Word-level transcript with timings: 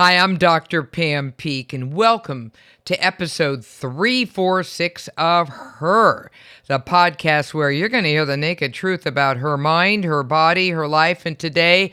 Hi, 0.00 0.16
I'm 0.16 0.38
Dr. 0.38 0.84
Pam 0.84 1.32
Peeke, 1.32 1.72
and 1.72 1.92
welcome 1.92 2.52
to 2.84 2.94
episode 3.04 3.64
346 3.64 5.08
of 5.18 5.48
Her, 5.48 6.30
the 6.68 6.78
podcast 6.78 7.52
where 7.52 7.72
you're 7.72 7.88
going 7.88 8.04
to 8.04 8.10
hear 8.10 8.24
the 8.24 8.36
naked 8.36 8.72
truth 8.72 9.06
about 9.06 9.38
her 9.38 9.58
mind, 9.58 10.04
her 10.04 10.22
body, 10.22 10.70
her 10.70 10.86
life, 10.86 11.26
and 11.26 11.36
today, 11.36 11.90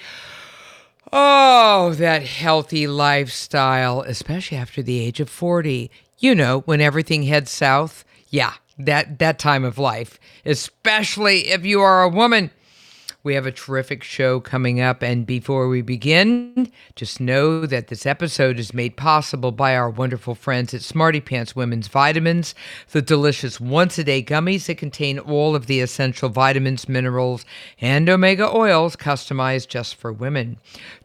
oh, 1.11 1.95
that 1.95 2.21
healthy 2.21 2.85
lifestyle, 2.85 4.01
especially 4.01 4.57
after 4.57 4.83
the 4.83 4.99
age 4.99 5.19
of 5.19 5.27
40. 5.27 5.89
You 6.19 6.35
know, 6.35 6.59
when 6.59 6.81
everything 6.81 7.23
heads 7.23 7.49
south. 7.49 8.05
Yeah, 8.29 8.53
that, 8.77 9.17
that 9.17 9.39
time 9.39 9.63
of 9.63 9.79
life, 9.79 10.19
especially 10.45 11.47
if 11.47 11.65
you 11.65 11.81
are 11.81 12.03
a 12.03 12.09
woman. 12.09 12.51
We 13.25 13.33
have 13.33 13.47
a 13.47 13.51
terrific 13.51 14.03
show 14.03 14.39
coming 14.39 14.79
up. 14.79 15.01
And 15.01 15.25
before 15.25 15.67
we 15.67 15.81
begin, 15.81 16.71
just 16.95 17.19
know 17.19 17.65
that 17.65 17.87
this 17.87 18.05
episode 18.05 18.59
is 18.59 18.71
made 18.71 18.97
possible 18.97 19.51
by 19.51 19.75
our 19.75 19.89
wonderful 19.89 20.35
friends 20.35 20.75
at 20.75 20.83
Smarty 20.83 21.19
Pants 21.19 21.55
Women's 21.55 21.87
Vitamins, 21.87 22.53
the 22.91 23.01
delicious 23.01 23.59
once 23.59 23.97
a 23.97 24.03
day 24.03 24.21
gummies 24.21 24.67
that 24.67 24.77
contain 24.77 25.17
all 25.17 25.55
of 25.55 25.65
the 25.65 25.81
essential 25.81 26.29
vitamins, 26.29 26.87
minerals, 26.87 27.45
and 27.81 28.07
omega 28.07 28.47
oils 28.55 28.95
customized 28.95 29.69
just 29.69 29.95
for 29.95 30.13
women. 30.13 30.57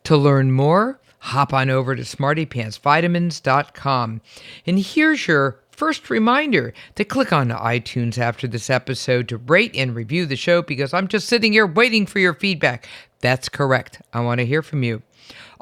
To 0.05 0.15
learn 0.15 0.52
more, 0.52 1.01
hop 1.21 1.55
on 1.55 1.71
over 1.71 1.97
to 1.97 2.02
smartypantsvitamins.com. 2.02 4.21
And 4.66 4.79
here's 4.79 5.27
your 5.27 5.59
first 5.80 6.11
reminder 6.11 6.75
to 6.95 7.07
click 7.07 7.33
on 7.33 7.48
iTunes 7.48 8.19
after 8.19 8.47
this 8.47 8.69
episode 8.69 9.27
to 9.27 9.38
rate 9.38 9.75
and 9.75 9.95
review 9.95 10.27
the 10.27 10.37
show 10.37 10.61
because 10.61 10.93
I'm 10.93 11.09
just 11.09 11.27
sitting 11.27 11.55
here 11.55 11.66
waiting 11.66 12.05
for 12.05 12.19
your 12.19 12.34
feedback. 12.34 12.87
That's 13.21 13.48
correct. 13.48 14.02
I 14.12 14.21
want 14.21 14.41
to 14.41 14.47
hear 14.47 14.61
from 14.61 14.83
you. 14.83 15.01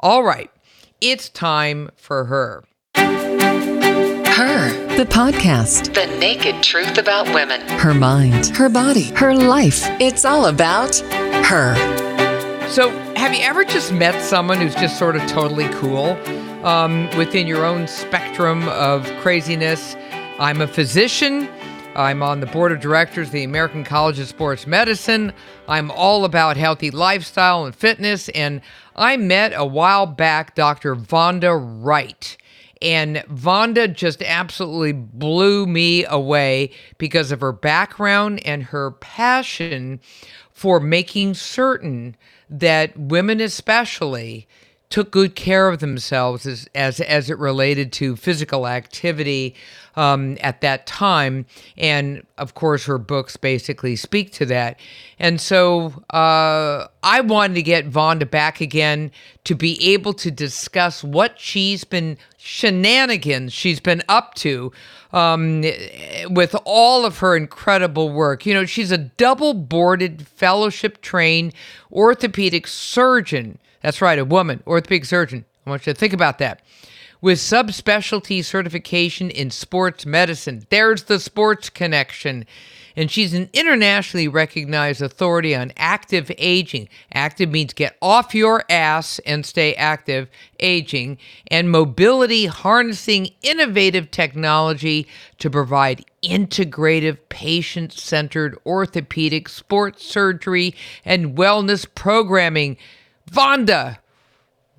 All 0.01 0.21
right, 0.21 0.51
it's 0.99 1.29
time 1.29 1.89
for 1.95 2.25
her. 2.25 2.65
Her, 2.95 4.97
the 4.97 5.05
podcast. 5.05 5.93
The 5.93 6.13
naked 6.19 6.63
truth 6.63 6.97
about 6.97 7.33
women. 7.33 7.61
Her 7.61 7.93
mind, 7.93 8.47
her 8.57 8.67
body, 8.67 9.03
her 9.15 9.33
life. 9.33 9.83
It's 10.01 10.25
all 10.25 10.47
about 10.47 10.97
her. 10.97 12.67
So, 12.67 12.89
have 13.15 13.33
you 13.33 13.41
ever 13.41 13.63
just 13.63 13.93
met 13.93 14.21
someone 14.21 14.59
who's 14.59 14.75
just 14.75 14.99
sort 14.99 15.15
of 15.15 15.25
totally 15.27 15.69
cool 15.69 16.17
um, 16.63 17.09
within 17.17 17.47
your 17.47 17.65
own 17.65 17.87
spectrum 17.87 18.67
of 18.69 19.05
craziness? 19.21 19.95
I'm 20.39 20.61
a 20.61 20.67
physician. 20.67 21.49
I'm 21.95 22.21
on 22.21 22.39
the 22.39 22.45
board 22.45 22.71
of 22.71 22.79
directors 22.79 23.27
of 23.27 23.33
the 23.33 23.43
American 23.43 23.83
College 23.83 24.19
of 24.19 24.27
Sports 24.27 24.67
Medicine. 24.67 25.33
I'm 25.67 25.91
all 25.91 26.23
about 26.23 26.55
healthy 26.55 26.91
lifestyle 26.91 27.65
and 27.65 27.75
fitness. 27.75 28.29
And 28.29 28.61
I 28.95 29.17
met 29.17 29.53
a 29.55 29.65
while 29.65 30.05
back 30.05 30.55
Dr. 30.55 30.95
Vonda 30.95 31.59
Wright. 31.59 32.37
And 32.81 33.17
Vonda 33.29 33.93
just 33.93 34.21
absolutely 34.23 34.93
blew 34.93 35.65
me 35.65 36.05
away 36.05 36.71
because 36.97 37.31
of 37.31 37.41
her 37.41 37.51
background 37.51 38.41
and 38.45 38.63
her 38.63 38.91
passion 38.91 39.99
for 40.51 40.79
making 40.79 41.33
certain 41.33 42.15
that 42.49 42.97
women, 42.97 43.41
especially, 43.41 44.47
took 44.89 45.11
good 45.11 45.35
care 45.35 45.69
of 45.69 45.79
themselves 45.79 46.45
as 46.45 46.67
as, 46.73 46.99
as 46.99 47.29
it 47.29 47.37
related 47.37 47.93
to 47.93 48.15
physical 48.15 48.67
activity 48.67 49.55
um, 49.95 50.37
at 50.41 50.61
that 50.61 50.87
time, 50.87 51.45
and 51.77 52.25
of 52.37 52.55
course 52.55 52.85
her 52.85 52.97
books 52.97 53.37
basically 53.37 53.95
speak 53.95 54.31
to 54.31 54.45
that. 54.45 54.79
And 55.19 55.39
so 55.39 56.03
uh, 56.09 56.87
I 57.03 57.21
wanted 57.21 57.55
to 57.55 57.61
get 57.61 57.89
Vonda 57.89 58.29
back 58.29 58.61
again 58.61 59.11
to 59.43 59.55
be 59.55 59.93
able 59.93 60.13
to 60.13 60.31
discuss 60.31 61.03
what 61.03 61.39
she's 61.39 61.83
been 61.83 62.17
shenanigans 62.37 63.51
she's 63.51 63.79
been 63.79 64.01
up 64.07 64.33
to 64.35 64.71
um, 65.11 65.61
with 66.29 66.55
all 66.65 67.05
of 67.05 67.17
her 67.19 67.35
incredible 67.35 68.11
work. 68.11 68.45
You 68.45 68.53
know, 68.53 68.65
she's 68.65 68.91
a 68.91 68.97
double 68.97 69.53
boarded 69.53 70.27
fellowship 70.27 71.01
trained 71.01 71.53
orthopedic 71.91 72.65
surgeon 72.67 73.59
that's 73.81 74.01
right, 74.01 74.19
a 74.19 74.25
woman, 74.25 74.63
orthopedic 74.67 75.05
surgeon. 75.05 75.45
I 75.65 75.69
want 75.69 75.85
you 75.85 75.93
to 75.93 75.99
think 75.99 76.13
about 76.13 76.39
that. 76.39 76.61
With 77.21 77.39
subspecialty 77.39 78.43
certification 78.45 79.29
in 79.29 79.51
sports 79.51 80.05
medicine. 80.05 80.65
There's 80.69 81.03
the 81.03 81.19
sports 81.19 81.69
connection. 81.69 82.45
And 82.95 83.11
she's 83.11 83.33
an 83.33 83.49
internationally 83.53 84.27
recognized 84.27 85.01
authority 85.01 85.55
on 85.55 85.71
active 85.77 86.31
aging. 86.37 86.89
Active 87.13 87.49
means 87.49 87.73
get 87.73 87.97
off 88.01 88.33
your 88.33 88.63
ass 88.69 89.19
and 89.25 89.45
stay 89.45 89.73
active, 89.75 90.29
aging, 90.59 91.17
and 91.47 91.69
mobility 91.69 92.47
harnessing 92.47 93.29
innovative 93.41 94.11
technology 94.11 95.07
to 95.37 95.49
provide 95.49 96.05
integrative, 96.23 97.17
patient 97.29 97.93
centered 97.93 98.57
orthopedic 98.65 99.47
sports 99.47 100.05
surgery 100.05 100.75
and 101.05 101.37
wellness 101.37 101.85
programming. 101.95 102.77
Vonda, 103.31 103.99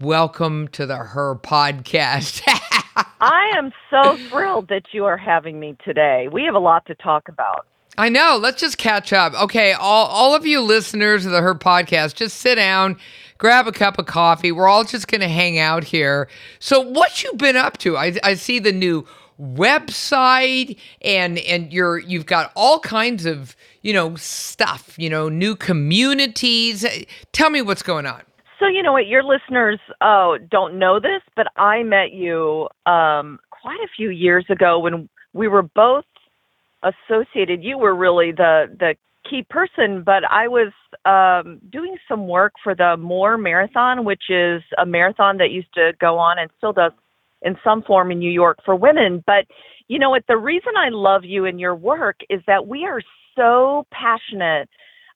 welcome 0.00 0.66
to 0.68 0.84
the 0.84 0.96
Her 0.96 1.36
podcast. 1.36 2.42
I 3.20 3.52
am 3.56 3.70
so 3.88 4.16
thrilled 4.28 4.68
that 4.68 4.86
you 4.92 5.04
are 5.04 5.16
having 5.16 5.60
me 5.60 5.76
today. 5.84 6.26
We 6.32 6.44
have 6.44 6.56
a 6.56 6.60
lot 6.60 6.84
to 6.86 6.96
talk 6.96 7.28
about. 7.28 7.66
I 7.96 8.08
know. 8.08 8.38
Let's 8.40 8.60
just 8.60 8.76
catch 8.76 9.12
up. 9.12 9.34
Okay, 9.40 9.72
all, 9.72 10.06
all 10.06 10.34
of 10.34 10.46
you 10.46 10.60
listeners 10.60 11.26
of 11.26 11.32
the 11.32 11.40
Her 11.40 11.54
podcast, 11.54 12.14
just 12.14 12.38
sit 12.38 12.56
down, 12.56 12.98
grab 13.38 13.68
a 13.68 13.72
cup 13.72 13.98
of 13.98 14.06
coffee. 14.06 14.50
We're 14.50 14.68
all 14.68 14.82
just 14.82 15.06
going 15.06 15.20
to 15.20 15.28
hang 15.28 15.58
out 15.58 15.84
here. 15.84 16.28
So, 16.58 16.80
what 16.80 17.22
you 17.22 17.32
been 17.34 17.56
up 17.56 17.78
to? 17.78 17.96
I, 17.96 18.14
I 18.24 18.34
see 18.34 18.58
the 18.58 18.72
new 18.72 19.06
website 19.40 20.76
and 21.00 21.38
and 21.38 21.72
you're 21.72 21.98
you've 21.98 22.26
got 22.26 22.52
all 22.54 22.78
kinds 22.80 23.24
of 23.24 23.56
you 23.80 23.90
know 23.90 24.14
stuff 24.16 24.94
you 24.98 25.08
know 25.08 25.30
new 25.30 25.56
communities 25.56 26.84
tell 27.32 27.48
me 27.48 27.62
what's 27.62 27.82
going 27.82 28.04
on 28.04 28.20
so 28.60 28.66
you 28.68 28.82
know 28.82 28.92
what, 28.92 29.06
your 29.06 29.24
listeners 29.24 29.80
uh, 30.00 30.34
don't 30.50 30.78
know 30.78 31.00
this, 31.00 31.22
but 31.34 31.48
I 31.56 31.82
met 31.82 32.12
you 32.12 32.68
um, 32.86 33.40
quite 33.50 33.80
a 33.82 33.88
few 33.96 34.10
years 34.10 34.44
ago 34.50 34.78
when 34.78 35.08
we 35.32 35.48
were 35.48 35.62
both 35.62 36.04
associated. 36.82 37.64
You 37.64 37.78
were 37.78 37.94
really 37.94 38.32
the 38.32 38.66
the 38.78 38.94
key 39.28 39.44
person, 39.48 40.02
but 40.04 40.24
I 40.30 40.48
was 40.48 40.72
um, 41.04 41.60
doing 41.70 41.96
some 42.08 42.28
work 42.28 42.52
for 42.62 42.74
the 42.74 42.96
More 42.96 43.36
Marathon, 43.36 44.04
which 44.04 44.24
is 44.28 44.62
a 44.78 44.86
marathon 44.86 45.38
that 45.38 45.50
used 45.50 45.72
to 45.74 45.92
go 46.00 46.18
on 46.18 46.38
and 46.38 46.50
still 46.58 46.72
does 46.72 46.92
in 47.42 47.56
some 47.64 47.82
form 47.82 48.10
in 48.10 48.18
New 48.18 48.30
York 48.30 48.58
for 48.64 48.76
women. 48.76 49.22
But 49.26 49.46
you 49.88 49.98
know 49.98 50.10
what? 50.10 50.24
The 50.28 50.36
reason 50.36 50.72
I 50.76 50.90
love 50.90 51.24
you 51.24 51.46
and 51.46 51.58
your 51.58 51.74
work 51.74 52.20
is 52.28 52.40
that 52.46 52.66
we 52.66 52.84
are 52.84 53.02
so 53.36 53.86
passionate 53.90 54.68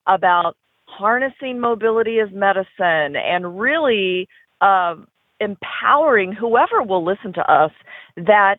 about 0.07 0.55
harnessing 0.97 1.59
mobility 1.59 2.19
as 2.19 2.29
medicine 2.31 3.15
and 3.15 3.59
really 3.59 4.27
uh, 4.61 4.95
empowering 5.39 6.31
whoever 6.31 6.81
will 6.81 7.03
listen 7.03 7.33
to 7.33 7.51
us 7.51 7.71
that 8.15 8.57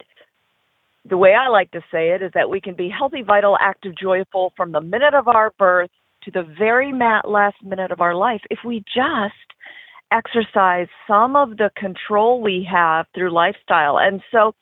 the 1.09 1.17
way 1.17 1.35
I 1.35 1.49
like 1.49 1.71
to 1.71 1.81
say 1.93 2.11
it 2.11 2.23
is 2.23 2.33
that 2.35 2.51
we 2.51 2.61
can 2.61 2.75
be 2.75 2.89
healthy, 2.89 3.23
vital, 3.23 3.57
active, 3.61 3.95
joyful 3.97 4.53
from 4.57 4.73
the 4.73 4.81
minute 4.81 5.15
of 5.15 5.29
our 5.29 5.53
birth 5.59 5.91
to 6.25 6.31
the 6.31 6.43
very 6.59 6.93
last 6.93 7.57
minute 7.63 7.93
of 7.93 8.01
our 8.01 8.15
life 8.15 8.41
if 8.51 8.59
we 8.65 8.83
just 8.93 9.35
exercise 10.13 10.89
some 11.07 11.37
of 11.37 11.57
the 11.57 11.71
control 11.77 12.43
we 12.43 12.67
have 12.71 13.07
through 13.15 13.33
lifestyle. 13.33 13.99
And 13.99 14.21
so 14.33 14.55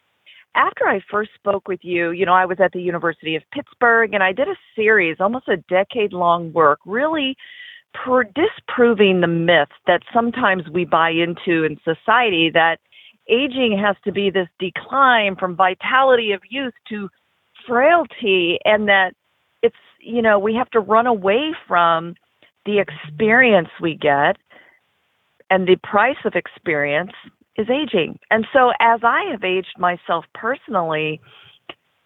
after 0.54 0.87
I 0.87 1.00
first 1.10 1.31
spoke 1.34 1.69
with 1.69 1.81
you, 1.82 2.10
you 2.10 2.25
know, 2.25 2.34
I 2.34 2.47
was 2.47 2.59
at 2.60 2.72
the 2.72 2.81
University 2.81 3.37
of 3.37 3.42
Pittsburgh 3.53 4.15
and 4.15 4.22
I 4.22 4.32
did 4.32 4.48
a 4.48 4.56
series, 4.76 5.16
almost 5.20 5.48
a 5.48 5.56
decade 5.56 6.12
long 6.12 6.53
work, 6.53 6.78
really 6.87 7.37
per- 7.92 8.25
disproving 8.25 9.20
the 9.20 9.26
myth 9.26 9.69
that 9.87 10.03
sometimes 10.12 10.69
we 10.69 10.84
buy 10.84 11.10
into 11.10 11.64
in 11.64 11.78
society 11.84 12.50
that 12.54 12.78
aging 13.28 13.78
has 13.78 13.97
to 14.04 14.12
be 14.12 14.31
this 14.31 14.49
decline 14.58 15.37
from 15.37 15.56
vitality 15.56 16.32
of 16.32 16.43
youth 16.49 16.75
to 16.88 17.08
frailty 17.67 18.58
and 18.64 18.88
that 18.88 19.14
it's, 19.62 19.76
you 20.00 20.20
know, 20.20 20.38
we 20.38 20.55
have 20.55 20.70
to 20.70 20.81
run 20.81 21.06
away 21.06 21.52
from 21.67 22.14
the 22.67 22.73
mm-hmm. 22.73 22.90
experience 22.90 23.69
we 23.81 23.94
get 23.94 24.37
and 25.50 25.67
the 25.67 25.76
price 25.76 26.17
of 26.25 26.34
experience 26.34 27.12
is 27.56 27.68
aging. 27.70 28.18
And 28.30 28.46
so 28.52 28.72
as 28.80 29.00
I 29.02 29.30
have 29.30 29.44
aged 29.44 29.78
myself 29.78 30.24
personally 30.34 31.20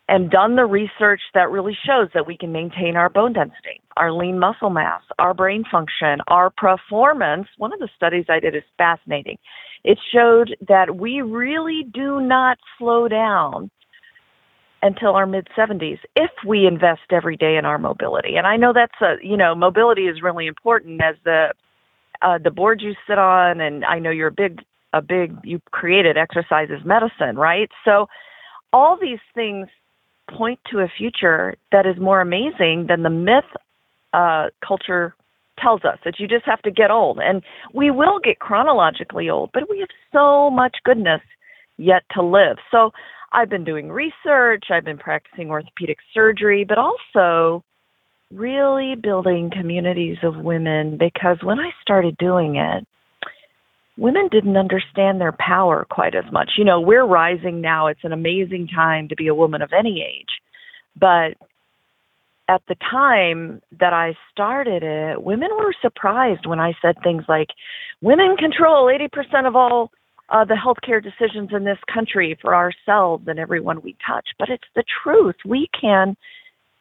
and 0.08 0.30
done 0.30 0.56
the 0.56 0.64
research 0.64 1.20
that 1.34 1.50
really 1.50 1.76
shows 1.86 2.08
that 2.14 2.26
we 2.26 2.36
can 2.36 2.52
maintain 2.52 2.96
our 2.96 3.10
bone 3.10 3.34
density, 3.34 3.80
our 3.96 4.12
lean 4.12 4.38
muscle 4.38 4.70
mass, 4.70 5.02
our 5.18 5.34
brain 5.34 5.64
function, 5.70 6.20
our 6.28 6.50
performance, 6.50 7.48
one 7.58 7.72
of 7.72 7.78
the 7.78 7.88
studies 7.94 8.26
I 8.28 8.40
did 8.40 8.54
is 8.54 8.62
fascinating. 8.78 9.38
It 9.84 9.98
showed 10.12 10.56
that 10.66 10.96
we 10.96 11.20
really 11.20 11.84
do 11.92 12.20
not 12.20 12.58
slow 12.78 13.08
down 13.08 13.70
until 14.82 15.14
our 15.14 15.26
mid 15.26 15.48
70s 15.56 15.98
if 16.14 16.30
we 16.46 16.66
invest 16.66 17.00
every 17.10 17.36
day 17.36 17.56
in 17.56 17.64
our 17.64 17.78
mobility. 17.78 18.36
And 18.36 18.46
I 18.46 18.56
know 18.56 18.72
that's 18.72 19.00
a, 19.00 19.16
you 19.22 19.36
know, 19.36 19.54
mobility 19.54 20.06
is 20.06 20.22
really 20.22 20.46
important 20.46 21.00
as 21.02 21.16
the 21.24 21.52
uh, 22.20 22.38
the 22.42 22.50
board 22.50 22.80
you 22.82 22.94
sit 23.06 23.16
on, 23.16 23.60
and 23.60 23.84
I 23.84 24.00
know 24.00 24.10
you're 24.10 24.28
a 24.28 24.32
big 24.32 24.60
a 24.98 25.02
big 25.02 25.36
you 25.44 25.60
created 25.70 26.16
exercise 26.16 26.68
is 26.70 26.84
medicine, 26.84 27.36
right? 27.36 27.70
So 27.84 28.06
all 28.72 28.98
these 29.00 29.20
things 29.34 29.68
point 30.30 30.60
to 30.70 30.80
a 30.80 30.88
future 30.88 31.54
that 31.72 31.86
is 31.86 31.96
more 31.98 32.20
amazing 32.20 32.86
than 32.88 33.02
the 33.02 33.10
myth 33.10 33.44
uh, 34.12 34.48
culture 34.66 35.14
tells 35.58 35.84
us 35.84 35.98
that 36.04 36.18
you 36.18 36.28
just 36.28 36.44
have 36.44 36.62
to 36.62 36.70
get 36.70 36.90
old. 36.90 37.18
And 37.20 37.42
we 37.74 37.90
will 37.90 38.18
get 38.22 38.38
chronologically 38.38 39.28
old, 39.28 39.50
but 39.52 39.64
we 39.70 39.80
have 39.80 39.88
so 40.12 40.50
much 40.50 40.76
goodness 40.84 41.22
yet 41.78 42.02
to 42.12 42.22
live. 42.22 42.58
So 42.70 42.90
I've 43.32 43.50
been 43.50 43.64
doing 43.64 43.90
research, 43.90 44.64
I've 44.70 44.84
been 44.84 44.98
practicing 44.98 45.50
orthopedic 45.50 45.98
surgery, 46.14 46.64
but 46.64 46.78
also 46.78 47.64
really 48.30 48.94
building 48.94 49.50
communities 49.50 50.18
of 50.22 50.36
women 50.36 50.98
because 50.98 51.38
when 51.42 51.58
I 51.58 51.70
started 51.80 52.16
doing 52.18 52.56
it, 52.56 52.86
women 53.98 54.28
didn't 54.30 54.56
understand 54.56 55.20
their 55.20 55.32
power 55.32 55.86
quite 55.90 56.14
as 56.14 56.24
much. 56.32 56.52
You 56.56 56.64
know, 56.64 56.80
we're 56.80 57.04
rising 57.04 57.60
now. 57.60 57.88
It's 57.88 58.04
an 58.04 58.12
amazing 58.12 58.68
time 58.68 59.08
to 59.08 59.16
be 59.16 59.26
a 59.26 59.34
woman 59.34 59.60
of 59.60 59.72
any 59.76 60.02
age. 60.02 60.40
But 60.98 61.34
at 62.48 62.62
the 62.68 62.76
time 62.76 63.60
that 63.78 63.92
I 63.92 64.16
started 64.32 64.82
it, 64.82 65.22
women 65.22 65.50
were 65.58 65.74
surprised 65.82 66.46
when 66.46 66.60
I 66.60 66.74
said 66.80 66.96
things 67.02 67.24
like, 67.28 67.48
women 68.00 68.36
control 68.36 68.86
80% 68.86 69.46
of 69.46 69.56
all 69.56 69.90
uh, 70.30 70.44
the 70.44 70.54
healthcare 70.54 71.02
decisions 71.02 71.50
in 71.52 71.64
this 71.64 71.78
country 71.92 72.38
for 72.40 72.54
ourselves 72.54 73.26
and 73.26 73.38
everyone 73.38 73.82
we 73.82 73.96
touch. 74.06 74.28
But 74.38 74.48
it's 74.48 74.68
the 74.76 74.84
truth. 75.02 75.36
We 75.44 75.68
can 75.78 76.16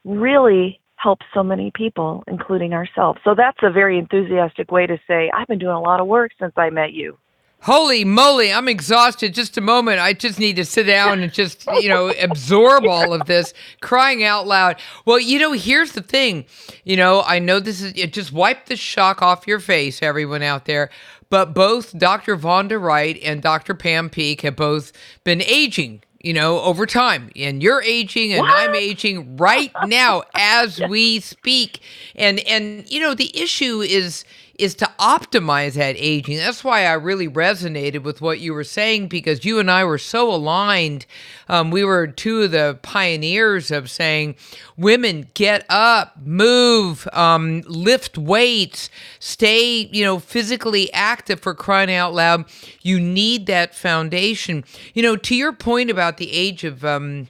really 0.05 0.79
help 0.97 1.19
so 1.33 1.44
many 1.44 1.71
people, 1.73 2.23
including 2.27 2.73
ourselves. 2.73 3.19
So 3.23 3.33
that's 3.35 3.59
a 3.61 3.71
very 3.71 3.97
enthusiastic 3.97 4.71
way 4.71 4.88
to 4.88 4.99
say, 5.07 5.31
I've 5.33 5.47
been 5.47 5.59
doing 5.59 5.75
a 5.75 5.81
lot 5.81 5.99
of 5.99 6.07
work 6.07 6.31
since 6.39 6.53
I 6.57 6.69
met 6.69 6.91
you. 6.91 7.17
Holy 7.61 8.05
moly, 8.05 8.53
I'm 8.53 8.67
exhausted. 8.67 9.33
Just 9.33 9.57
a 9.57 9.61
moment. 9.61 9.99
I 9.99 10.13
just 10.13 10.38
need 10.39 10.57
to 10.57 10.65
sit 10.65 10.83
down 10.83 11.21
and 11.21 11.33
just, 11.33 11.65
you 11.81 11.89
know, 11.89 12.13
absorb 12.21 12.85
all 12.85 13.13
of 13.13 13.25
this, 13.25 13.53
crying 13.81 14.23
out 14.23 14.45
loud. 14.45 14.79
Well, 15.05 15.19
you 15.19 15.39
know, 15.39 15.53
here's 15.53 15.94
the 15.94 16.03
thing. 16.03 16.45
You 16.83 16.97
know, 16.97 17.23
I 17.25 17.39
know 17.39 17.59
this 17.59 17.81
is, 17.81 17.93
it 17.95 18.13
just 18.13 18.31
wipe 18.31 18.67
the 18.67 18.75
shock 18.75 19.23
off 19.23 19.47
your 19.47 19.59
face, 19.59 20.03
everyone 20.03 20.43
out 20.43 20.65
there. 20.65 20.91
But 21.29 21.53
both 21.53 21.97
Dr. 21.97 22.38
Vonda 22.38 22.79
Wright 22.79 23.19
and 23.23 23.41
Dr. 23.41 23.73
Pam 23.73 24.09
Peeke 24.09 24.41
have 24.41 24.55
both 24.55 24.93
been 25.23 25.41
aging 25.41 26.03
you 26.27 26.33
know, 26.33 26.59
over 26.59 26.85
time. 26.85 27.31
And 27.38 27.63
you're 27.63 27.81
aging 27.81 28.33
and 28.33 28.41
what? 28.41 28.53
I'm 28.53 28.75
aging 28.75 29.38
right 29.38 29.71
now 29.85 30.24
as 30.35 30.77
we 30.89 31.21
speak. 31.21 31.79
And 32.18 32.39
and 32.41 32.83
you 32.91 33.00
know, 33.00 33.13
the 33.13 33.31
issue 33.39 33.79
is 33.79 34.25
is 34.57 34.74
to 34.75 34.89
optimize 35.00 35.74
that 35.74 35.95
aging. 35.98 36.38
That's 36.38 36.63
why 36.63 36.86
I 36.86 36.94
really 36.94 37.27
resonated 37.27 38.04
with 38.04 38.21
what 38.21 38.39
you 38.39 38.54
were 38.54 38.63
saying 38.63 39.07
because 39.07 39.45
you 39.45 39.59
and 39.59 39.69
I 39.69 39.83
were 39.83 40.00
so 40.00 40.33
aligned. 40.33 41.06
Um, 41.48 41.69
we 41.69 41.83
were 41.83 42.07
two 42.07 42.44
of 42.44 42.51
the 42.51 42.80
pioneers 42.81 43.69
of 43.69 43.89
saying, 43.89 44.36
women, 44.75 45.30
get 45.36 45.65
up, 45.69 46.18
move, 46.24 47.07
um, 47.13 47.62
lift 47.68 48.18
weights, 48.18 48.89
stay, 49.19 49.89
you 49.92 50.04
know, 50.04 50.18
physically 50.18 50.92
active 50.92 51.39
for 51.39 51.53
crying 51.53 51.92
out 51.92 52.13
loud. 52.13 52.45
You 52.81 53.00
need 53.00 53.45
that 53.45 53.75
foundation. 53.75 54.63
You 54.94 55.03
know, 55.03 55.15
to 55.18 55.36
your 55.36 55.53
point 55.53 55.92
about 55.92 56.18
the 56.18 56.31
age 56.33 56.63
of 56.63 56.83
um, 56.83 57.27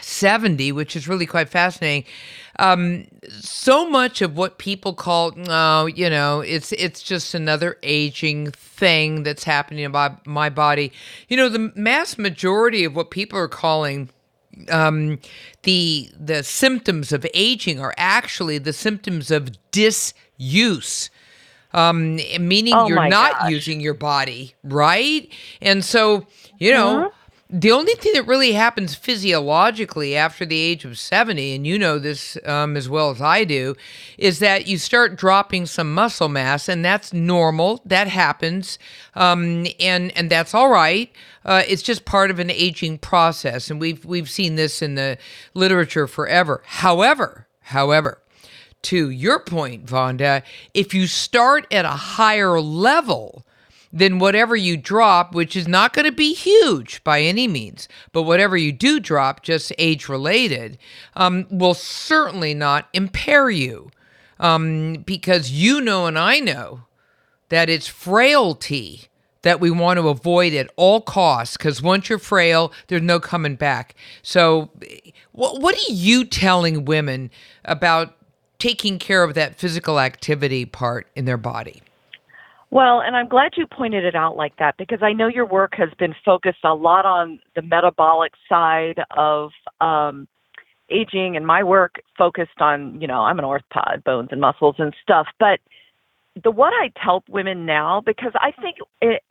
70, 0.00 0.72
which 0.72 0.96
is 0.96 1.08
really 1.08 1.26
quite 1.26 1.48
fascinating 1.48 2.04
um, 2.58 3.04
so 3.28 3.88
much 3.88 4.22
of 4.22 4.36
what 4.36 4.58
people 4.58 4.94
call, 4.94 5.32
oh, 5.48 5.86
you 5.86 6.08
know, 6.08 6.40
it's 6.40 6.72
it's 6.72 7.02
just 7.02 7.34
another 7.34 7.76
aging 7.82 8.50
thing 8.50 9.22
that's 9.22 9.44
happening 9.44 9.84
about 9.84 10.26
my, 10.26 10.48
body. 10.48 10.92
You 11.28 11.36
know, 11.36 11.48
the 11.48 11.72
mass 11.74 12.18
majority 12.18 12.84
of 12.84 12.94
what 12.96 13.10
people 13.10 13.38
are 13.38 13.48
calling 13.48 14.10
um, 14.70 15.18
the 15.62 16.10
the 16.18 16.42
symptoms 16.42 17.12
of 17.12 17.26
aging 17.34 17.80
are 17.80 17.94
actually 17.96 18.58
the 18.58 18.72
symptoms 18.72 19.30
of 19.30 19.50
disuse. 19.70 21.10
Um, 21.74 22.16
meaning 22.40 22.72
oh 22.72 22.86
you're 22.86 23.08
not 23.08 23.32
gosh. 23.32 23.50
using 23.50 23.80
your 23.80 23.92
body, 23.92 24.54
right? 24.64 25.30
And 25.60 25.84
so, 25.84 26.26
you 26.58 26.72
know, 26.72 26.96
Mm-hmm. 26.96 27.15
The 27.48 27.70
only 27.70 27.94
thing 27.94 28.12
that 28.14 28.26
really 28.26 28.52
happens 28.52 28.96
physiologically 28.96 30.16
after 30.16 30.44
the 30.44 30.58
age 30.58 30.84
of 30.84 30.98
70, 30.98 31.54
and 31.54 31.64
you 31.64 31.78
know 31.78 31.98
this 31.98 32.36
um, 32.44 32.76
as 32.76 32.88
well 32.88 33.10
as 33.10 33.20
I 33.20 33.44
do, 33.44 33.76
is 34.18 34.40
that 34.40 34.66
you 34.66 34.78
start 34.78 35.14
dropping 35.14 35.66
some 35.66 35.94
muscle 35.94 36.28
mass, 36.28 36.68
and 36.68 36.84
that's 36.84 37.12
normal. 37.12 37.82
That 37.84 38.08
happens, 38.08 38.80
um, 39.14 39.66
and 39.78 40.16
and 40.16 40.28
that's 40.28 40.54
all 40.54 40.70
right. 40.70 41.12
Uh, 41.44 41.62
it's 41.68 41.82
just 41.82 42.04
part 42.04 42.32
of 42.32 42.40
an 42.40 42.50
aging 42.50 42.98
process, 42.98 43.70
and 43.70 43.80
we've 43.80 44.04
we've 44.04 44.30
seen 44.30 44.56
this 44.56 44.82
in 44.82 44.96
the 44.96 45.16
literature 45.54 46.08
forever. 46.08 46.62
However, 46.66 47.46
however, 47.60 48.18
to 48.82 49.08
your 49.08 49.38
point, 49.38 49.86
Vonda, 49.86 50.42
if 50.74 50.92
you 50.92 51.06
start 51.06 51.72
at 51.72 51.84
a 51.84 51.90
higher 51.90 52.60
level 52.60 53.45
then 53.98 54.18
whatever 54.18 54.54
you 54.54 54.76
drop, 54.76 55.34
which 55.34 55.56
is 55.56 55.66
not 55.66 55.94
going 55.94 56.04
to 56.04 56.12
be 56.12 56.34
huge 56.34 57.02
by 57.02 57.22
any 57.22 57.48
means, 57.48 57.88
but 58.12 58.22
whatever 58.22 58.56
you 58.56 58.70
do 58.70 59.00
drop, 59.00 59.42
just 59.42 59.72
age 59.78 60.08
related, 60.08 60.76
um, 61.14 61.46
will 61.50 61.72
certainly 61.72 62.52
not 62.52 62.88
impair 62.92 63.48
you. 63.48 63.90
Um, 64.38 65.02
because 65.06 65.50
you 65.50 65.80
know 65.80 66.04
and 66.04 66.18
I 66.18 66.40
know 66.40 66.82
that 67.48 67.70
it's 67.70 67.86
frailty 67.86 69.08
that 69.40 69.60
we 69.60 69.70
want 69.70 69.98
to 69.98 70.08
avoid 70.08 70.52
at 70.52 70.68
all 70.76 71.00
costs 71.00 71.56
because 71.56 71.80
once 71.80 72.10
you're 72.10 72.18
frail, 72.18 72.72
there's 72.88 73.00
no 73.00 73.18
coming 73.18 73.56
back. 73.56 73.94
So, 74.20 74.68
what, 75.32 75.62
what 75.62 75.74
are 75.74 75.92
you 75.92 76.26
telling 76.26 76.84
women 76.84 77.30
about 77.64 78.14
taking 78.58 78.98
care 78.98 79.22
of 79.22 79.32
that 79.34 79.54
physical 79.54 80.00
activity 80.00 80.66
part 80.66 81.06
in 81.16 81.24
their 81.24 81.38
body? 81.38 81.80
Well, 82.76 83.00
and 83.00 83.16
I'm 83.16 83.26
glad 83.26 83.52
you 83.56 83.66
pointed 83.66 84.04
it 84.04 84.14
out 84.14 84.36
like 84.36 84.58
that 84.58 84.76
because 84.76 84.98
I 85.00 85.14
know 85.14 85.28
your 85.28 85.46
work 85.46 85.72
has 85.78 85.88
been 85.98 86.14
focused 86.22 86.62
a 86.62 86.74
lot 86.74 87.06
on 87.06 87.40
the 87.54 87.62
metabolic 87.62 88.32
side 88.50 89.00
of 89.16 89.52
um, 89.80 90.28
aging, 90.90 91.38
and 91.38 91.46
my 91.46 91.64
work 91.64 92.02
focused 92.18 92.60
on, 92.60 93.00
you 93.00 93.06
know, 93.06 93.22
I'm 93.22 93.38
an 93.38 93.46
orthopod, 93.46 94.04
bones 94.04 94.28
and 94.30 94.42
muscles 94.42 94.74
and 94.78 94.94
stuff. 95.02 95.26
But 95.40 95.60
the 96.44 96.50
what 96.50 96.74
I 96.74 96.92
tell 97.02 97.24
women 97.30 97.64
now, 97.64 98.02
because 98.04 98.32
I 98.34 98.50
think 98.60 98.76
it, 99.00 99.22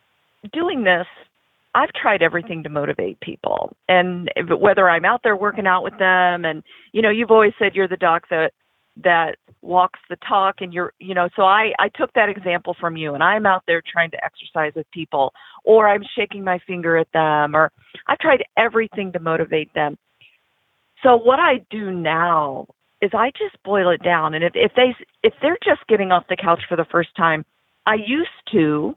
doing 0.52 0.84
this, 0.84 1.06
I've 1.76 1.94
tried 1.94 2.24
everything 2.24 2.64
to 2.64 2.70
motivate 2.70 3.20
people, 3.20 3.78
and 3.88 4.28
whether 4.58 4.90
I'm 4.90 5.06
out 5.06 5.22
there 5.24 5.36
working 5.36 5.68
out 5.68 5.84
with 5.84 6.00
them, 6.00 6.46
and 6.46 6.64
you 6.94 7.04
know, 7.04 7.12
you've 7.12 7.30
always 7.30 7.54
said 7.60 7.76
you're 7.76 7.88
the 7.88 7.96
doc 7.96 8.24
that 8.32 8.54
that 9.04 9.38
walks 9.62 10.00
the 10.10 10.16
talk 10.18 10.56
and 10.60 10.74
you're 10.74 10.94
you 11.00 11.14
know 11.14 11.28
so 11.36 11.42
i 11.44 11.74
i 11.80 11.90
took 11.90 12.14
that 12.14 12.30
example 12.30 12.76
from 12.80 12.96
you 12.96 13.14
and 13.14 13.24
i'm 13.24 13.46
out 13.46 13.64
there 13.68 13.82
trying 13.82 14.12
to 14.12 14.24
exercise 14.24 14.72
with 14.76 14.90
people 14.92 15.34
or 15.64 15.90
i'm 15.90 16.04
shaking 16.16 16.44
my 16.44 16.60
finger 16.60 16.98
at 16.98 17.12
them 17.12 17.56
or 17.56 17.72
i've 18.08 18.20
tried 18.20 18.44
everything 18.58 19.12
to 19.12 19.20
motivate 19.20 19.74
them. 19.74 19.98
So 21.04 21.18
what 21.18 21.40
i 21.40 21.66
do 21.70 21.92
now 21.92 22.68
is 23.02 23.12
i 23.14 23.32
just 23.32 23.62
boil 23.64 23.90
it 23.90 24.02
down 24.04 24.34
and 24.34 24.44
if 24.44 24.54
if 24.56 24.72
they 24.76 24.96
if 25.24 25.34
they're 25.42 25.58
just 25.64 25.86
getting 25.88 26.12
off 26.12 26.26
the 26.30 26.38
couch 26.38 26.62
for 26.70 26.78
the 26.78 26.86
first 26.86 27.16
time 27.16 27.44
i 27.86 27.96
used 27.96 28.30
to 28.52 28.96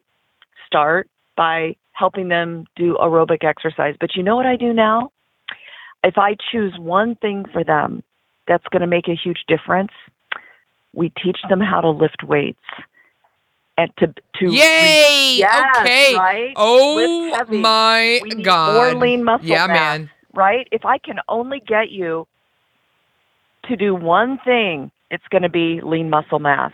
start 0.67 1.09
by 1.37 1.75
helping 1.93 2.29
them 2.29 2.67
do 2.77 2.97
aerobic 3.01 3.43
exercise 3.43 3.97
but 3.99 4.15
you 4.15 4.23
know 4.23 4.37
what 4.37 4.47
i 4.47 4.57
do 4.57 4.73
now? 4.73 5.11
If 6.05 6.19
i 6.19 6.37
choose 6.53 6.75
one 6.79 7.17
thing 7.17 7.47
for 7.53 7.65
them 7.65 8.03
that's 8.49 8.65
going 8.71 8.81
to 8.81 8.87
make 8.87 9.09
a 9.09 9.15
huge 9.15 9.45
difference. 9.47 9.93
We 10.95 11.11
teach 11.23 11.39
them 11.49 11.61
how 11.61 11.81
to 11.83 11.91
lift 11.91 12.25
weights 12.25 12.59
and 13.77 13.91
to 13.99 14.07
to 14.09 14.53
Yay! 14.53 15.37
yes, 15.39 15.77
okay. 15.81 16.15
right? 16.17 16.53
Oh 16.57 17.45
my 17.49 18.21
god. 18.43 18.75
more 18.75 19.01
lean 19.01 19.23
muscle 19.25 19.47
Yeah, 19.47 19.67
mass, 19.69 19.99
man. 19.99 20.11
right? 20.35 20.67
If 20.73 20.85
I 20.85 20.99
can 20.99 21.17
only 21.29 21.61
get 21.61 21.91
you 21.91 22.27
to 23.67 23.77
do 23.77 23.95
one 23.95 24.39
thing, 24.45 24.91
it's 25.11 25.25
going 25.31 25.43
to 25.43 25.49
be 25.49 25.81
lean 25.83 26.11
muscle 26.11 26.39
mass. 26.41 26.73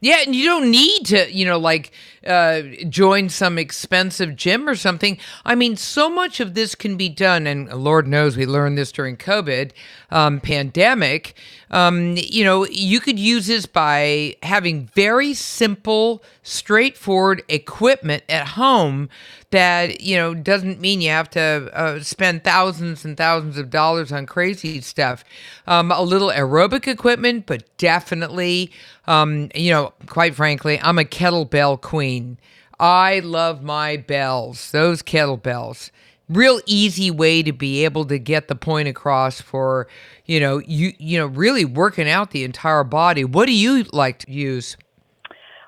Yeah, 0.00 0.18
and 0.24 0.34
you 0.34 0.44
don't 0.44 0.70
need 0.70 1.06
to, 1.06 1.32
you 1.32 1.44
know, 1.44 1.58
like 1.58 1.90
uh, 2.24 2.62
join 2.88 3.28
some 3.28 3.58
expensive 3.58 4.36
gym 4.36 4.68
or 4.68 4.76
something. 4.76 5.18
I 5.44 5.56
mean, 5.56 5.76
so 5.76 6.08
much 6.08 6.38
of 6.38 6.54
this 6.54 6.76
can 6.76 6.96
be 6.96 7.08
done, 7.08 7.48
and 7.48 7.68
Lord 7.72 8.06
knows 8.06 8.36
we 8.36 8.46
learned 8.46 8.78
this 8.78 8.92
during 8.92 9.16
COVID 9.16 9.72
um, 10.10 10.38
pandemic. 10.38 11.34
Um, 11.70 12.16
you 12.16 12.44
know, 12.44 12.66
you 12.66 13.00
could 13.00 13.18
use 13.18 13.46
this 13.46 13.66
by 13.66 14.36
having 14.42 14.86
very 14.94 15.34
simple, 15.34 16.22
straightforward 16.42 17.42
equipment 17.48 18.24
at 18.28 18.48
home 18.48 19.08
that 19.50 20.02
you 20.02 20.16
know 20.16 20.34
doesn't 20.34 20.80
mean 20.80 21.00
you 21.00 21.10
have 21.10 21.30
to 21.30 21.70
uh, 21.72 22.00
spend 22.00 22.44
thousands 22.44 23.04
and 23.04 23.16
thousands 23.16 23.56
of 23.58 23.70
dollars 23.70 24.12
on 24.12 24.26
crazy 24.26 24.80
stuff. 24.80 25.24
Um, 25.66 25.90
a 25.90 26.02
little 26.02 26.30
aerobic 26.30 26.86
equipment, 26.86 27.46
but 27.46 27.64
definitely, 27.78 28.70
um, 29.06 29.50
you 29.54 29.70
know, 29.70 29.92
quite 30.06 30.34
frankly, 30.34 30.78
I'm 30.82 30.98
a 30.98 31.04
kettlebell 31.04 31.80
queen. 31.80 32.38
I 32.80 33.20
love 33.20 33.62
my 33.62 33.96
bells, 33.96 34.70
those 34.70 35.02
kettlebells. 35.02 35.90
Real 36.28 36.60
easy 36.66 37.10
way 37.10 37.42
to 37.42 37.52
be 37.52 37.84
able 37.84 38.04
to 38.06 38.18
get 38.18 38.48
the 38.48 38.54
point 38.54 38.88
across 38.88 39.40
for, 39.40 39.88
you 40.26 40.40
know, 40.40 40.58
you 40.58 40.92
you 40.98 41.18
know, 41.18 41.26
really 41.26 41.64
working 41.64 42.08
out 42.08 42.32
the 42.32 42.44
entire 42.44 42.84
body. 42.84 43.24
What 43.24 43.46
do 43.46 43.52
you 43.52 43.84
like 43.92 44.18
to 44.20 44.30
use? 44.30 44.76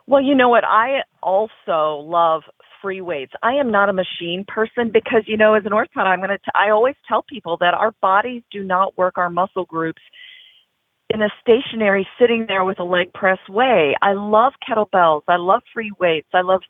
Well, 0.06 0.22
you 0.22 0.34
know 0.34 0.48
what? 0.48 0.64
I 0.64 1.02
also 1.22 2.02
love 2.04 2.42
free 2.82 3.00
weights. 3.00 3.32
I 3.42 3.54
am 3.54 3.70
not 3.70 3.88
a 3.88 3.92
machine 3.92 4.44
person 4.46 4.90
because, 4.92 5.22
you 5.26 5.36
know, 5.36 5.54
as 5.54 5.64
an 5.64 5.72
orthopod, 5.72 6.06
I'm 6.06 6.18
going 6.18 6.30
to, 6.30 6.38
I 6.54 6.70
always 6.70 6.96
tell 7.08 7.22
people 7.22 7.56
that 7.60 7.74
our 7.74 7.92
bodies 8.00 8.42
do 8.50 8.64
not 8.64 8.96
work 8.98 9.18
our 9.18 9.30
muscle 9.30 9.64
groups 9.64 10.02
in 11.10 11.22
a 11.22 11.28
stationary 11.40 12.06
sitting 12.18 12.46
there 12.48 12.64
with 12.64 12.78
a 12.78 12.84
leg 12.84 13.12
press 13.12 13.38
way. 13.48 13.94
I 14.00 14.12
love 14.12 14.52
kettlebells. 14.68 15.22
I 15.28 15.36
love 15.36 15.62
free 15.72 15.92
weights. 15.98 16.28
I 16.32 16.42
love 16.42 16.62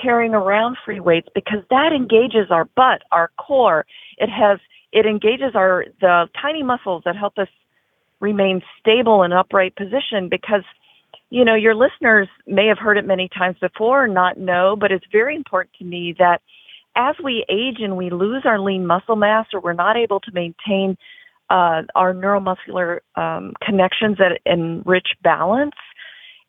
carrying 0.00 0.34
around 0.34 0.76
free 0.84 1.00
weights 1.00 1.28
because 1.34 1.60
that 1.70 1.92
engages 1.94 2.50
our 2.50 2.64
butt, 2.76 3.02
our 3.12 3.30
core. 3.38 3.86
It 4.18 4.28
has, 4.28 4.58
it 4.92 5.06
engages 5.06 5.54
our, 5.54 5.84
the 6.00 6.28
tiny 6.40 6.62
muscles 6.62 7.02
that 7.04 7.16
help 7.16 7.38
us 7.38 7.48
remain 8.20 8.62
stable 8.80 9.22
in 9.22 9.32
upright 9.32 9.76
position 9.76 10.28
because 10.30 10.62
you 11.30 11.44
know, 11.44 11.56
your 11.56 11.74
listeners 11.74 12.28
may 12.46 12.68
have 12.68 12.78
heard 12.78 12.96
it 12.96 13.04
many 13.04 13.28
times 13.28 13.56
before 13.60 14.04
or 14.04 14.08
not 14.08 14.38
know, 14.38 14.76
but 14.78 14.92
it's 14.92 15.04
very 15.10 15.34
important 15.34 15.74
to 15.78 15.84
me 15.84 16.14
that 16.16 16.40
as 16.96 17.16
we 17.22 17.44
age 17.50 17.78
and 17.80 17.96
we 17.96 18.10
lose 18.10 18.42
our 18.44 18.60
lean 18.60 18.86
muscle 18.86 19.16
mass 19.16 19.46
or 19.52 19.60
we're 19.60 19.72
not 19.72 19.96
able 19.96 20.20
to 20.20 20.30
maintain 20.32 20.96
uh, 21.50 21.82
our 21.94 22.14
neuromuscular 22.14 23.00
um, 23.16 23.52
connections 23.62 24.16
that 24.18 24.38
enrich 24.46 25.08
balance, 25.22 25.74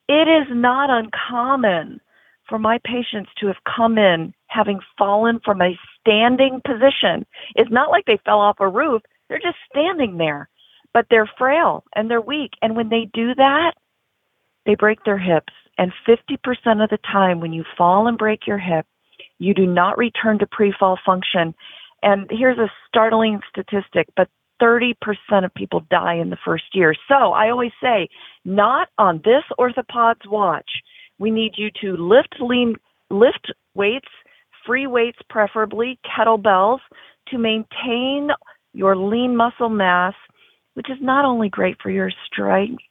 it 0.07 0.27
is 0.27 0.47
not 0.51 0.89
uncommon 0.89 1.99
for 2.47 2.59
my 2.59 2.79
patients 2.83 3.29
to 3.39 3.47
have 3.47 3.57
come 3.75 3.97
in 3.97 4.33
having 4.47 4.79
fallen 4.97 5.39
from 5.43 5.61
a 5.61 5.77
standing 5.99 6.61
position. 6.65 7.25
It's 7.55 7.71
not 7.71 7.89
like 7.89 8.05
they 8.05 8.19
fell 8.25 8.39
off 8.39 8.57
a 8.59 8.69
roof, 8.69 9.01
they're 9.27 9.39
just 9.39 9.57
standing 9.69 10.17
there, 10.17 10.49
but 10.93 11.07
they're 11.09 11.29
frail 11.37 11.83
and 11.95 12.09
they're 12.09 12.21
weak. 12.21 12.51
And 12.61 12.75
when 12.75 12.89
they 12.89 13.09
do 13.13 13.35
that, 13.35 13.73
they 14.65 14.75
break 14.75 15.03
their 15.03 15.17
hips. 15.17 15.53
And 15.77 15.91
50% 16.07 16.83
of 16.83 16.89
the 16.89 16.99
time, 17.11 17.41
when 17.41 17.51
you 17.51 17.65
fall 17.77 18.07
and 18.07 18.17
break 18.17 18.47
your 18.47 18.57
hip, 18.57 18.85
you 19.39 19.53
do 19.53 19.65
not 19.65 19.97
return 19.97 20.39
to 20.39 20.47
pre 20.47 20.73
fall 20.77 20.97
function. 21.05 21.53
And 22.01 22.27
here's 22.29 22.57
a 22.57 22.71
startling 22.87 23.41
statistic, 23.49 24.07
but 24.15 24.29
30% 24.61 24.93
of 25.43 25.53
people 25.53 25.81
die 25.89 26.15
in 26.15 26.29
the 26.29 26.37
first 26.45 26.63
year. 26.73 26.95
So 27.07 27.33
I 27.33 27.49
always 27.49 27.73
say, 27.81 28.07
not 28.45 28.89
on 28.97 29.21
this 29.25 29.43
orthopod's 29.59 30.27
watch. 30.27 30.69
We 31.19 31.31
need 31.31 31.53
you 31.57 31.69
to 31.81 32.01
lift 32.01 32.35
lean, 32.39 32.75
lift 33.09 33.51
weights, 33.73 34.07
free 34.65 34.87
weights 34.87 35.19
preferably, 35.29 35.99
kettlebells, 36.05 36.79
to 37.29 37.37
maintain 37.37 38.29
your 38.73 38.95
lean 38.95 39.35
muscle 39.35 39.69
mass, 39.69 40.13
which 40.73 40.89
is 40.89 40.97
not 41.01 41.25
only 41.25 41.49
great 41.49 41.77
for 41.81 41.89
your 41.89 42.11
strength, 42.25 42.83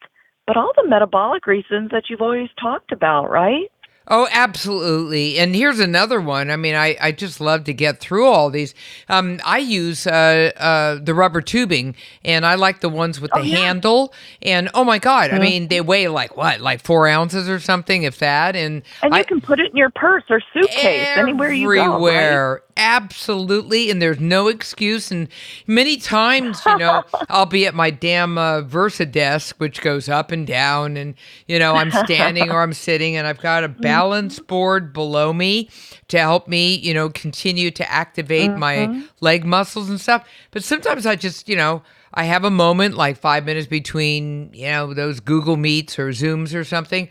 but 0.47 0.57
all 0.57 0.73
the 0.76 0.88
metabolic 0.88 1.47
reasons 1.47 1.90
that 1.90 2.04
you've 2.09 2.21
always 2.21 2.49
talked 2.61 2.93
about, 2.93 3.31
right? 3.31 3.71
Oh, 4.06 4.28
absolutely. 4.30 5.38
And 5.38 5.54
here's 5.54 5.80
another 5.80 6.20
one. 6.20 6.50
I 6.50 6.56
mean, 6.56 6.75
I, 6.75 6.96
I 7.00 7.12
just 7.12 7.40
love 7.40 7.64
to 7.64 7.73
get 7.73 8.00
through 8.00 8.26
all 8.26 8.50
these. 8.50 8.75
Um, 9.08 9.40
I 9.44 9.58
use 9.58 10.06
uh, 10.06 10.52
uh, 10.56 10.96
the 11.02 11.14
rubber 11.14 11.40
tubing, 11.40 11.96
and 12.23 12.44
I 12.44 12.56
like 12.56 12.80
the 12.80 12.90
ones 12.90 13.18
with 13.18 13.30
the 13.30 13.38
oh, 13.38 13.42
yeah. 13.42 13.56
handle. 13.56 14.12
And 14.42 14.68
oh 14.75 14.84
my 14.84 14.99
God, 14.99 15.30
mm-hmm. 15.30 15.40
I 15.40 15.42
mean, 15.42 15.68
they 15.68 15.80
weigh 15.80 16.08
like 16.08 16.37
what, 16.37 16.61
like 16.61 16.82
four 16.82 17.08
ounces 17.08 17.49
or 17.49 17.58
something, 17.58 18.02
if 18.02 18.18
that. 18.18 18.56
And 18.56 18.82
and 19.02 19.14
you 19.14 19.20
I, 19.20 19.23
can 19.23 19.40
put 19.40 19.58
it 19.58 19.70
in 19.70 19.76
your 19.76 19.90
purse 19.90 20.25
or 20.28 20.42
suitcase 20.52 21.08
anywhere 21.16 21.52
you 21.52 21.75
go. 21.75 21.94
Everywhere. 21.94 22.52
Right? 22.52 22.61
Absolutely, 22.76 23.88
and 23.88 24.02
there's 24.02 24.19
no 24.19 24.49
excuse. 24.49 25.12
And 25.12 25.28
many 25.66 25.97
times, 25.97 26.61
you 26.66 26.76
know, 26.76 27.04
I'll 27.28 27.47
be 27.47 27.66
at 27.66 27.75
my 27.75 27.90
damn 27.90 28.37
uh, 28.37 28.62
Versa 28.62 29.07
desk, 29.07 29.57
which 29.59 29.81
goes 29.81 30.09
up 30.09 30.33
and 30.33 30.45
down, 30.45 30.97
and 30.97 31.14
you 31.47 31.59
know, 31.61 31.75
I'm 31.75 31.93
standing 31.93 32.50
or 32.50 32.62
I'm 32.62 32.73
sitting, 32.73 33.14
and 33.14 33.28
I've 33.28 33.40
got 33.40 33.62
a 33.62 33.69
balance 33.69 34.40
board 34.40 34.93
below 34.93 35.33
me 35.33 35.71
to 36.09 36.19
help 36.19 36.49
me, 36.49 36.75
you 36.75 36.93
know, 36.93 37.11
continue 37.11 37.71
to 37.71 37.90
activate 37.90 38.50
mm-hmm. 38.50 38.61
my 38.61 39.04
leg 39.21 39.45
muscles 39.45 39.88
and 39.88 40.00
stuff. 40.00 40.26
But 40.50 40.64
sometimes 40.64 41.07
I 41.07 41.14
just, 41.14 41.49
you 41.49 41.57
know, 41.57 41.83
I 42.12 42.25
have 42.25 42.45
a 42.45 42.50
moment, 42.50 42.97
like 42.97 43.19
five 43.19 43.45
minutes 43.45 43.69
between, 43.69 44.50
you 44.52 44.66
know, 44.66 44.95
those 44.95 45.21
Google 45.21 45.57
Meets 45.57 45.97
or 45.97 46.09
Zooms 46.09 46.54
or 46.54 46.64
something, 46.64 47.09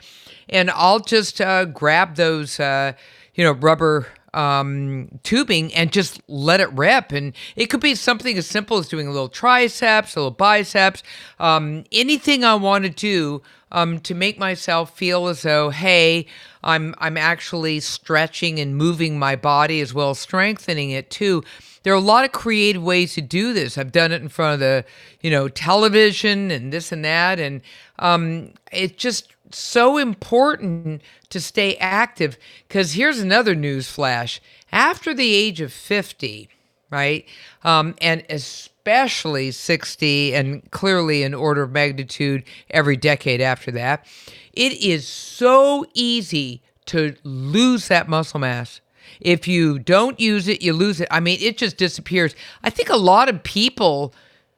and 0.49 0.69
I'll 0.71 0.99
just 0.99 1.39
uh, 1.39 1.65
grab 1.65 2.15
those, 2.15 2.59
uh, 2.59 2.93
you 3.33 3.45
know, 3.45 3.53
rubber 3.53 4.07
um, 4.33 5.19
tubing 5.23 5.73
and 5.73 5.91
just 5.91 6.21
let 6.27 6.59
it 6.59 6.71
rip. 6.73 7.11
And 7.11 7.33
it 7.55 7.67
could 7.67 7.81
be 7.81 7.95
something 7.95 8.37
as 8.37 8.47
simple 8.47 8.77
as 8.77 8.87
doing 8.87 9.07
a 9.07 9.11
little 9.11 9.29
triceps, 9.29 10.15
a 10.15 10.19
little 10.19 10.31
biceps, 10.31 11.03
um, 11.39 11.83
anything 11.91 12.43
I 12.43 12.55
want 12.55 12.83
to 12.85 12.89
do 12.89 13.41
um, 13.71 13.99
to 14.01 14.13
make 14.13 14.37
myself 14.37 14.95
feel 14.95 15.27
as 15.27 15.41
though, 15.41 15.69
hey, 15.69 16.27
I'm 16.63 16.95
I'm 16.99 17.17
actually 17.17 17.79
stretching 17.81 18.59
and 18.59 18.77
moving 18.77 19.19
my 19.19 19.35
body 19.35 19.81
as 19.81 19.93
well 19.93 20.11
as 20.11 20.19
strengthening 20.19 20.91
it 20.91 21.09
too. 21.09 21.43
There 21.81 21.91
are 21.91 21.97
a 21.97 21.99
lot 21.99 22.23
of 22.23 22.31
creative 22.31 22.81
ways 22.81 23.13
to 23.15 23.21
do 23.21 23.51
this. 23.51 23.77
I've 23.77 23.91
done 23.91 24.13
it 24.13 24.21
in 24.21 24.29
front 24.29 24.53
of 24.53 24.59
the, 24.61 24.85
you 25.19 25.29
know, 25.29 25.49
television 25.49 26.49
and 26.49 26.71
this 26.71 26.93
and 26.93 27.03
that, 27.03 27.39
and 27.39 27.61
um, 27.99 28.53
it 28.71 28.97
just 28.97 29.32
so 29.51 29.97
important 29.97 31.01
to 31.29 31.39
stay 31.39 31.75
active 31.77 32.37
because 32.67 32.93
here's 32.93 33.19
another 33.19 33.55
news 33.55 33.89
flash. 33.89 34.41
After 34.71 35.13
the 35.13 35.33
age 35.33 35.61
of 35.61 35.71
50, 35.71 36.49
right, 36.89 37.25
um, 37.63 37.95
and 38.01 38.23
especially 38.29 39.51
60, 39.51 40.33
and 40.33 40.69
clearly 40.71 41.23
an 41.23 41.33
order 41.33 41.63
of 41.63 41.71
magnitude 41.71 42.43
every 42.69 42.97
decade 42.97 43.41
after 43.41 43.71
that, 43.71 44.05
it 44.53 44.73
is 44.81 45.07
so 45.07 45.85
easy 45.93 46.61
to 46.85 47.15
lose 47.23 47.87
that 47.87 48.09
muscle 48.09 48.39
mass. 48.39 48.81
If 49.19 49.47
you 49.47 49.79
don't 49.79 50.19
use 50.19 50.47
it, 50.47 50.61
you 50.61 50.73
lose 50.73 50.99
it. 50.99 51.07
I 51.11 51.19
mean, 51.19 51.37
it 51.41 51.57
just 51.57 51.77
disappears. 51.77 52.35
I 52.63 52.69
think 52.69 52.89
a 52.89 52.97
lot 52.97 53.29
of 53.29 53.43
people 53.43 54.13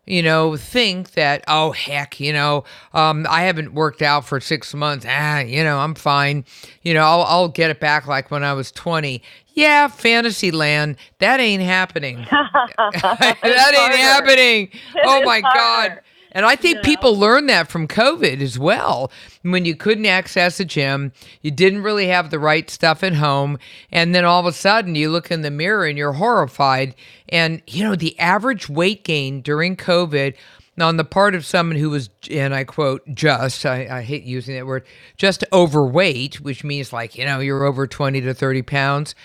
you 0.06 0.22
know, 0.22 0.56
think 0.56 1.12
that, 1.12 1.44
oh, 1.48 1.72
heck, 1.72 2.20
you 2.20 2.32
know, 2.32 2.64
um, 2.94 3.26
I 3.30 3.44
haven't 3.44 3.74
worked 3.74 4.02
out 4.02 4.26
for 4.26 4.40
six 4.40 4.74
months. 4.74 5.06
Ah, 5.08 5.40
you 5.40 5.64
know, 5.64 5.80
I'm 5.80 5.96
fine. 5.96 6.46
You 6.84 6.94
know, 6.94 7.02
I'll, 7.02 7.24
I'll 7.24 7.48
get 7.48 7.72
it 7.72 7.80
back 7.80 8.08
like 8.08 8.30
when 8.30 8.44
I 8.44 8.54
was 8.54 8.72
20. 8.72 9.22
Yeah, 9.54 9.88
fantasy 9.88 10.52
land. 10.52 10.98
That 11.20 11.40
ain't 11.40 11.64
happening. 11.64 12.18
that 12.28 13.38
ain't 13.44 13.96
happening. 13.96 14.70
oh, 15.06 15.24
my 15.24 15.42
God. 15.42 16.02
And 16.36 16.46
I 16.46 16.58
think 16.58 16.84
people 16.84 17.18
learned 17.18 17.48
that 17.48 17.70
from 17.70 17.88
COVID 17.88 18.42
as 18.42 18.60
well. 18.60 19.10
When 19.44 19.64
you 19.64 19.74
couldn't 19.74 20.06
access 20.06 20.60
a 20.60 20.66
gym, 20.66 21.14
you 21.42 21.50
didn't 21.50 21.82
really 21.82 22.08
have 22.08 22.30
the 22.30 22.40
right 22.40 22.70
stuff 22.70 23.04
at 23.04 23.14
home. 23.14 23.58
And 23.90 24.14
then 24.14 24.26
all 24.26 24.42
of 24.42 24.46
a 24.46 24.52
sudden 24.52 24.96
you 24.96 25.10
look 25.10 25.32
in 25.32 25.44
the 25.44 25.50
mirror 25.50 25.86
and 25.86 25.98
you're 25.98 26.12
horrified. 26.12 26.94
And, 27.30 27.62
you 27.68 27.86
know, 27.86 27.96
the 27.96 28.20
average 28.20 28.68
weight 28.68 29.06
gain 29.06 29.40
during 29.40 29.78
COVID 29.78 30.36
on 30.78 30.98
the 30.98 31.06
part 31.06 31.36
of 31.36 31.46
someone 31.46 31.78
who 31.78 31.90
was, 31.90 32.10
and 32.30 32.54
I 32.54 32.66
quote, 32.66 33.04
just, 33.14 33.66
I, 33.66 33.88
I, 33.90 34.02
hate 34.02 34.24
using 34.24 34.56
that 34.56 34.66
word, 34.66 34.86
just 35.16 35.46
overweight, 35.54 36.42
which 36.42 36.66
means 36.66 36.92
like, 36.92 37.16
you 37.16 37.24
know, 37.24 37.40
you're 37.40 37.64
over 37.64 37.88
20 37.88 38.20
to 38.20 38.34
30 38.34 38.62
pounds, 38.64 39.16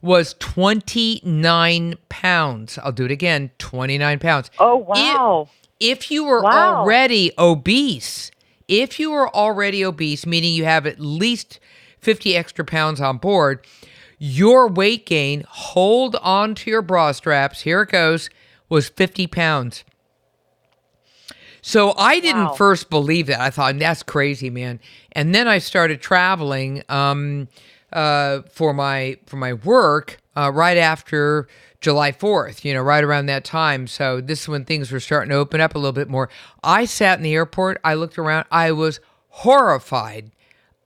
was 0.00 0.34
29 0.38 1.96
pounds. 2.08 2.78
I'll 2.78 2.90
do 2.90 3.04
it 3.04 3.10
again 3.10 3.50
29 3.58 4.18
pounds. 4.18 4.50
Oh, 4.58 4.76
wow. 4.76 5.50
If 5.80 6.10
you 6.10 6.24
were 6.24 6.42
wow. 6.42 6.76
already 6.76 7.32
obese, 7.38 8.30
if 8.68 8.98
you 8.98 9.10
were 9.10 9.28
already 9.34 9.84
obese, 9.84 10.26
meaning 10.26 10.54
you 10.54 10.64
have 10.64 10.86
at 10.86 11.00
least 11.00 11.60
50 12.00 12.36
extra 12.36 12.64
pounds 12.64 13.00
on 13.00 13.18
board, 13.18 13.66
your 14.18 14.68
weight 14.68 15.06
gain, 15.06 15.44
hold 15.48 16.16
on 16.16 16.54
to 16.56 16.70
your 16.70 16.82
bra 16.82 17.12
straps, 17.12 17.62
here 17.62 17.82
it 17.82 17.90
goes, 17.90 18.30
was 18.68 18.88
50 18.88 19.26
pounds. 19.26 19.84
So 21.60 21.94
I 21.96 22.20
didn't 22.20 22.44
wow. 22.44 22.52
first 22.52 22.90
believe 22.90 23.26
that. 23.28 23.40
I 23.40 23.48
thought 23.48 23.78
that's 23.78 24.02
crazy, 24.02 24.50
man. 24.50 24.80
And 25.12 25.34
then 25.34 25.48
I 25.48 25.58
started 25.58 26.00
traveling 26.02 26.82
um, 26.90 27.48
uh, 27.90 28.42
for 28.50 28.74
my 28.74 29.16
for 29.24 29.36
my 29.36 29.54
work 29.54 30.18
uh, 30.36 30.50
right 30.52 30.76
after 30.76 31.48
July 31.84 32.12
4th, 32.12 32.64
you 32.64 32.72
know, 32.72 32.80
right 32.80 33.04
around 33.04 33.26
that 33.26 33.44
time. 33.44 33.86
So 33.86 34.18
this 34.18 34.40
is 34.40 34.48
when 34.48 34.64
things 34.64 34.90
were 34.90 35.00
starting 35.00 35.28
to 35.28 35.36
open 35.36 35.60
up 35.60 35.74
a 35.74 35.78
little 35.78 35.92
bit 35.92 36.08
more. 36.08 36.30
I 36.62 36.86
sat 36.86 37.18
in 37.18 37.22
the 37.22 37.34
airport, 37.34 37.78
I 37.84 37.92
looked 37.92 38.16
around, 38.16 38.46
I 38.50 38.72
was 38.72 39.00
horrified. 39.28 40.30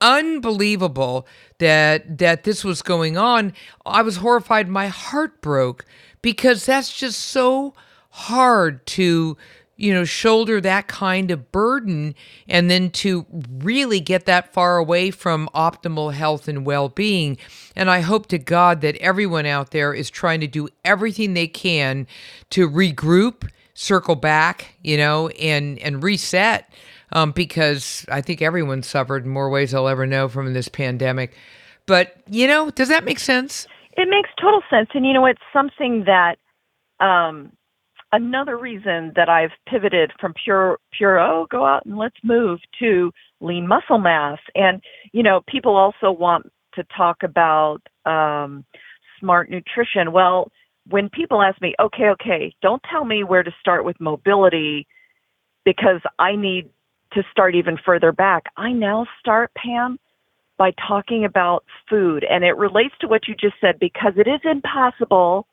Unbelievable 0.01 1.25
that 1.59 2.19
that 2.19 2.43
this 2.43 2.65
was 2.65 2.83
going 2.83 3.17
on. 3.17 3.53
I 3.87 4.03
was 4.03 4.17
horrified. 4.17 4.69
My 4.69 4.89
heart 4.89 5.41
broke 5.41 5.85
because 6.21 6.67
that's 6.67 6.93
just 6.93 7.21
so 7.21 7.75
hard 8.11 8.85
to 8.87 9.37
you 9.79 9.95
know, 9.95 10.05
shoulder 10.05 10.61
that 10.61 10.89
kind 10.89 11.31
of 11.31 11.51
burden 11.53 12.15
and 12.49 12.69
then 12.69 12.91
to 12.91 13.25
really 13.59 14.01
get 14.01 14.27
that 14.27 14.53
far 14.53 14.77
away 14.77 15.11
from 15.11 15.49
optimal 15.55 16.13
health 16.13 16.49
and 16.49 16.67
well 16.67 16.89
being. 16.89 17.39
And 17.77 17.89
I 17.89 18.01
hope 18.01 18.27
to 18.27 18.39
God 18.39 18.81
that 18.81 18.97
everyone 18.97 19.47
out 19.47 19.71
there 19.71 19.95
is 19.95 20.11
trying 20.11 20.41
to 20.41 20.49
do 20.49 20.69
everything 20.85 21.35
they 21.35 21.47
can 21.47 22.09
to 22.51 22.69
regroup, 22.69 23.49
circle 23.73 24.17
back, 24.17 24.75
you 24.83 24.97
know, 24.97 25.29
and, 25.29 25.79
and 25.79 26.03
reset. 26.03 26.71
Um, 27.13 27.31
because 27.31 28.05
I 28.11 28.21
think 28.21 28.43
everyone 28.43 28.83
suffered 28.83 29.25
in 29.25 29.31
more 29.31 29.49
ways 29.49 29.73
I'll 29.73 29.89
ever 29.89 30.07
know 30.07 30.29
from 30.29 30.53
this 30.53 30.69
pandemic. 30.69 31.35
But, 31.87 32.17
you 32.29 32.47
know, 32.47 32.69
does 32.71 32.89
that 32.89 33.05
make 33.05 33.19
sense? 33.19 33.67
It 33.97 34.11
makes 34.11 34.29
total 34.39 34.61
sense. 34.69 34.91
And, 34.93 35.07
you 35.07 35.15
know, 35.15 35.25
it's 35.25 35.41
something 35.53 36.05
that, 36.05 36.37
um, 37.01 37.53
another 38.13 38.57
reason 38.57 39.13
that 39.17 39.29
I've 39.29 39.51
pivoted 39.69 40.13
from 40.21 40.35
pure 40.45 40.79
pure 40.93 41.19
oh 41.19 41.47
go 41.51 41.65
out 41.65 41.85
and 41.87 41.97
let's 41.97 42.17
move 42.23 42.61
to 42.81 43.13
lean 43.41 43.67
muscle 43.67 43.99
mass. 43.99 44.39
And 44.55 44.83
you 45.13 45.23
know 45.23 45.41
people 45.47 45.77
also 45.77 46.11
want 46.11 46.51
to 46.75 46.85
talk 46.97 47.23
about 47.23 47.81
um, 48.05 48.65
smart 49.21 49.51
nutrition. 49.51 50.13
Well 50.13 50.51
when 50.89 51.11
people 51.11 51.43
ask 51.43 51.61
me 51.61 51.75
okay 51.81 52.09
okay 52.11 52.55
don't 52.63 52.83
tell 52.91 53.05
me 53.05 53.25
where 53.25 53.43
to 53.43 53.51
start 53.61 53.85
with 53.85 54.01
mobility 54.01 54.87
because 55.65 56.01
I 56.19 56.35
need 56.35 56.71
to 57.13 57.23
start 57.31 57.55
even 57.55 57.79
further 57.85 58.13
back 58.13 58.45
I 58.57 58.73
now 58.73 59.07
start 59.21 59.51
Pam 59.55 59.99
by 60.59 60.73
talking 60.87 61.25
about 61.25 61.65
food. 61.89 62.27
And 62.29 62.45
it 62.45 62.57
relates 62.57 62.95
to 63.01 63.09
what 63.09 63.29
you 63.29 63.35
just 63.35 63.55
said 63.61 63.79
because 63.79 64.15
it 64.17 64.29
is 64.29 64.41
impossible 64.45 65.47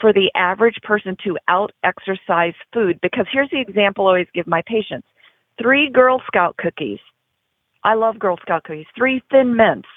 for 0.00 0.12
the 0.12 0.30
average 0.34 0.76
person 0.82 1.16
to 1.24 1.38
out 1.48 1.72
exercise 1.82 2.54
food. 2.72 2.98
Because 3.02 3.26
here's 3.32 3.50
the 3.50 3.60
example 3.60 4.06
I 4.06 4.08
always 4.08 4.26
give 4.34 4.46
my 4.46 4.62
patients 4.66 5.08
three 5.60 5.90
Girl 5.90 6.22
Scout 6.26 6.56
cookies. 6.58 6.98
I 7.84 7.94
love 7.94 8.18
Girl 8.18 8.38
Scout 8.42 8.64
cookies. 8.64 8.86
Three 8.96 9.22
Thin 9.30 9.56
Mints 9.56 9.88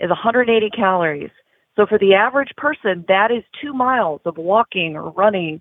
is 0.00 0.08
180 0.08 0.70
calories. 0.70 1.30
So 1.76 1.86
for 1.86 1.98
the 1.98 2.14
average 2.14 2.50
person, 2.56 3.04
that 3.08 3.30
is 3.30 3.44
two 3.60 3.72
miles 3.72 4.20
of 4.24 4.36
walking 4.36 4.94
or 4.94 5.10
running. 5.10 5.60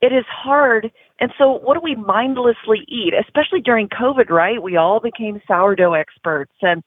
It 0.00 0.12
is 0.12 0.24
hard. 0.28 0.90
And 1.20 1.32
so, 1.38 1.52
what 1.52 1.74
do 1.74 1.80
we 1.82 1.94
mindlessly 1.94 2.84
eat, 2.88 3.14
especially 3.18 3.60
during 3.60 3.88
COVID, 3.88 4.28
right? 4.28 4.62
We 4.62 4.76
all 4.76 5.00
became 5.00 5.40
sourdough 5.46 5.94
experts. 5.94 6.52
And 6.60 6.82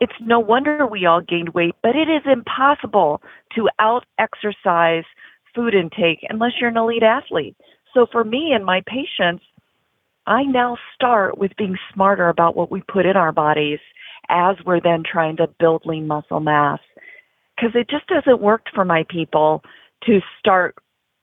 it's 0.00 0.12
no 0.20 0.40
wonder 0.40 0.86
we 0.86 1.04
all 1.04 1.20
gained 1.20 1.50
weight, 1.50 1.74
but 1.82 1.94
it 1.96 2.08
is 2.08 2.22
impossible 2.24 3.20
to 3.56 3.68
out 3.78 4.06
exercise 4.18 5.04
food 5.54 5.74
intake 5.74 6.24
unless 6.28 6.52
you're 6.60 6.70
an 6.70 6.76
elite 6.76 7.02
athlete. 7.02 7.56
So 7.94 8.06
for 8.10 8.24
me 8.24 8.52
and 8.54 8.64
my 8.64 8.82
patients, 8.86 9.44
I 10.26 10.44
now 10.44 10.76
start 10.94 11.38
with 11.38 11.56
being 11.56 11.76
smarter 11.92 12.28
about 12.28 12.56
what 12.56 12.70
we 12.70 12.82
put 12.82 13.06
in 13.06 13.16
our 13.16 13.32
bodies 13.32 13.80
as 14.28 14.56
we're 14.64 14.80
then 14.80 15.02
trying 15.10 15.36
to 15.38 15.48
build 15.58 15.82
lean 15.84 16.06
muscle 16.06 16.40
mass. 16.40 16.78
Because 17.56 17.74
it 17.74 17.88
just 17.90 18.06
doesn't 18.06 18.40
work 18.40 18.66
for 18.74 18.84
my 18.84 19.04
people 19.08 19.62
to 20.04 20.20
start 20.38 20.76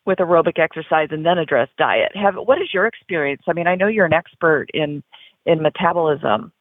with 0.06 0.20
aerobic 0.20 0.60
exercise 0.60 1.10
and 1.12 1.26
then 1.26 1.38
address 1.38 1.70
diet. 1.78 2.12
Have 2.16 2.36
what 2.36 2.62
is 2.62 2.70
your 2.74 2.86
experience? 2.86 3.42
I 3.48 3.54
mean, 3.54 3.68
I 3.68 3.76
know 3.76 3.88
you're 3.88 4.06
an 4.06 4.14
expert 4.14 4.68
in 4.74 5.04
in 5.46 5.62
metabolism. 5.62 6.52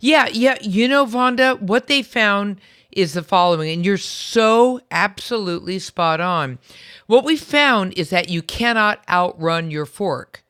Yeah, 0.00 0.28
yeah. 0.28 0.58
You 0.60 0.88
know, 0.88 1.06
Vonda, 1.06 1.60
what 1.60 1.86
they 1.86 2.02
found 2.02 2.60
is 2.92 3.14
the 3.14 3.22
following, 3.22 3.70
and 3.70 3.84
you're 3.84 3.96
so 3.96 4.80
absolutely 4.90 5.78
spot 5.78 6.20
on. 6.20 6.58
What 7.06 7.24
we 7.24 7.36
found 7.36 7.94
is 7.94 8.10
that 8.10 8.28
you 8.28 8.42
cannot 8.42 9.02
outrun 9.08 9.70
your 9.70 9.86
fork 9.86 10.44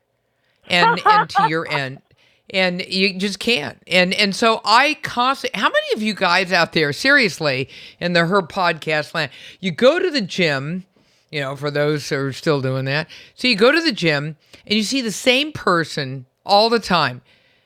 and 0.68 1.00
and 1.06 1.28
to 1.30 1.48
your 1.48 1.68
end. 1.70 2.02
And 2.50 2.84
you 2.86 3.18
just 3.18 3.38
can't. 3.38 3.82
And 3.86 4.12
and 4.12 4.36
so 4.36 4.60
I 4.64 4.98
constantly 5.02 5.58
how 5.58 5.70
many 5.70 5.92
of 5.94 6.02
you 6.02 6.12
guys 6.12 6.52
out 6.52 6.72
there, 6.72 6.92
seriously, 6.92 7.68
in 7.98 8.12
the 8.12 8.26
Her 8.26 8.42
podcast 8.42 9.14
land, 9.14 9.30
you 9.60 9.70
go 9.70 9.98
to 9.98 10.10
the 10.10 10.20
gym, 10.20 10.84
you 11.30 11.40
know, 11.40 11.56
for 11.56 11.70
those 11.70 12.08
who 12.08 12.16
are 12.16 12.32
still 12.32 12.60
doing 12.60 12.84
that. 12.84 13.08
So 13.34 13.48
you 13.48 13.56
go 13.56 13.72
to 13.72 13.80
the 13.80 13.92
gym 13.92 14.36
and 14.66 14.76
you 14.76 14.82
see 14.82 15.00
the 15.00 15.12
same 15.12 15.52
person 15.52 16.26
all 16.44 16.68
the 16.68 16.78
time. 16.78 17.22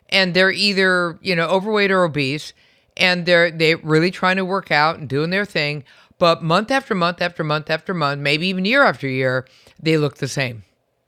And 0.08 0.34
they're 0.34 0.52
either, 0.52 1.18
you 1.20 1.34
know, 1.34 1.48
overweight 1.48 1.90
or 1.90 2.04
obese 2.04 2.52
and 2.96 3.26
they're 3.26 3.50
they 3.50 3.74
really 3.76 4.10
trying 4.10 4.36
to 4.36 4.44
work 4.44 4.70
out 4.70 4.98
and 4.98 5.08
doing 5.08 5.30
their 5.30 5.44
thing. 5.44 5.84
But 6.18 6.42
month 6.42 6.70
after 6.70 6.94
month 6.94 7.20
after 7.20 7.44
month 7.44 7.70
after 7.70 7.92
month, 7.92 8.20
maybe 8.20 8.46
even 8.46 8.64
year 8.64 8.84
after 8.84 9.06
year, 9.06 9.46
they 9.80 9.98
look 9.98 10.16
the 10.16 10.28
same. 10.28 10.62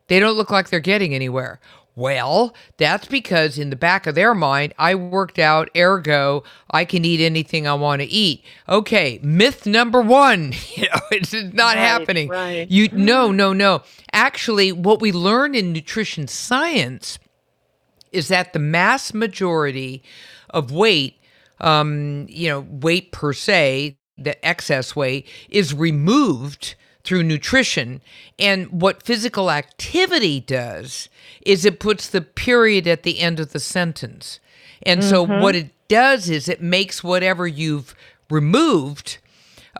They 0.08 0.20
don't 0.20 0.36
look 0.36 0.50
like 0.50 0.68
they're 0.68 0.80
getting 0.80 1.14
anywhere. 1.14 1.60
Well, 1.98 2.54
that's 2.76 3.08
because 3.08 3.58
in 3.58 3.70
the 3.70 3.76
back 3.76 4.06
of 4.06 4.14
their 4.14 4.32
mind, 4.32 4.72
I 4.78 4.94
worked 4.94 5.36
out, 5.36 5.68
ergo, 5.76 6.44
I 6.70 6.84
can 6.84 7.04
eat 7.04 7.20
anything 7.20 7.66
I 7.66 7.74
want 7.74 8.02
to 8.02 8.06
eat. 8.06 8.44
Okay, 8.68 9.18
myth 9.20 9.66
number 9.66 10.00
one, 10.00 10.52
you 10.76 10.84
know, 10.84 11.00
it's 11.10 11.32
not 11.32 11.74
right, 11.74 11.78
happening. 11.78 12.28
Right. 12.28 12.70
You 12.70 12.88
no, 12.92 13.32
no, 13.32 13.52
no. 13.52 13.82
Actually, 14.12 14.70
what 14.70 15.00
we 15.00 15.10
learn 15.10 15.56
in 15.56 15.72
nutrition 15.72 16.28
science 16.28 17.18
is 18.12 18.28
that 18.28 18.52
the 18.52 18.60
mass 18.60 19.12
majority 19.12 20.04
of 20.50 20.70
weight 20.70 21.17
um, 21.60 22.26
you 22.28 22.48
know, 22.48 22.66
weight 22.68 23.12
per 23.12 23.32
se, 23.32 23.96
the 24.16 24.44
excess 24.46 24.94
weight, 24.94 25.26
is 25.48 25.74
removed 25.74 26.74
through 27.04 27.22
nutrition. 27.22 28.02
And 28.38 28.82
what 28.82 29.02
physical 29.02 29.50
activity 29.50 30.40
does 30.40 31.08
is 31.42 31.64
it 31.64 31.80
puts 31.80 32.08
the 32.08 32.20
period 32.20 32.86
at 32.86 33.02
the 33.02 33.20
end 33.20 33.40
of 33.40 33.52
the 33.52 33.60
sentence. 33.60 34.40
And 34.82 35.00
mm-hmm. 35.00 35.10
so 35.10 35.22
what 35.22 35.54
it 35.54 35.70
does 35.88 36.28
is 36.28 36.48
it 36.48 36.60
makes 36.60 37.02
whatever 37.02 37.46
you've 37.46 37.94
removed 38.30 39.18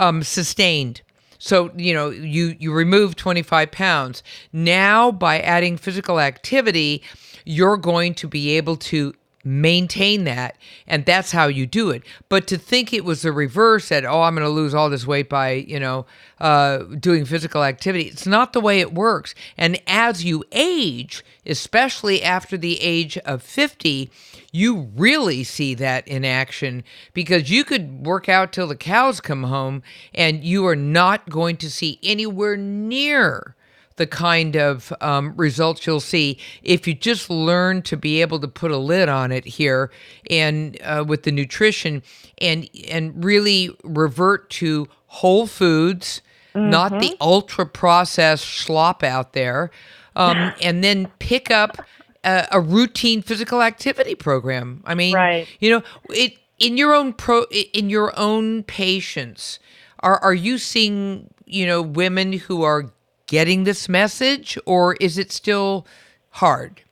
um, 0.00 0.22
sustained. 0.22 1.02
So, 1.38 1.70
you 1.76 1.94
know, 1.94 2.10
you, 2.10 2.56
you 2.58 2.72
remove 2.72 3.14
25 3.14 3.70
pounds. 3.70 4.22
Now, 4.52 5.12
by 5.12 5.38
adding 5.40 5.76
physical 5.76 6.18
activity, 6.18 7.02
you're 7.44 7.76
going 7.76 8.14
to 8.14 8.26
be 8.28 8.56
able 8.56 8.76
to 8.76 9.14
maintain 9.48 10.24
that 10.24 10.56
and 10.86 11.04
that's 11.06 11.32
how 11.32 11.46
you 11.46 11.66
do 11.66 11.90
it. 11.90 12.02
But 12.28 12.46
to 12.48 12.58
think 12.58 12.92
it 12.92 13.04
was 13.04 13.22
the 13.22 13.32
reverse 13.32 13.88
that 13.88 14.04
oh 14.04 14.22
i'm 14.22 14.34
going 14.34 14.44
to 14.44 14.50
lose 14.50 14.74
all 14.74 14.90
this 14.90 15.06
weight 15.06 15.28
by 15.28 15.52
you 15.52 15.80
know 15.80 16.06
uh, 16.40 16.78
doing 17.00 17.24
physical 17.24 17.64
activity 17.64 18.04
it's 18.04 18.26
not 18.26 18.52
the 18.52 18.60
way 18.60 18.80
it 18.80 18.92
works. 18.92 19.34
And 19.56 19.80
as 19.86 20.24
you 20.24 20.44
age 20.52 21.24
especially 21.46 22.22
after 22.22 22.56
the 22.56 22.80
age 22.80 23.16
of 23.18 23.42
50 23.42 24.10
you 24.52 24.90
really 24.96 25.44
see 25.44 25.74
that 25.74 26.06
in 26.06 26.24
action 26.24 26.84
because 27.12 27.50
you 27.50 27.64
could 27.64 28.06
work 28.06 28.28
out 28.28 28.52
till 28.52 28.66
the 28.66 28.76
cows 28.76 29.20
come 29.20 29.44
home 29.44 29.82
and 30.14 30.44
you 30.44 30.66
are 30.66 30.76
not 30.76 31.28
going 31.28 31.56
to 31.56 31.70
see 31.70 31.98
anywhere 32.02 32.56
near 32.56 33.54
the 33.98 34.06
kind 34.06 34.56
of 34.56 34.92
um, 35.00 35.34
results 35.36 35.86
you'll 35.86 36.00
see 36.00 36.38
if 36.62 36.88
you 36.88 36.94
just 36.94 37.28
learn 37.28 37.82
to 37.82 37.96
be 37.96 38.20
able 38.20 38.40
to 38.40 38.48
put 38.48 38.70
a 38.70 38.78
lid 38.78 39.08
on 39.08 39.30
it 39.30 39.44
here 39.44 39.90
and 40.30 40.78
uh, 40.82 41.04
with 41.06 41.24
the 41.24 41.32
nutrition 41.32 42.02
and 42.38 42.68
and 42.88 43.22
really 43.22 43.70
revert 43.84 44.48
to 44.48 44.88
whole 45.06 45.46
foods 45.46 46.22
mm-hmm. 46.54 46.70
not 46.70 46.90
the 46.92 47.10
mm-hmm. 47.10 47.22
ultra 47.22 47.66
processed 47.66 48.44
slop 48.46 49.02
out 49.02 49.34
there 49.34 49.70
um, 50.16 50.52
and 50.62 50.82
then 50.82 51.06
pick 51.18 51.50
up 51.50 51.78
a, 52.24 52.46
a, 52.52 52.60
routine 52.60 53.20
physical 53.20 53.62
activity 53.62 54.14
program 54.14 54.82
i 54.86 54.94
mean 54.94 55.14
right. 55.14 55.46
you 55.60 55.70
know 55.70 55.82
it 56.10 56.38
in 56.58 56.76
your 56.76 56.94
own 56.94 57.12
pro 57.12 57.44
in 57.72 57.90
your 57.90 58.18
own 58.18 58.62
patients 58.62 59.58
are 60.00 60.18
are 60.18 60.34
you 60.34 60.58
seeing 60.58 61.28
you 61.46 61.66
know 61.66 61.82
women 61.82 62.32
who 62.32 62.62
are 62.62 62.90
getting 63.28 63.62
this 63.62 63.88
message, 63.88 64.58
or 64.66 64.94
is 64.94 65.16
it 65.16 65.30
still 65.30 65.86
hard? 66.30 66.82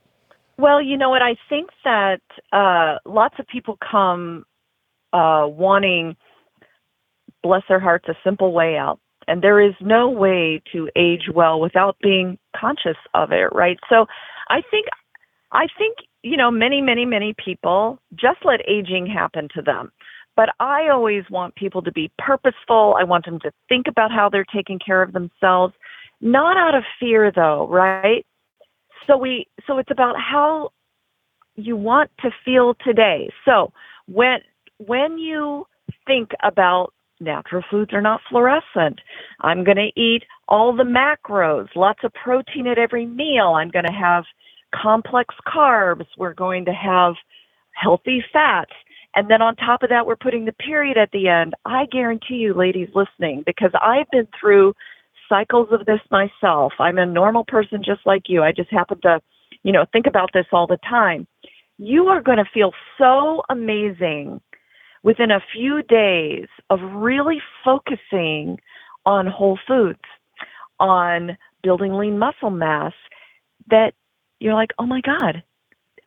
Well, 0.57 0.81
you 0.81 0.97
know 0.97 1.09
what? 1.09 1.21
I 1.21 1.35
think 1.49 1.69
that 1.83 2.21
uh, 2.53 2.99
lots 3.05 3.35
of 3.37 3.45
people 3.47 3.77
come 3.91 4.45
uh, 5.11 5.45
wanting, 5.47 6.15
bless 7.43 7.63
their 7.67 7.79
hearts, 7.79 8.07
a 8.07 8.15
simple 8.23 8.53
way 8.53 8.77
out. 8.77 8.99
And 9.27 9.41
there 9.41 9.59
is 9.59 9.73
no 9.81 10.09
way 10.09 10.61
to 10.71 10.89
age 10.95 11.29
well 11.33 11.59
without 11.59 11.97
being 12.01 12.37
conscious 12.55 12.95
of 13.13 13.31
it, 13.31 13.49
right? 13.51 13.77
So 13.89 14.05
I 14.49 14.61
think, 14.71 14.87
I 15.51 15.67
think, 15.77 15.97
you 16.23 16.37
know, 16.37 16.49
many, 16.49 16.81
many, 16.81 17.05
many 17.05 17.35
people 17.43 17.99
just 18.15 18.39
let 18.45 18.61
aging 18.67 19.05
happen 19.05 19.49
to 19.53 19.61
them. 19.61 19.91
But 20.35 20.49
I 20.59 20.87
always 20.89 21.23
want 21.29 21.55
people 21.55 21.81
to 21.81 21.91
be 21.91 22.11
purposeful. 22.17 22.95
I 22.97 23.03
want 23.03 23.25
them 23.25 23.39
to 23.41 23.51
think 23.67 23.87
about 23.87 24.11
how 24.11 24.29
they're 24.29 24.45
taking 24.45 24.79
care 24.79 25.01
of 25.01 25.11
themselves 25.11 25.73
not 26.21 26.57
out 26.57 26.75
of 26.75 26.83
fear 26.99 27.31
though, 27.33 27.67
right? 27.69 28.25
So 29.05 29.17
we 29.17 29.47
so 29.65 29.77
it's 29.77 29.91
about 29.91 30.15
how 30.17 30.71
you 31.55 31.75
want 31.75 32.11
to 32.21 32.29
feel 32.45 32.75
today. 32.85 33.29
So 33.45 33.71
when 34.07 34.39
when 34.77 35.17
you 35.17 35.65
think 36.05 36.31
about 36.43 36.93
natural 37.19 37.63
foods 37.69 37.93
are 37.93 38.01
not 38.01 38.21
fluorescent. 38.29 38.99
I'm 39.41 39.63
going 39.63 39.77
to 39.77 39.99
eat 39.99 40.23
all 40.47 40.75
the 40.75 40.83
macros, 40.83 41.67
lots 41.75 41.99
of 42.03 42.13
protein 42.13 42.67
at 42.67 42.77
every 42.77 43.05
meal. 43.05 43.55
I'm 43.57 43.69
going 43.69 43.85
to 43.85 43.91
have 43.91 44.23
complex 44.75 45.33
carbs, 45.47 46.05
we're 46.17 46.33
going 46.33 46.65
to 46.65 46.73
have 46.73 47.15
healthy 47.71 48.23
fats. 48.31 48.71
And 49.15 49.29
then 49.29 49.41
on 49.41 49.55
top 49.55 49.81
of 49.81 49.89
that, 49.89 50.05
we're 50.05 50.15
putting 50.15 50.45
the 50.45 50.53
period 50.53 50.97
at 50.97 51.09
the 51.11 51.27
end. 51.27 51.53
I 51.65 51.85
guarantee 51.91 52.35
you, 52.35 52.53
ladies 52.53 52.89
listening, 52.93 53.43
because 53.45 53.71
I've 53.81 54.09
been 54.11 54.27
through 54.39 54.73
cycles 55.29 55.69
of 55.71 55.85
this 55.85 55.99
myself. 56.11 56.73
I'm 56.79 56.97
a 56.97 57.05
normal 57.05 57.43
person 57.45 57.81
just 57.83 58.01
like 58.05 58.23
you. 58.27 58.43
I 58.43 58.51
just 58.51 58.71
happen 58.71 58.99
to, 59.01 59.21
you 59.63 59.71
know, 59.71 59.85
think 59.91 60.07
about 60.07 60.29
this 60.33 60.45
all 60.51 60.67
the 60.67 60.79
time. 60.89 61.27
You 61.77 62.07
are 62.07 62.21
going 62.21 62.37
to 62.37 62.45
feel 62.53 62.71
so 62.97 63.43
amazing 63.49 64.41
within 65.03 65.31
a 65.31 65.43
few 65.53 65.83
days 65.83 66.47
of 66.69 66.79
really 66.81 67.39
focusing 67.63 68.59
on 69.05 69.27
whole 69.27 69.59
foods, 69.67 69.99
on 70.79 71.37
building 71.63 71.93
lean 71.93 72.17
muscle 72.19 72.49
mass, 72.49 72.93
that 73.69 73.93
you're 74.39 74.53
like, 74.53 74.71
oh 74.79 74.85
my 74.85 75.01
God. 75.01 75.43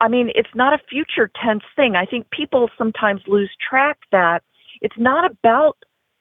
I 0.01 0.09
mean, 0.09 0.31
it's 0.35 0.55
not 0.55 0.73
a 0.73 0.79
future 0.89 1.31
tense 1.43 1.63
thing. 1.77 1.95
I 1.95 2.07
think 2.07 2.31
people 2.31 2.71
sometimes 2.79 3.21
lose 3.27 3.51
track 3.69 3.99
that 4.13 4.43
it's 4.81 4.97
not 4.99 5.31
about 5.31 5.77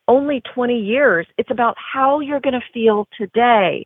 only 0.09 0.41
20 0.53 0.77
years. 0.77 1.27
It's 1.37 1.51
about 1.51 1.75
how 1.77 2.19
you're 2.19 2.41
going 2.41 2.59
to 2.59 2.73
feel 2.73 3.07
today. 3.17 3.85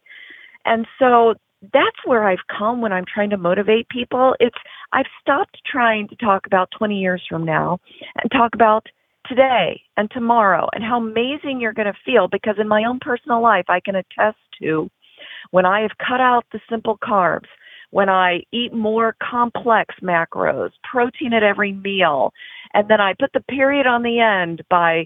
And 0.66 0.88
so 0.98 1.36
that's 1.74 1.98
where 2.06 2.28
I've 2.28 2.46
come 2.58 2.82
when 2.82 2.92
I'm 2.92 3.06
trying 3.06 3.30
to 3.30 3.38
motivate 3.38 3.88
people. 3.90 4.36
It's 4.40 4.58
I've 4.92 5.06
stopped 5.22 5.62
trying 5.70 6.08
to 6.08 6.16
talk 6.16 6.48
about 6.48 6.70
20 6.78 7.00
years 7.00 7.22
from 7.30 7.46
now 7.46 7.80
and 8.22 8.32
talk 8.32 8.56
about 8.56 8.88
today 9.28 9.82
and 9.96 10.10
tomorrow 10.12 10.68
and 10.74 10.84
how 10.84 10.98
amazing 10.98 11.60
you're 11.60 11.74
going 11.74 11.92
to 11.92 12.00
feel 12.06 12.28
because 12.28 12.56
in 12.60 12.68
my 12.68 12.84
own 12.86 13.00
personal 13.00 13.42
life 13.42 13.66
I 13.70 13.80
can 13.80 13.96
attest 13.96 14.38
to 14.62 14.90
when 15.52 15.66
I 15.66 15.82
have 15.82 15.92
cut 15.98 16.20
out 16.20 16.46
the 16.52 16.60
simple 16.70 16.98
carbs, 16.98 17.48
when 17.92 18.10
I 18.10 18.42
eat 18.52 18.74
more 18.74 19.16
complex 19.22 19.96
macros, 20.02 20.72
protein 20.90 21.34
at 21.34 21.44
every 21.44 21.74
meal, 21.74 22.34
and 22.74 22.90
then 22.90 23.00
I 23.00 23.14
put 23.18 23.32
the 23.34 23.42
period 23.42 23.88
on 23.88 24.04
the 24.04 24.20
end 24.20 24.64
by 24.70 25.06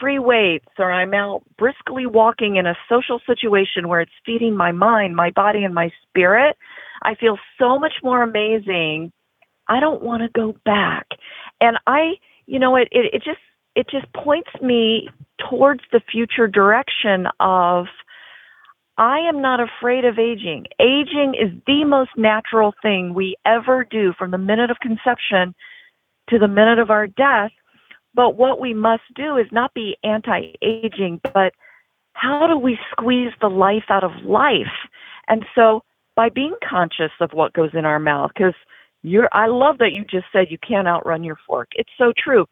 free 0.00 0.18
weights 0.18 0.68
or 0.78 0.90
I'm 0.90 1.14
out 1.14 1.42
briskly 1.56 2.06
walking 2.06 2.56
in 2.56 2.66
a 2.66 2.76
social 2.88 3.20
situation 3.26 3.88
where 3.88 4.00
it's 4.00 4.12
feeding 4.24 4.56
my 4.56 4.72
mind, 4.72 5.16
my 5.16 5.30
body, 5.30 5.64
and 5.64 5.74
my 5.74 5.90
spirit, 6.02 6.56
I 7.02 7.14
feel 7.14 7.38
so 7.58 7.78
much 7.78 7.94
more 8.02 8.22
amazing. 8.22 9.12
I 9.68 9.80
don't 9.80 10.02
want 10.02 10.22
to 10.22 10.28
go 10.28 10.56
back. 10.64 11.06
And 11.60 11.78
I, 11.86 12.14
you 12.46 12.58
know, 12.58 12.76
it, 12.76 12.88
it, 12.90 13.14
it 13.14 13.22
just, 13.24 13.40
it 13.74 13.86
just 13.90 14.12
points 14.12 14.50
me 14.62 15.08
towards 15.48 15.82
the 15.92 16.00
future 16.10 16.48
direction 16.48 17.26
of 17.38 17.86
I 18.98 19.20
am 19.20 19.40
not 19.40 19.60
afraid 19.60 20.04
of 20.04 20.18
aging. 20.18 20.66
Aging 20.80 21.34
is 21.40 21.52
the 21.66 21.84
most 21.84 22.10
natural 22.16 22.74
thing 22.82 23.14
we 23.14 23.36
ever 23.46 23.86
do 23.88 24.12
from 24.18 24.32
the 24.32 24.38
minute 24.38 24.72
of 24.72 24.78
conception 24.80 25.54
to 26.30 26.38
the 26.38 26.48
minute 26.48 26.80
of 26.80 26.90
our 26.90 27.06
death. 27.06 27.52
But 28.14 28.36
what 28.36 28.60
we 28.60 28.74
must 28.74 29.02
do 29.14 29.36
is 29.36 29.46
not 29.52 29.74
be 29.74 29.96
anti 30.02 30.52
aging, 30.62 31.20
but 31.22 31.52
how 32.12 32.46
do 32.46 32.58
we 32.58 32.78
squeeze 32.90 33.32
the 33.40 33.48
life 33.48 33.84
out 33.88 34.04
of 34.04 34.10
life? 34.24 34.66
And 35.28 35.44
so 35.54 35.82
by 36.16 36.28
being 36.28 36.54
conscious 36.68 37.12
of 37.20 37.32
what 37.32 37.52
goes 37.52 37.70
in 37.74 37.84
our 37.84 38.00
mouth, 38.00 38.32
because 38.34 38.54
you're, 39.02 39.28
I 39.32 39.46
love 39.46 39.78
that 39.78 39.92
you 39.94 40.04
just 40.04 40.26
said 40.32 40.46
you 40.50 40.58
can't 40.58 40.88
outrun 40.88 41.22
your 41.22 41.38
fork. 41.46 41.68
It's 41.76 41.92
so 41.96 42.12
true. 42.16 42.46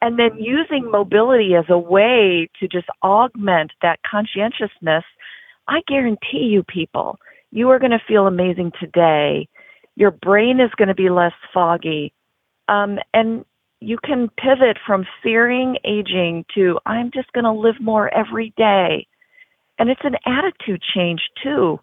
And 0.00 0.18
then 0.18 0.38
using 0.38 0.90
mobility 0.90 1.54
as 1.54 1.66
a 1.68 1.78
way 1.78 2.48
to 2.58 2.66
just 2.66 2.86
augment 3.02 3.72
that 3.82 4.00
conscientiousness, 4.10 5.04
I 5.68 5.80
guarantee 5.86 6.48
you, 6.50 6.62
people, 6.62 7.18
you 7.52 7.68
are 7.70 7.78
going 7.78 7.90
to 7.90 8.00
feel 8.08 8.26
amazing 8.26 8.72
today. 8.80 9.48
Your 9.96 10.10
brain 10.10 10.60
is 10.60 10.70
going 10.78 10.88
to 10.88 10.94
be 10.94 11.10
less 11.10 11.34
foggy. 11.52 12.14
Um, 12.68 12.98
and 13.12 13.44
you 13.80 13.98
can 14.04 14.28
pivot 14.36 14.78
from 14.86 15.06
fearing 15.22 15.76
aging 15.84 16.44
to 16.54 16.78
I'm 16.86 17.10
just 17.12 17.32
going 17.32 17.44
to 17.44 17.52
live 17.52 17.80
more 17.80 18.12
every 18.14 18.52
day. 18.56 19.06
And 19.78 19.88
it's 19.88 20.02
an 20.04 20.16
attitude 20.26 20.82
change 20.94 21.22
too. 21.42 21.80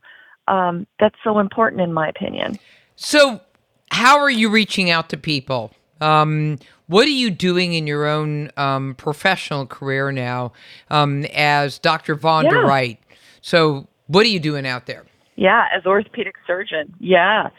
Um, 0.48 0.88
that's 1.00 1.16
so 1.24 1.40
important 1.40 1.82
in 1.82 1.92
my 1.92 2.08
opinion. 2.08 2.58
So, 2.96 3.42
how 3.92 4.20
are 4.20 4.30
you 4.30 4.50
reaching 4.50 4.90
out 4.90 5.10
to 5.10 5.18
people? 5.18 5.72
Um, 6.00 6.60
what 6.88 7.06
are 7.08 7.12
you 7.12 7.32
doing 7.32 7.74
in 7.74 7.88
your 7.88 8.06
own 8.06 8.52
um, 8.56 8.96
professional 8.96 9.66
career 9.66 10.12
now 10.12 10.54
um, 10.90 11.26
as 11.34 11.80
Dr. 11.80 12.16
Vonda 12.16 12.52
Yeah. 12.52 12.60
Wright? 12.60 13.00
So, 13.42 13.88
what 14.08 14.26
are 14.26 14.30
you 14.30 14.40
doing 14.40 14.66
out 14.66 14.86
there? 14.86 15.06
Yeah, 15.36 15.66
as 15.76 15.86
orthopedic 15.86 16.36
surgeon. 16.46 16.94
Yeah. 17.00 17.50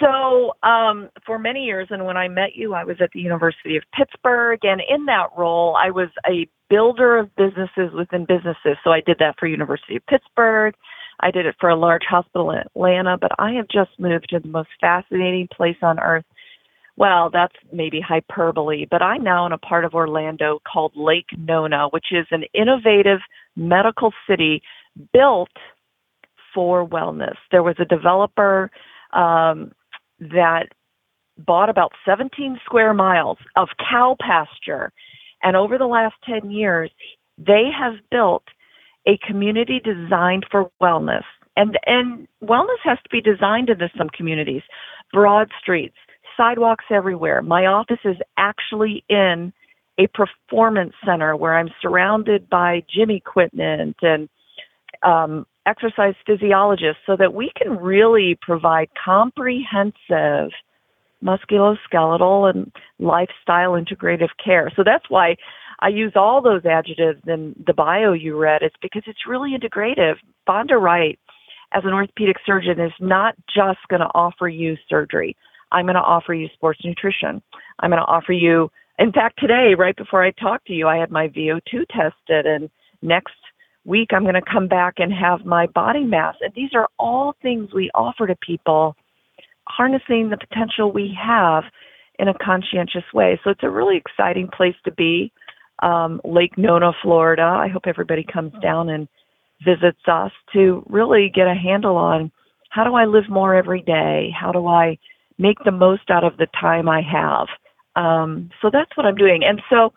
So, 0.00 0.52
um, 0.62 1.10
for 1.26 1.38
many 1.38 1.64
years, 1.64 1.88
and 1.90 2.04
when 2.04 2.16
I 2.16 2.28
met 2.28 2.54
you, 2.54 2.74
I 2.74 2.84
was 2.84 2.96
at 3.00 3.10
the 3.12 3.20
University 3.20 3.76
of 3.76 3.82
Pittsburgh, 3.92 4.60
and 4.62 4.80
in 4.88 5.06
that 5.06 5.30
role, 5.36 5.76
I 5.76 5.90
was 5.90 6.08
a 6.28 6.46
builder 6.70 7.18
of 7.18 7.34
businesses 7.34 7.92
within 7.94 8.24
businesses. 8.24 8.76
So, 8.84 8.90
I 8.90 9.00
did 9.04 9.18
that 9.18 9.36
for 9.38 9.46
University 9.46 9.96
of 9.96 10.06
Pittsburgh. 10.06 10.74
I 11.20 11.30
did 11.32 11.46
it 11.46 11.56
for 11.58 11.68
a 11.68 11.76
large 11.76 12.04
hospital 12.08 12.50
in 12.52 12.58
Atlanta, 12.58 13.18
but 13.20 13.32
I 13.38 13.52
have 13.52 13.66
just 13.68 13.90
moved 13.98 14.28
to 14.30 14.38
the 14.38 14.48
most 14.48 14.68
fascinating 14.80 15.48
place 15.52 15.76
on 15.82 15.98
earth. 15.98 16.24
Well, 16.96 17.30
that's 17.32 17.54
maybe 17.72 18.00
hyperbole, 18.00 18.86
but 18.90 19.02
I'm 19.02 19.22
now 19.22 19.46
in 19.46 19.52
a 19.52 19.58
part 19.58 19.84
of 19.84 19.94
Orlando 19.94 20.60
called 20.70 20.92
Lake 20.96 21.28
Nona, 21.36 21.88
which 21.88 22.06
is 22.10 22.26
an 22.30 22.44
innovative 22.54 23.20
medical 23.56 24.12
city 24.28 24.62
built 25.12 25.50
for 26.54 26.86
wellness. 26.86 27.36
There 27.50 27.62
was 27.62 27.76
a 27.78 27.84
developer 27.84 28.70
um, 29.12 29.72
that 30.20 30.68
bought 31.36 31.70
about 31.70 31.92
17 32.04 32.58
square 32.64 32.94
miles 32.94 33.38
of 33.56 33.68
cow 33.78 34.16
pasture. 34.20 34.92
And 35.42 35.56
over 35.56 35.78
the 35.78 35.86
last 35.86 36.14
10 36.24 36.50
years, 36.50 36.90
they 37.36 37.70
have 37.76 37.94
built 38.10 38.44
a 39.06 39.18
community 39.26 39.80
designed 39.82 40.46
for 40.50 40.70
wellness. 40.82 41.22
And, 41.56 41.78
and 41.86 42.28
wellness 42.42 42.78
has 42.84 42.98
to 43.02 43.08
be 43.10 43.20
designed 43.20 43.70
into 43.70 43.88
some 43.96 44.08
communities. 44.10 44.62
Broad 45.12 45.50
streets, 45.60 45.96
sidewalks 46.36 46.84
everywhere. 46.90 47.42
My 47.42 47.66
office 47.66 48.00
is 48.04 48.16
actually 48.36 49.04
in 49.08 49.52
a 49.98 50.06
performance 50.08 50.94
center 51.04 51.36
where 51.36 51.58
I'm 51.58 51.70
surrounded 51.82 52.48
by 52.48 52.84
gym 52.88 53.10
equipment 53.10 53.96
and 54.02 54.28
um, 55.02 55.46
exercise 55.68 56.14
physiologists 56.26 57.02
so 57.06 57.16
that 57.16 57.34
we 57.34 57.50
can 57.56 57.76
really 57.76 58.38
provide 58.40 58.88
comprehensive 59.04 60.50
musculoskeletal 61.22 62.48
and 62.48 62.72
lifestyle 62.98 63.72
integrative 63.72 64.30
care. 64.42 64.72
So 64.76 64.82
that's 64.84 65.04
why 65.08 65.36
I 65.80 65.88
use 65.88 66.12
all 66.16 66.40
those 66.40 66.64
adjectives 66.64 67.20
in 67.26 67.54
the 67.66 67.74
bio 67.74 68.12
you 68.12 68.36
read. 68.36 68.62
It's 68.62 68.76
because 68.80 69.02
it's 69.06 69.26
really 69.28 69.50
integrative. 69.56 70.14
Vonda 70.48 70.80
Wright, 70.80 71.18
as 71.72 71.82
an 71.84 71.92
orthopedic 71.92 72.36
surgeon, 72.46 72.80
is 72.80 72.92
not 73.00 73.34
just 73.54 73.80
going 73.88 74.00
to 74.00 74.10
offer 74.14 74.48
you 74.48 74.76
surgery. 74.88 75.36
I'm 75.70 75.84
going 75.84 75.94
to 75.96 76.00
offer 76.00 76.32
you 76.34 76.48
sports 76.54 76.80
nutrition. 76.84 77.42
I'm 77.80 77.90
going 77.90 78.00
to 78.00 78.06
offer 78.06 78.32
you, 78.32 78.70
in 78.98 79.12
fact, 79.12 79.38
today, 79.38 79.74
right 79.76 79.96
before 79.96 80.24
I 80.24 80.30
talked 80.30 80.66
to 80.68 80.72
you, 80.72 80.88
I 80.88 80.96
had 80.96 81.10
my 81.10 81.28
VO2 81.28 81.86
tested, 81.88 82.46
and 82.46 82.70
next 83.02 83.34
week 83.88 84.10
I'm 84.12 84.22
going 84.22 84.34
to 84.34 84.42
come 84.42 84.68
back 84.68 84.94
and 84.98 85.12
have 85.12 85.44
my 85.44 85.66
body 85.66 86.04
mass. 86.04 86.36
And 86.40 86.52
these 86.54 86.70
are 86.74 86.88
all 86.98 87.34
things 87.42 87.70
we 87.74 87.90
offer 87.94 88.26
to 88.26 88.36
people, 88.36 88.94
harnessing 89.66 90.30
the 90.30 90.36
potential 90.36 90.92
we 90.92 91.16
have 91.20 91.64
in 92.18 92.28
a 92.28 92.34
conscientious 92.34 93.04
way. 93.14 93.40
So 93.42 93.50
it's 93.50 93.62
a 93.62 93.70
really 93.70 93.96
exciting 93.96 94.48
place 94.54 94.76
to 94.84 94.92
be. 94.92 95.32
Um, 95.82 96.20
Lake 96.24 96.58
Nona, 96.58 96.92
Florida. 97.02 97.42
I 97.42 97.68
hope 97.68 97.82
everybody 97.86 98.26
comes 98.30 98.52
down 98.60 98.88
and 98.88 99.08
visits 99.64 100.00
us 100.06 100.32
to 100.52 100.84
really 100.88 101.30
get 101.34 101.46
a 101.46 101.54
handle 101.54 101.96
on 101.96 102.30
how 102.70 102.84
do 102.84 102.94
I 102.94 103.06
live 103.06 103.28
more 103.28 103.54
every 103.54 103.82
day? 103.82 104.30
How 104.38 104.52
do 104.52 104.66
I 104.66 104.98
make 105.38 105.58
the 105.64 105.72
most 105.72 106.10
out 106.10 106.24
of 106.24 106.36
the 106.36 106.48
time 106.60 106.88
I 106.88 107.00
have? 107.00 107.46
Um, 107.96 108.50
so 108.60 108.70
that's 108.72 108.94
what 108.96 109.06
I'm 109.06 109.14
doing. 109.14 109.42
And 109.44 109.62
so, 109.70 109.92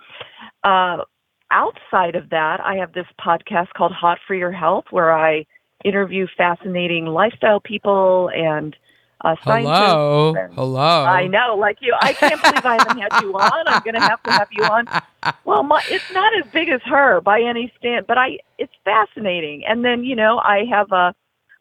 uh, 0.64 1.04
outside 1.52 2.16
of 2.16 2.30
that, 2.32 2.60
I 2.62 2.76
have 2.78 2.94
this 2.94 3.06
podcast 3.20 3.70
called 3.76 3.92
Hot 3.92 4.18
for 4.26 4.34
Your 4.34 4.52
Health, 4.52 4.86
where 4.90 5.12
I 5.12 5.46
interview 5.84 6.28
fascinating 6.38 7.06
lifestyle 7.08 7.60
people 7.60 8.30
and 8.36 8.76
uh, 9.24 9.36
scientists. 9.44 9.78
Hello. 9.78 10.34
and- 10.36 10.54
Hello. 10.56 11.04
I 11.06 11.28
know, 11.28 11.56
like 11.60 11.78
you. 11.82 11.96
I 12.02 12.14
can't 12.14 12.42
believe 12.42 12.66
I 12.66 12.78
haven't 12.80 13.00
had 13.00 13.22
you 13.22 13.34
on. 13.34 13.68
I'm 13.68 13.84
going 13.84 13.94
to 13.96 14.00
have 14.02 14.22
to 14.24 14.32
have 14.32 14.48
you 14.52 14.64
on. 14.64 14.88
Well, 15.46 15.62
my, 15.62 15.80
it's 15.90 16.12
not 16.14 16.34
as 16.44 16.52
big 16.52 16.70
as 16.70 16.82
her 16.86 17.22
by 17.22 17.42
any 17.42 17.72
stand, 17.78 18.08
but 18.08 18.18
I. 18.18 18.40
It's 18.58 18.74
fascinating. 18.84 19.64
And 19.68 19.86
then 19.86 20.04
you 20.04 20.16
know, 20.16 20.40
I 20.44 20.64
have 20.72 20.92
a. 20.92 21.14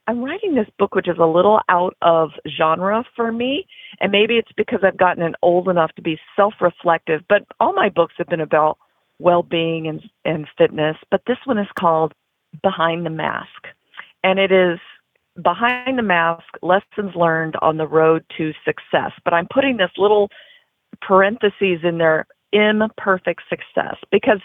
I'm 0.06 0.24
writing 0.24 0.54
this 0.54 0.68
book, 0.78 0.94
which 0.94 1.06
is 1.06 1.18
a 1.18 1.26
little 1.26 1.60
out 1.68 1.94
of 2.00 2.30
genre 2.56 3.04
for 3.14 3.30
me, 3.30 3.66
and 4.00 4.10
maybe 4.10 4.38
it's 4.38 4.50
because 4.56 4.80
I've 4.82 4.96
gotten 4.96 5.34
old 5.42 5.68
enough 5.68 5.92
to 5.96 6.02
be 6.02 6.18
self-reflective. 6.36 7.20
But 7.28 7.42
all 7.60 7.74
my 7.74 7.90
books 7.90 8.14
have 8.16 8.28
been 8.28 8.40
about 8.40 8.78
well-being 9.20 9.86
and 9.86 10.02
and 10.24 10.46
fitness. 10.58 10.96
But 11.10 11.22
this 11.26 11.38
one 11.44 11.58
is 11.58 11.68
called 11.78 12.12
Behind 12.62 13.06
the 13.06 13.10
Mask, 13.10 13.68
and 14.24 14.38
it 14.38 14.52
is 14.52 14.78
behind 15.40 15.96
the 15.96 16.02
mask 16.02 16.44
lessons 16.60 17.14
learned 17.14 17.54
on 17.62 17.76
the 17.76 17.86
road 17.86 18.24
to 18.36 18.52
success. 18.64 19.12
But 19.24 19.32
I'm 19.32 19.46
putting 19.52 19.76
this 19.76 19.92
little 19.96 20.28
parentheses 21.00 21.80
in 21.84 21.98
there 21.98 22.26
imperfect 22.52 23.42
success 23.48 23.96
because 24.10 24.40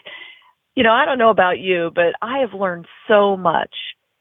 you 0.75 0.83
know, 0.83 0.91
I 0.91 1.05
don't 1.05 1.17
know 1.17 1.29
about 1.29 1.59
you, 1.59 1.91
but 1.95 2.13
I 2.21 2.39
have 2.39 2.53
learned 2.53 2.85
so 3.07 3.37
much 3.37 3.73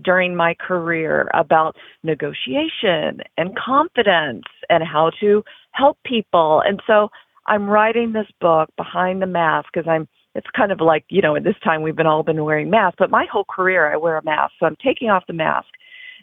during 0.02 0.36
my 0.36 0.54
career 0.54 1.28
about 1.34 1.76
negotiation 2.02 3.20
and 3.36 3.56
confidence 3.56 4.44
and 4.68 4.84
how 4.84 5.10
to 5.20 5.42
help 5.72 5.98
people. 6.04 6.62
And 6.64 6.80
so 6.86 7.08
I'm 7.46 7.68
writing 7.68 8.12
this 8.12 8.28
book 8.40 8.70
behind 8.76 9.20
the 9.20 9.26
mask 9.26 9.68
because 9.72 9.88
I'm 9.88 10.08
it's 10.34 10.46
kind 10.56 10.72
of 10.72 10.80
like, 10.80 11.04
you 11.08 11.22
know, 11.22 11.36
at 11.36 11.44
this 11.44 11.58
time 11.62 11.82
we've 11.82 11.96
been 11.96 12.06
all 12.06 12.22
been 12.22 12.44
wearing 12.44 12.70
masks, 12.70 12.96
but 12.98 13.10
my 13.10 13.26
whole 13.30 13.44
career 13.44 13.92
I 13.92 13.96
wear 13.96 14.16
a 14.16 14.24
mask. 14.24 14.52
So 14.58 14.66
I'm 14.66 14.76
taking 14.84 15.08
off 15.08 15.24
the 15.26 15.32
mask 15.32 15.68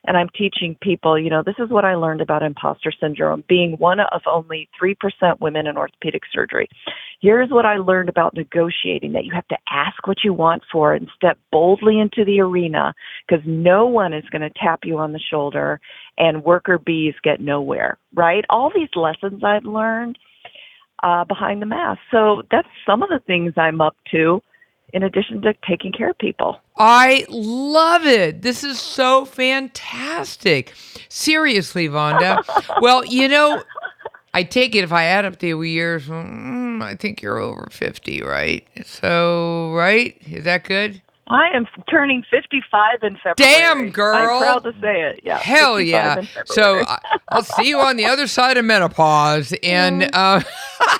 and 0.06 0.18
I'm 0.18 0.30
teaching 0.30 0.76
people, 0.82 1.20
you 1.20 1.30
know, 1.30 1.44
this 1.46 1.56
is 1.60 1.70
what 1.70 1.86
I 1.86 1.96
learned 1.96 2.22
about 2.22 2.42
imposter 2.42 2.92
syndrome, 3.00 3.44
being 3.48 3.74
one 3.78 4.00
of 4.00 4.22
only 4.26 4.68
3% 4.82 4.96
women 5.40 5.68
in 5.68 5.78
orthopedic 5.78 6.24
surgery. 6.34 6.68
Here's 7.22 7.52
what 7.52 7.66
I 7.66 7.78
learned 7.78 8.10
about 8.10 8.36
negotiating 8.36 9.14
that 9.14 9.26
you 9.26 9.32
have 9.34 9.48
to 9.50 9.58
ask 9.70 10.08
what 10.08 10.24
you 10.24 10.34
want 10.34 10.64
for 10.72 10.94
and 10.94 11.08
step 11.16 11.38
boldly 11.52 12.00
into 12.00 12.26
the 12.26 12.42
arena 12.42 12.96
because 13.28 13.44
no 13.46 13.86
one 13.86 14.14
is 14.14 14.26
going 14.32 14.42
to 14.42 14.50
tap 14.50 14.80
you 14.84 14.98
on 14.98 15.14
the 15.14 15.20
shoulder 15.20 15.80
and 16.18 16.44
worker 16.44 16.80
bees 16.80 17.14
get 17.24 17.40
nowhere, 17.40 17.98
right? 18.16 18.44
All 18.50 18.72
these 18.74 18.90
lessons 18.96 19.44
I've 19.44 19.66
learned 19.66 20.18
uh, 21.04 21.24
behind 21.26 21.62
the 21.62 21.66
mask. 21.66 22.00
So 22.12 22.44
that's 22.52 22.68
some 22.86 23.04
of 23.04 23.10
the 23.10 23.20
things 23.20 23.54
I'm 23.58 23.82
up 23.82 23.96
to 24.12 24.42
in 24.94 25.04
addition 25.04 25.42
to 25.42 25.54
taking 25.68 25.92
care 25.92 26.10
of 26.10 26.18
people. 26.18 26.60
I 26.78 27.26
love 27.30 28.06
it. 28.06 28.42
This 28.42 28.64
is 28.64 28.80
so 28.80 29.26
fantastic. 29.26 30.74
Seriously, 31.10 31.88
Vonda. 31.88 32.44
well, 32.82 33.06
you 33.06 33.28
know, 33.28 33.64
I 34.34 34.44
take 34.44 34.76
it 34.76 34.84
if 34.84 34.92
I 34.92 35.06
add 35.06 35.26
up 35.26 35.40
the 35.40 35.50
years, 35.50 36.08
mm, 36.08 36.82
I 36.82 36.96
think 36.96 37.22
you're 37.22 37.38
over 37.38 37.68
50, 37.72 38.22
right? 38.22 38.68
So, 38.86 39.72
right? 39.74 40.18
Is 40.26 40.44
that 40.46 40.64
good? 40.64 41.02
I 41.32 41.50
am 41.56 41.66
turning 41.90 42.24
55 42.30 43.04
in 43.04 43.16
February. 43.16 43.36
Damn, 43.38 43.90
girl. 43.90 44.16
I'm 44.16 44.42
proud 44.42 44.64
to 44.66 44.74
say 44.82 45.02
it. 45.02 45.22
Yeah. 45.24 45.38
Hell 45.38 45.80
yeah. 45.80 46.22
So 46.46 46.84
I'll 47.30 47.44
see 47.44 47.70
you 47.70 47.80
on 47.80 47.96
the 47.96 48.06
other 48.06 48.28
side 48.28 48.58
of 48.58 48.66
menopause. 48.66 49.54
And, 49.64 50.10
uh, 50.14 50.42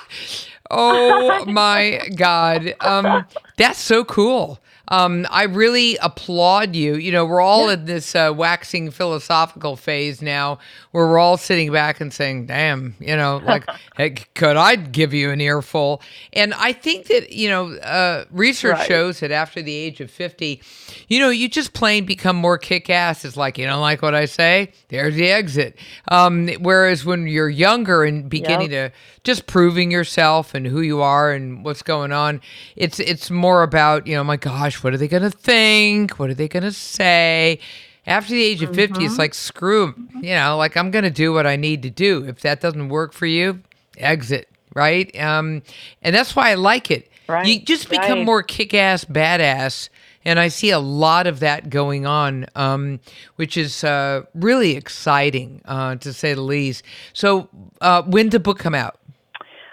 oh 0.70 1.44
my 1.44 2.00
God. 2.16 2.74
Um, 2.80 3.26
that's 3.58 3.78
so 3.78 4.04
cool. 4.04 4.58
Um, 4.88 5.26
I 5.30 5.44
really 5.44 5.96
applaud 5.98 6.74
you. 6.74 6.96
You 6.96 7.12
know, 7.12 7.24
we're 7.24 7.40
all 7.40 7.66
yeah. 7.66 7.74
in 7.74 7.84
this 7.84 8.14
uh, 8.14 8.32
waxing 8.34 8.90
philosophical 8.90 9.76
phase 9.76 10.20
now 10.20 10.58
where 10.90 11.06
we're 11.06 11.18
all 11.18 11.36
sitting 11.36 11.72
back 11.72 12.00
and 12.00 12.12
saying, 12.12 12.46
damn, 12.46 12.94
you 12.98 13.16
know, 13.16 13.36
like, 13.44 13.68
hey, 13.96 14.10
could 14.34 14.56
I 14.56 14.76
give 14.76 15.14
you 15.14 15.30
an 15.30 15.40
earful? 15.40 16.02
And 16.32 16.52
I 16.54 16.72
think 16.72 17.06
that, 17.06 17.32
you 17.32 17.48
know, 17.48 17.74
uh, 17.76 18.24
research 18.30 18.78
right. 18.78 18.88
shows 18.88 19.20
that 19.20 19.30
after 19.30 19.62
the 19.62 19.74
age 19.74 20.00
of 20.00 20.10
50, 20.10 20.60
you 21.08 21.18
know, 21.18 21.30
you 21.30 21.48
just 21.48 21.72
plain 21.72 22.04
become 22.04 22.36
more 22.36 22.58
kick 22.58 22.90
ass. 22.90 23.24
It's 23.24 23.36
like, 23.36 23.58
you 23.58 23.66
don't 23.66 23.80
like 23.80 24.02
what 24.02 24.14
I 24.14 24.26
say? 24.26 24.72
There's 24.88 25.14
the 25.14 25.30
exit. 25.30 25.76
Um, 26.08 26.48
whereas 26.60 27.04
when 27.04 27.26
you're 27.26 27.48
younger 27.48 28.04
and 28.04 28.28
beginning 28.28 28.72
yep. 28.72 28.92
to 28.92 28.98
just 29.24 29.46
proving 29.46 29.90
yourself 29.90 30.54
and 30.54 30.66
who 30.66 30.80
you 30.80 31.00
are 31.00 31.32
and 31.32 31.64
what's 31.64 31.82
going 31.82 32.12
on, 32.12 32.40
it's, 32.76 32.98
it's 32.98 33.30
more 33.30 33.62
about, 33.62 34.06
you 34.06 34.14
know, 34.14 34.24
my 34.24 34.36
gosh, 34.36 34.82
what 34.82 34.92
are 34.92 34.96
they 34.96 35.08
going 35.08 35.22
to 35.22 35.30
think? 35.30 36.18
What 36.18 36.30
are 36.30 36.34
they 36.34 36.48
going 36.48 36.64
to 36.64 36.72
say? 36.72 37.60
After 38.06 38.32
the 38.32 38.42
age 38.42 38.62
of 38.62 38.74
50, 38.74 38.94
mm-hmm. 38.94 39.06
it's 39.06 39.18
like, 39.18 39.32
screw, 39.32 39.94
you 40.20 40.34
know, 40.34 40.56
like 40.56 40.76
I'm 40.76 40.90
going 40.90 41.04
to 41.04 41.10
do 41.10 41.32
what 41.32 41.46
I 41.46 41.54
need 41.54 41.82
to 41.82 41.90
do. 41.90 42.24
If 42.24 42.40
that 42.40 42.60
doesn't 42.60 42.88
work 42.88 43.12
for 43.12 43.26
you, 43.26 43.60
exit, 43.96 44.48
right? 44.74 45.16
Um, 45.20 45.62
and 46.02 46.14
that's 46.14 46.34
why 46.34 46.50
I 46.50 46.54
like 46.54 46.90
it. 46.90 47.08
Right. 47.28 47.46
You 47.46 47.60
just 47.60 47.88
become 47.88 48.18
right. 48.18 48.26
more 48.26 48.42
kick 48.42 48.74
ass, 48.74 49.04
badass. 49.04 49.88
And 50.24 50.38
I 50.38 50.48
see 50.48 50.70
a 50.70 50.78
lot 50.78 51.26
of 51.26 51.40
that 51.40 51.68
going 51.68 52.06
on, 52.06 52.46
um, 52.54 53.00
which 53.36 53.56
is 53.56 53.82
uh, 53.82 54.22
really 54.34 54.76
exciting, 54.76 55.62
uh, 55.64 55.96
to 55.96 56.12
say 56.12 56.34
the 56.34 56.42
least. 56.42 56.84
So, 57.12 57.48
uh, 57.80 58.02
when 58.02 58.26
did 58.26 58.32
the 58.32 58.40
book 58.40 58.58
come 58.58 58.74
out? 58.74 58.98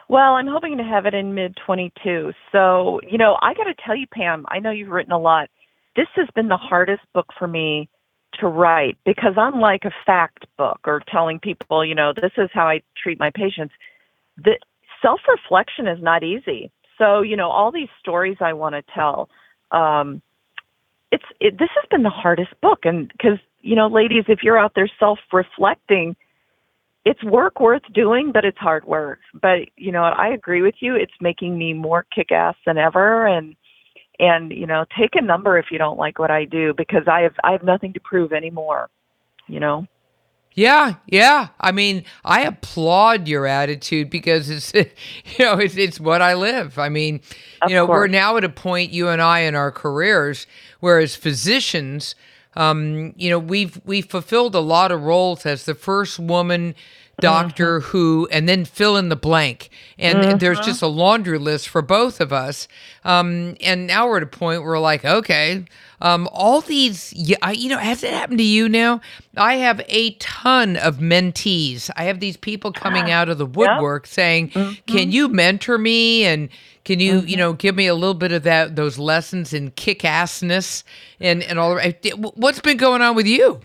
Well, 0.10 0.34
I'm 0.34 0.48
hoping 0.48 0.78
to 0.78 0.84
have 0.84 1.06
it 1.06 1.14
in 1.14 1.36
mid 1.36 1.56
22. 1.66 2.34
So, 2.52 3.00
you 3.08 3.20
know, 3.20 3.38
I 3.42 3.54
got 3.54 3.66
to 3.66 3.76
tell 3.86 3.96
you, 3.96 4.08
Pam, 4.08 4.46
I 4.50 4.60
know 4.60 4.72
you've 4.72 4.90
written 4.90 5.14
a 5.14 5.20
lot. 5.20 5.50
This 5.96 6.08
has 6.16 6.28
been 6.36 6.48
the 6.48 6.58
hardest 6.58 7.04
book 7.14 7.28
for 7.38 7.48
me 7.48 7.90
to 8.40 8.48
write 8.48 8.98
because 9.06 9.34
unlike 9.38 9.86
a 9.86 9.92
fact 10.06 10.48
book 10.58 10.80
or 10.86 11.02
telling 11.12 11.40
people, 11.40 11.86
you 11.86 11.94
know, 11.94 12.12
this 12.14 12.32
is 12.38 12.50
how 12.54 12.68
I 12.68 12.82
treat 13.02 13.20
my 13.20 13.30
patients, 13.30 13.74
the 14.38 14.58
self 15.02 15.20
reflection 15.28 15.88
is 15.88 16.02
not 16.02 16.24
easy. 16.24 16.72
So, 16.98 17.22
you 17.22 17.38
know, 17.38 17.50
all 17.52 17.72
these 17.72 17.90
stories 18.00 18.38
I 18.42 18.54
want 18.54 18.74
to 18.76 18.84
tell, 18.94 19.30
um, 19.72 20.24
it's 21.12 21.24
it, 21.40 21.60
this 21.60 21.70
has 21.76 21.88
been 21.92 22.04
the 22.04 22.10
hardest 22.10 22.60
book, 22.62 22.80
and 22.84 23.10
because 23.10 23.40
you 23.62 23.76
know, 23.76 23.88
ladies, 23.88 24.26
if 24.28 24.40
you're 24.42 24.58
out 24.60 24.74
there 24.76 24.90
self 25.00 25.20
reflecting, 25.32 26.16
it's 27.10 27.24
work 27.24 27.60
worth 27.60 27.82
doing, 27.92 28.32
but 28.32 28.46
it's 28.46 28.60
hard 28.60 28.86
work. 28.86 29.18
But 29.34 29.70
you 29.76 29.92
know, 29.92 30.04
I 30.04 30.28
agree 30.28 30.62
with 30.62 30.76
you. 30.80 30.96
It's 30.96 31.12
making 31.20 31.58
me 31.58 31.74
more 31.74 32.06
kick 32.14 32.32
ass 32.32 32.54
than 32.68 32.78
ever, 32.78 33.26
and 33.26 33.56
and 34.20 34.52
you 34.52 34.68
know, 34.68 34.86
take 34.96 35.16
a 35.16 35.22
number 35.22 35.58
if 35.58 35.66
you 35.72 35.80
don't 35.80 35.98
like 35.98 36.20
what 36.20 36.30
I 36.30 36.46
do 36.46 36.76
because 36.78 37.08
I 37.08 37.22
have 37.22 37.34
I 37.44 37.52
have 37.54 37.64
nothing 37.64 37.94
to 37.94 38.00
prove 38.00 38.32
anymore. 38.32 38.90
You 39.48 39.60
know. 39.60 39.88
Yeah, 40.54 40.96
yeah. 41.08 41.48
I 41.60 41.72
mean, 41.72 42.04
I 42.24 42.42
applaud 42.42 43.28
your 43.28 43.48
attitude 43.48 44.12
because 44.12 44.52
it's 44.52 44.72
you 45.40 45.46
know 45.46 45.58
it's 45.58 45.78
it's 45.78 46.00
what 46.00 46.22
I 46.22 46.36
live. 46.36 46.78
I 46.78 46.90
mean, 46.90 47.22
of 47.64 47.72
you 47.72 47.76
know, 47.76 47.88
course. 47.88 47.98
we're 47.98 48.08
now 48.08 48.38
at 48.38 48.44
a 48.44 48.50
point 48.50 48.92
you 48.92 49.08
and 49.08 49.20
I 49.20 49.40
in 49.40 49.56
our 49.56 49.72
careers, 49.72 50.46
whereas 50.80 51.16
physicians 51.16 52.14
um, 52.56 53.14
you 53.18 53.30
know, 53.30 53.40
we've 53.40 53.80
we've 53.86 54.06
fulfilled 54.06 54.56
a 54.56 54.60
lot 54.60 54.92
of 54.92 55.02
roles 55.04 55.46
as 55.46 55.66
the 55.66 55.76
first 55.76 56.20
woman 56.20 56.76
doctor 57.20 57.80
mm-hmm. 57.80 57.90
who, 57.90 58.28
and 58.32 58.48
then 58.48 58.66
fill 58.66 58.98
in 58.98 59.10
the 59.10 59.16
blank. 59.16 59.70
And 59.98 60.20
mm-hmm. 60.20 60.38
there's 60.38 60.60
just 60.60 60.82
a 60.82 60.88
laundry 60.88 61.40
list 61.40 61.70
for 61.70 61.82
both 61.82 62.22
of 62.22 62.32
us. 62.32 62.68
Um, 63.04 63.56
and 63.62 63.88
now 63.88 64.08
we're 64.08 64.18
at 64.18 64.24
a 64.24 64.28
point 64.28 64.62
where 64.62 64.72
we're 64.72 64.80
like, 64.80 65.06
okay, 65.06 65.66
um, 66.02 66.30
all 66.32 66.62
these, 66.62 67.14
you 67.14 67.70
know, 67.70 67.78
has 67.78 68.04
it 68.04 68.14
happened 68.14 68.40
to 68.40 68.44
you 68.44 68.70
now? 68.70 69.02
I 69.36 69.56
have 69.56 69.82
a 69.88 70.12
ton 70.16 70.78
of 70.78 70.98
mentees. 70.98 71.90
I 71.96 72.04
have 72.04 72.20
these 72.20 72.38
people 72.38 72.72
coming 72.72 73.12
out 73.12 73.30
of 73.30 73.38
the 73.38 73.46
woodwork 73.46 74.04
yep. 74.04 74.14
saying, 74.14 74.50
mm-hmm. 74.52 74.94
can 74.94 75.12
you 75.12 75.28
mentor 75.28 75.78
me? 75.78 76.26
And 76.26 76.50
can 76.86 77.00
you, 77.00 77.20
mm-hmm. 77.20 77.28
you 77.28 77.38
know, 77.38 77.54
give 77.54 77.76
me 77.76 77.88
a 77.88 77.94
little 77.94 78.14
bit 78.14 78.32
of 78.32 78.44
that, 78.44 78.76
those 78.76 78.98
lessons 78.98 79.54
in 79.54 79.72
kick 79.72 80.00
assness 80.00 80.84
and, 81.20 81.44
and 81.44 81.60
all 81.60 81.76
that? 81.76 82.06
What's 82.36 82.62
been 82.62 82.78
going 82.78 83.02
on 83.02 83.16
with 83.16 83.28
you? 83.28 83.60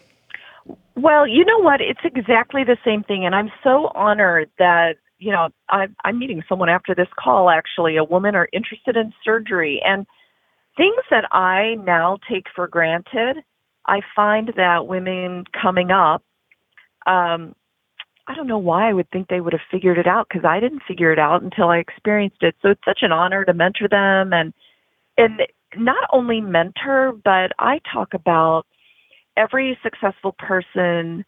Well, 0.96 1.26
you 1.26 1.44
know 1.44 1.58
what? 1.58 1.80
It's 1.80 2.00
exactly 2.04 2.62
the 2.64 2.76
same 2.84 3.02
thing. 3.02 3.26
And 3.26 3.34
I'm 3.34 3.50
so 3.62 3.90
honored 3.94 4.50
that, 4.58 4.96
you 5.18 5.32
know, 5.32 5.48
I, 5.68 5.86
I'm 6.04 6.18
meeting 6.18 6.42
someone 6.48 6.68
after 6.68 6.94
this 6.94 7.08
call, 7.18 7.50
actually, 7.50 7.96
a 7.96 8.04
woman 8.04 8.34
are 8.34 8.48
interested 8.52 8.96
in 8.96 9.12
surgery. 9.24 9.80
And 9.84 10.06
things 10.76 11.02
that 11.10 11.24
I 11.32 11.74
now 11.84 12.18
take 12.30 12.46
for 12.54 12.68
granted, 12.68 13.38
I 13.86 14.00
find 14.14 14.52
that 14.56 14.86
women 14.86 15.44
coming 15.60 15.90
up, 15.90 16.22
um, 17.06 17.54
I 18.26 18.34
don't 18.34 18.46
know 18.46 18.58
why 18.58 18.88
I 18.88 18.92
would 18.92 19.10
think 19.10 19.28
they 19.28 19.40
would 19.40 19.52
have 19.52 19.60
figured 19.70 19.98
it 19.98 20.06
out 20.06 20.26
because 20.28 20.44
I 20.46 20.58
didn't 20.60 20.82
figure 20.88 21.12
it 21.12 21.18
out 21.18 21.42
until 21.42 21.68
I 21.68 21.78
experienced 21.78 22.42
it. 22.42 22.54
So 22.62 22.70
it's 22.70 22.84
such 22.84 23.00
an 23.02 23.12
honor 23.12 23.44
to 23.44 23.52
mentor 23.52 23.88
them 23.88 24.32
and 24.32 24.54
and 25.16 25.42
not 25.76 26.08
only 26.12 26.40
mentor, 26.40 27.12
but 27.24 27.52
I 27.58 27.80
talk 27.92 28.14
about 28.14 28.66
every 29.36 29.78
successful 29.82 30.34
person 30.38 31.24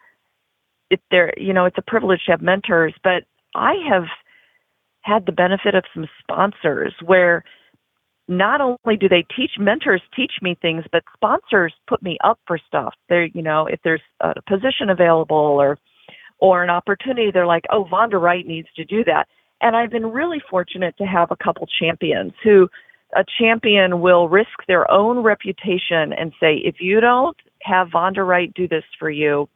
if 0.91 1.01
they're 1.11 1.33
you 1.37 1.53
know 1.53 1.65
it's 1.65 1.79
a 1.79 1.83
privilege 1.83 2.21
to 2.27 2.33
have 2.33 2.43
mentors 2.43 2.95
but 3.03 3.25
i 3.55 3.75
have 3.89 4.05
had 5.07 5.25
the 5.25 5.33
benefit 5.33 5.75
of 5.75 5.85
some 5.95 6.07
sponsors 6.21 6.93
where 7.05 7.45
not 8.29 8.61
only 8.61 8.97
do 8.99 9.09
they 9.09 9.25
teach 9.37 9.53
mentors 9.59 10.03
teach 10.15 10.33
me 10.43 10.57
things 10.61 10.85
but 10.91 11.05
sponsors 11.15 11.73
put 11.87 12.03
me 12.03 12.19
up 12.25 12.39
for 12.47 12.59
stuff. 12.67 12.95
They 13.09 13.31
you 13.35 13.43
know 13.43 13.67
if 13.67 13.81
there's 13.85 14.03
a 14.21 14.35
position 14.49 14.91
available 14.91 15.37
or 15.37 15.79
or 16.39 16.63
an 16.63 16.71
opportunity 16.71 17.31
they're 17.31 17.47
like 17.47 17.65
oh 17.71 17.85
vonda 17.85 18.21
wright 18.21 18.47
needs 18.47 18.69
to 18.77 18.85
do 18.85 19.05
that. 19.05 19.29
And 19.61 19.77
i've 19.77 19.91
been 19.91 20.07
really 20.07 20.43
fortunate 20.51 20.97
to 20.99 21.05
have 21.05 21.31
a 21.31 21.37
couple 21.37 21.67
champions 21.67 22.33
who 22.43 22.69
a 23.15 23.25
champion 23.39 24.01
will 24.01 24.29
risk 24.29 24.59
their 24.67 24.91
own 24.91 25.23
reputation 25.23 26.13
and 26.13 26.33
say 26.41 26.57
if 26.57 26.81
you 26.81 27.01
don't 27.01 27.37
have 27.67 27.89
Vonda 27.89 28.27
Wright 28.27 28.53
do 28.55 28.69
this 28.69 28.85
for 28.99 29.11
you, 29.11 29.49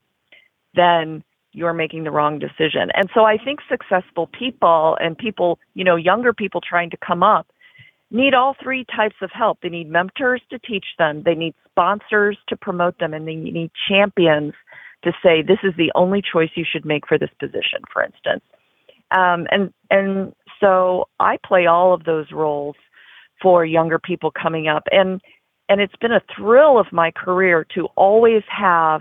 then 0.75 1.23
you're 1.53 1.73
making 1.73 2.03
the 2.03 2.11
wrong 2.11 2.39
decision. 2.39 2.89
And 2.93 3.09
so 3.13 3.25
I 3.25 3.37
think 3.37 3.59
successful 3.69 4.27
people 4.27 4.97
and 5.01 5.17
people, 5.17 5.59
you 5.73 5.83
know, 5.83 5.95
younger 5.95 6.33
people 6.33 6.61
trying 6.61 6.89
to 6.91 6.97
come 6.97 7.23
up 7.23 7.47
need 8.09 8.33
all 8.33 8.55
three 8.61 8.85
types 8.85 9.15
of 9.21 9.31
help. 9.33 9.59
They 9.61 9.69
need 9.69 9.89
mentors 9.89 10.41
to 10.49 10.59
teach 10.59 10.85
them, 10.97 11.23
they 11.23 11.35
need 11.35 11.55
sponsors 11.69 12.37
to 12.49 12.57
promote 12.57 12.99
them, 12.99 13.13
and 13.13 13.27
they 13.27 13.35
need 13.35 13.71
champions 13.87 14.53
to 15.03 15.11
say 15.23 15.41
this 15.41 15.59
is 15.63 15.73
the 15.77 15.91
only 15.95 16.21
choice 16.21 16.49
you 16.55 16.65
should 16.69 16.85
make 16.85 17.07
for 17.07 17.17
this 17.17 17.31
position, 17.39 17.81
for 17.91 18.03
instance. 18.03 18.43
Um, 19.11 19.47
and 19.49 19.73
and 19.89 20.33
so 20.59 21.07
I 21.19 21.37
play 21.43 21.65
all 21.65 21.93
of 21.93 22.03
those 22.03 22.31
roles 22.31 22.75
for 23.41 23.65
younger 23.65 23.97
people 23.97 24.31
coming 24.31 24.67
up, 24.67 24.83
and 24.91 25.21
and 25.71 25.79
it's 25.79 25.95
been 26.01 26.11
a 26.11 26.21
thrill 26.35 26.77
of 26.77 26.87
my 26.91 27.11
career 27.11 27.65
to 27.73 27.85
always 27.95 28.43
have 28.49 28.99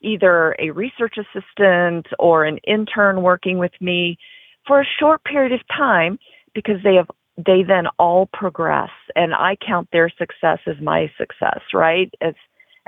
either 0.00 0.56
a 0.58 0.70
research 0.70 1.14
assistant 1.16 2.08
or 2.18 2.44
an 2.44 2.58
intern 2.66 3.22
working 3.22 3.56
with 3.58 3.70
me 3.80 4.18
for 4.66 4.80
a 4.80 4.86
short 4.98 5.22
period 5.22 5.52
of 5.52 5.60
time 5.68 6.18
because 6.56 6.82
they 6.82 6.96
have 6.96 7.06
they 7.36 7.62
then 7.62 7.84
all 8.00 8.28
progress 8.32 8.90
and 9.14 9.32
I 9.32 9.56
count 9.64 9.88
their 9.92 10.10
success 10.18 10.58
as 10.66 10.74
my 10.82 11.08
success, 11.16 11.60
right? 11.72 12.12
As 12.20 12.34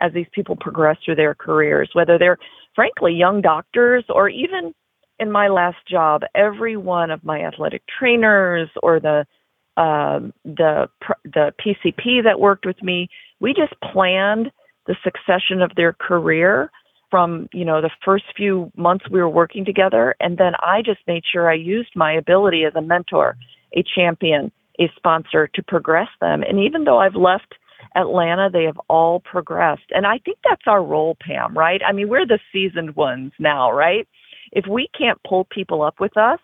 as 0.01 0.13
these 0.13 0.27
people 0.33 0.57
progress 0.57 0.97
through 1.05 1.15
their 1.15 1.37
careers, 1.37 1.91
whether 1.93 2.19
they're 2.19 2.39
frankly 2.75 3.13
young 3.15 3.43
doctors 3.43 4.05
or 4.09 4.29
even 4.29 4.75
in 5.21 5.31
my 5.31 5.47
last 5.47 5.79
job, 5.89 6.23
every 6.35 6.77
one 6.77 7.13
of 7.13 7.23
my 7.23 7.43
athletic 7.43 7.83
trainers 7.97 8.69
or 8.83 8.99
the 8.99 9.25
um, 9.81 10.33
the 10.45 10.89
the 11.25 11.53
PCP 11.61 12.23
that 12.25 12.39
worked 12.39 12.67
with 12.67 12.83
me, 12.83 13.09
we 13.41 13.55
just 13.55 13.75
planned 13.93 14.51
the 14.87 14.97
succession 15.03 15.63
of 15.63 15.71
their 15.77 15.93
career 15.93 16.71
from 17.11 17.49
you 17.53 17.65
know 17.65 17.81
the 17.81 17.91
first 18.05 18.25
few 18.37 18.71
months 18.77 19.05
we 19.11 19.21
were 19.21 19.29
working 19.29 19.65
together, 19.65 20.15
and 20.21 20.39
then 20.39 20.53
I 20.61 20.83
just 20.85 21.01
made 21.07 21.25
sure 21.31 21.51
I 21.51 21.55
used 21.55 21.91
my 21.97 22.13
ability 22.13 22.65
as 22.65 22.75
a 22.75 22.83
mentor, 22.83 23.37
a 23.77 23.83
champion, 23.95 24.53
a 24.79 24.91
sponsor 24.97 25.49
to 25.55 25.63
progress 25.63 26.09
them. 26.21 26.43
And 26.43 26.61
even 26.61 26.85
though 26.85 26.99
I've 26.99 27.17
left 27.17 27.55
Atlanta, 27.97 28.51
they 28.53 28.65
have 28.65 28.79
all 28.89 29.21
progressed, 29.21 29.91
and 29.91 30.07
I 30.07 30.19
think 30.19 30.39
that's 30.49 30.67
our 30.67 30.85
role, 30.85 31.17
Pam. 31.21 31.57
Right? 31.57 31.81
I 31.87 31.93
mean, 31.93 32.09
we're 32.09 32.27
the 32.27 32.39
seasoned 32.53 32.97
ones 32.97 33.33
now, 33.39 33.73
right? 33.73 34.07
if 34.53 34.65
we 34.69 34.89
can't 34.97 35.23
pull 35.23 35.45
people 35.45 35.83
up 35.83 36.01
with 36.01 36.17
us, 36.17 36.41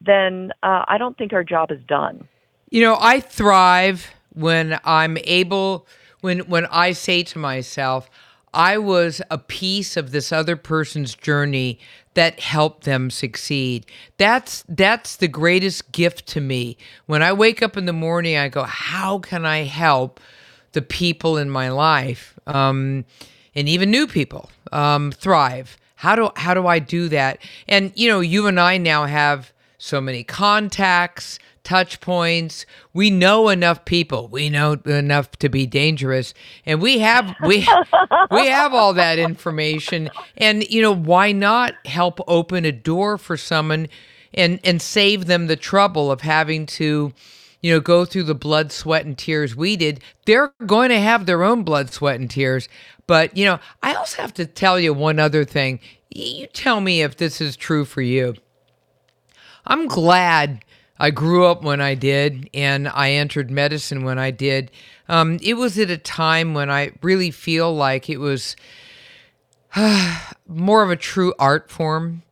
then 0.00 0.50
uh, 0.62 0.84
I 0.88 0.98
don't 0.98 1.16
think 1.16 1.32
our 1.32 1.44
job 1.44 1.70
is 1.70 1.80
done. 1.86 2.28
You 2.72 2.80
know, 2.80 2.96
I 2.98 3.20
thrive 3.20 4.14
when 4.32 4.80
I'm 4.82 5.18
able 5.24 5.86
when 6.22 6.38
when 6.48 6.64
I 6.70 6.92
say 6.92 7.22
to 7.24 7.38
myself, 7.38 8.08
I 8.54 8.78
was 8.78 9.20
a 9.30 9.36
piece 9.36 9.98
of 9.98 10.10
this 10.10 10.32
other 10.32 10.56
person's 10.56 11.14
journey 11.14 11.78
that 12.14 12.40
helped 12.40 12.84
them 12.84 13.10
succeed. 13.10 13.84
That's 14.16 14.64
that's 14.70 15.16
the 15.16 15.28
greatest 15.28 15.92
gift 15.92 16.26
to 16.28 16.40
me. 16.40 16.78
When 17.04 17.22
I 17.22 17.34
wake 17.34 17.62
up 17.62 17.76
in 17.76 17.84
the 17.84 17.92
morning, 17.92 18.38
I 18.38 18.48
go, 18.48 18.62
how 18.62 19.18
can 19.18 19.44
I 19.44 19.64
help 19.64 20.18
the 20.72 20.80
people 20.80 21.36
in 21.36 21.50
my 21.50 21.68
life, 21.68 22.38
um, 22.46 23.04
and 23.54 23.68
even 23.68 23.90
new 23.90 24.06
people 24.06 24.48
um, 24.72 25.12
thrive? 25.12 25.76
How 25.96 26.16
do 26.16 26.30
how 26.36 26.54
do 26.54 26.66
I 26.66 26.78
do 26.78 27.10
that? 27.10 27.36
And 27.68 27.92
you 27.94 28.08
know, 28.08 28.20
you 28.20 28.46
and 28.46 28.58
I 28.58 28.78
now 28.78 29.04
have 29.04 29.52
so 29.76 30.00
many 30.00 30.22
contacts, 30.22 31.38
touch 31.64 32.00
points. 32.00 32.66
We 32.92 33.10
know 33.10 33.48
enough 33.48 33.84
people. 33.84 34.28
We 34.28 34.50
know 34.50 34.72
enough 34.84 35.30
to 35.38 35.48
be 35.48 35.66
dangerous, 35.66 36.34
and 36.66 36.80
we 36.80 36.98
have 37.00 37.34
we 37.44 37.66
we 38.30 38.46
have 38.46 38.74
all 38.74 38.92
that 38.94 39.18
information. 39.18 40.10
And 40.36 40.68
you 40.68 40.82
know, 40.82 40.94
why 40.94 41.32
not 41.32 41.74
help 41.86 42.20
open 42.26 42.64
a 42.64 42.72
door 42.72 43.18
for 43.18 43.36
someone 43.36 43.88
and 44.34 44.60
and 44.64 44.80
save 44.80 45.26
them 45.26 45.46
the 45.46 45.56
trouble 45.56 46.10
of 46.10 46.22
having 46.22 46.66
to 46.66 47.12
you 47.62 47.72
know, 47.72 47.80
go 47.80 48.04
through 48.04 48.24
the 48.24 48.34
blood, 48.34 48.72
sweat, 48.72 49.06
and 49.06 49.16
tears 49.16 49.54
we 49.54 49.76
did, 49.76 50.00
they're 50.26 50.52
going 50.66 50.90
to 50.90 50.98
have 50.98 51.26
their 51.26 51.44
own 51.44 51.62
blood, 51.62 51.92
sweat, 51.92 52.18
and 52.18 52.28
tears. 52.28 52.68
But, 53.06 53.36
you 53.36 53.44
know, 53.44 53.60
I 53.82 53.94
also 53.94 54.20
have 54.20 54.34
to 54.34 54.46
tell 54.46 54.78
you 54.80 54.92
one 54.92 55.20
other 55.20 55.44
thing. 55.44 55.78
You 56.10 56.48
tell 56.48 56.80
me 56.80 57.02
if 57.02 57.16
this 57.16 57.40
is 57.40 57.56
true 57.56 57.84
for 57.84 58.02
you. 58.02 58.34
I'm 59.64 59.86
glad 59.86 60.64
I 61.02 61.10
grew 61.10 61.46
up 61.46 61.64
when 61.64 61.80
I 61.80 61.96
did 61.96 62.48
and 62.54 62.88
I 62.88 63.10
entered 63.10 63.50
medicine 63.50 64.04
when 64.04 64.20
I 64.20 64.30
did. 64.30 64.70
Um, 65.08 65.40
it 65.42 65.54
was 65.54 65.76
at 65.76 65.90
a 65.90 65.98
time 65.98 66.54
when 66.54 66.70
I 66.70 66.92
really 67.02 67.32
feel 67.32 67.74
like 67.74 68.08
it 68.08 68.18
was 68.18 68.54
uh, 69.74 70.20
more 70.46 70.84
of 70.84 70.90
a 70.92 70.96
true 70.96 71.34
art 71.40 71.72
form. 71.72 72.22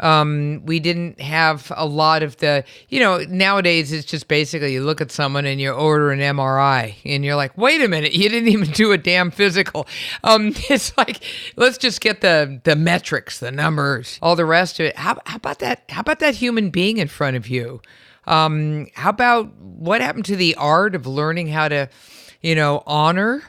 Um, 0.00 0.62
we 0.64 0.80
didn't 0.80 1.20
have 1.20 1.70
a 1.76 1.84
lot 1.84 2.22
of 2.22 2.38
the, 2.38 2.64
you 2.88 2.98
know, 2.98 3.18
nowadays 3.28 3.92
it's 3.92 4.06
just 4.06 4.26
basically 4.26 4.72
you 4.72 4.82
look 4.82 5.02
at 5.02 5.12
someone 5.12 5.44
and 5.44 5.60
you 5.60 5.70
order 5.70 6.10
an 6.10 6.20
MRI 6.20 6.94
and 7.04 7.26
you're 7.26 7.36
like, 7.36 7.56
wait 7.58 7.82
a 7.82 7.88
minute, 7.88 8.14
you 8.14 8.30
didn't 8.30 8.48
even 8.48 8.70
do 8.70 8.90
a 8.92 8.98
damn 8.98 9.30
physical. 9.30 9.86
Um, 10.24 10.54
it's 10.70 10.96
like, 10.96 11.22
let's 11.56 11.76
just 11.76 12.00
get 12.00 12.22
the, 12.22 12.58
the 12.64 12.74
metrics, 12.74 13.38
the 13.40 13.52
numbers, 13.52 14.18
all 14.22 14.34
the 14.34 14.46
rest 14.46 14.80
of 14.80 14.86
it. 14.86 14.96
How, 14.96 15.18
how 15.26 15.36
about 15.36 15.58
that? 15.58 15.84
How 15.90 16.00
about 16.00 16.20
that 16.20 16.36
human 16.36 16.70
being 16.70 16.96
in 16.96 17.08
front 17.08 17.36
of 17.36 17.48
you? 17.48 17.82
Um, 18.26 18.88
how 18.94 19.10
about 19.10 19.54
what 19.56 20.00
happened 20.00 20.24
to 20.26 20.36
the 20.36 20.54
art 20.56 20.94
of 20.94 21.06
learning 21.06 21.48
how 21.48 21.68
to, 21.68 21.88
you 22.40 22.54
know, 22.54 22.82
honor 22.86 23.42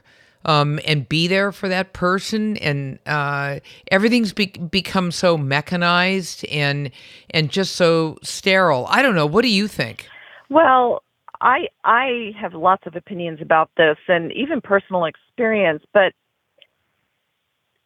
um, 0.45 0.79
and 0.85 1.09
be 1.09 1.27
there 1.27 1.51
for 1.51 1.67
that 1.67 1.93
person. 1.93 2.57
And 2.57 2.99
uh, 3.05 3.59
everything's 3.91 4.31
be- 4.31 4.45
become 4.45 5.11
so 5.11 5.38
mechanized 5.38 6.45
and 6.45 6.91
and 7.31 7.49
just 7.49 7.75
so 7.75 8.17
sterile. 8.21 8.85
I 8.89 9.01
don't 9.01 9.15
know. 9.15 9.25
What 9.25 9.41
do 9.41 9.49
you 9.49 9.67
think? 9.67 10.07
Well, 10.49 11.03
I 11.41 11.67
I 11.83 12.31
have 12.39 12.53
lots 12.53 12.83
of 12.85 12.95
opinions 12.95 13.39
about 13.41 13.69
this 13.75 13.97
and 14.07 14.31
even 14.31 14.61
personal 14.61 15.05
experience, 15.05 15.83
but 15.93 16.13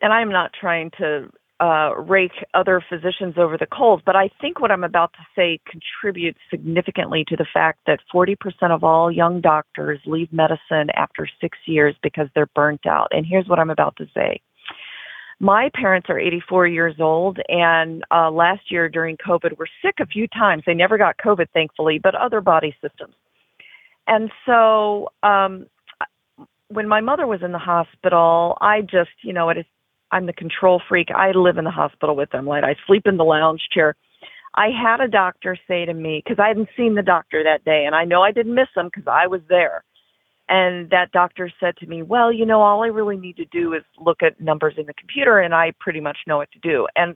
and 0.02 0.14
I'm 0.14 0.30
not 0.30 0.52
trying 0.60 0.92
to 0.98 1.30
uh, 1.60 1.92
rake 1.98 2.32
other 2.54 2.84
physicians 2.88 3.36
over 3.38 3.58
the 3.58 3.66
coals, 3.66 4.02
but 4.06 4.16
I 4.16 4.30
think 4.40 4.60
what 4.60 4.72
I'm 4.72 4.84
about 4.84 5.12
to 5.14 5.20
say 5.36 5.60
contributes 5.70 6.40
significantly 6.50 7.26
to 7.28 7.36
the 7.36 7.46
fact 7.54 7.80
that 7.86 8.00
40% 8.14 8.38
of 8.72 8.84
all 8.84 9.12
young 9.12 9.42
doctors 9.42 10.00
leave 10.06 10.32
medicine 10.32 10.90
after 10.96 11.28
six 11.42 11.58
years 11.66 11.96
because 12.02 12.28
they're 12.34 12.50
burnt 12.56 12.86
out. 12.88 13.10
And 13.12 13.26
here's 13.26 13.48
what 13.48 13.60
I'm 13.60 13.70
about 13.70 13.96
to 13.98 14.06
say. 14.14 14.42
My 15.42 15.70
parents 15.74 16.08
are 16.10 16.20
84 16.20 16.68
years 16.68 16.96
old, 17.00 17.40
and 17.48 18.04
uh, 18.12 18.30
last 18.30 18.72
year 18.72 18.90
during 18.90 19.16
COVID 19.18 19.58
were 19.58 19.70
sick 19.82 19.96
a 20.02 20.06
few 20.06 20.28
times. 20.28 20.64
They 20.66 20.74
never 20.74 20.98
got 20.98 21.18
COVID, 21.18 21.48
thankfully, 21.54 21.98
but 22.02 22.14
other 22.14 22.42
body 22.42 22.76
systems. 22.82 23.16
And 24.06 24.32
so 24.46 25.10
um, 25.24 25.68
when 26.68 26.88
my 26.88 27.00
mother 27.00 27.26
was 27.26 27.42
in 27.42 27.52
the 27.52 27.60
hospital, 27.60 28.58
I 28.60 28.82
just, 28.82 29.12
you 29.22 29.32
know, 29.32 29.50
at 29.50 29.58
I'm 30.12 30.26
the 30.26 30.34
control 30.34 30.82
freak. 30.88 31.10
I 31.12 31.32
live 31.32 31.58
in 31.58 31.66
the 31.66 31.72
hospital 31.72 32.16
with 32.16 32.32
them. 32.32 32.46
Like 32.46 32.64
I 32.64 32.76
sleep 32.88 33.04
in 33.06 33.18
the 33.18 33.24
lounge 33.24 33.62
chair. 33.72 33.96
I 34.56 34.70
had 34.70 35.00
a 35.00 35.08
doctor 35.08 35.58
say 35.68 35.86
to 35.86 35.94
me 35.94 36.22
because 36.24 36.42
I 36.44 36.48
hadn't 36.48 36.70
seen 36.76 36.96
the 36.96 37.04
doctor 37.04 37.44
that 37.44 37.64
day, 37.64 37.86
and 37.86 37.96
I 37.96 38.06
know 38.06 38.24
I 38.24 38.32
didn't 38.32 38.56
miss 38.56 38.68
him 38.76 38.88
because 38.88 39.08
I 39.08 39.28
was 39.28 39.42
there. 39.48 39.84
And 40.48 40.90
that 40.90 41.12
doctor 41.12 41.52
said 41.60 41.78
to 41.78 41.86
me, 41.86 42.02
"Well, 42.02 42.32
you 42.32 42.46
know, 42.46 42.62
all 42.62 42.84
I 42.84 42.88
really 42.88 43.18
need 43.18 43.38
to 43.38 43.46
do 43.46 43.74
is 43.74 43.84
look 44.00 44.24
at 44.24 44.42
numbers 44.42 44.74
in 44.78 44.88
the 44.88 44.94
computer, 44.96 45.40
and 45.40 45.54
I 45.54 45.74
pretty 45.80 46.00
much 46.00 46.18
know 46.26 46.38
what 46.38 46.52
to 46.54 46.60
do." 46.60 46.88
And 46.96 47.16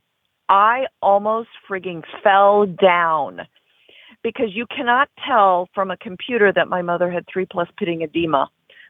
I 0.50 0.86
almost 1.02 1.50
frigging 1.68 2.04
fell 2.24 2.68
down 2.68 3.48
because 4.22 4.54
you 4.54 4.68
cannot 4.68 5.10
tell 5.26 5.68
from 5.74 5.90
a 5.90 5.98
computer 5.98 6.52
that 6.54 6.68
my 6.68 6.84
mother 6.84 7.10
had 7.10 7.26
three 7.28 7.46
plus 7.46 7.68
pitting 7.78 8.04
edema, 8.04 8.50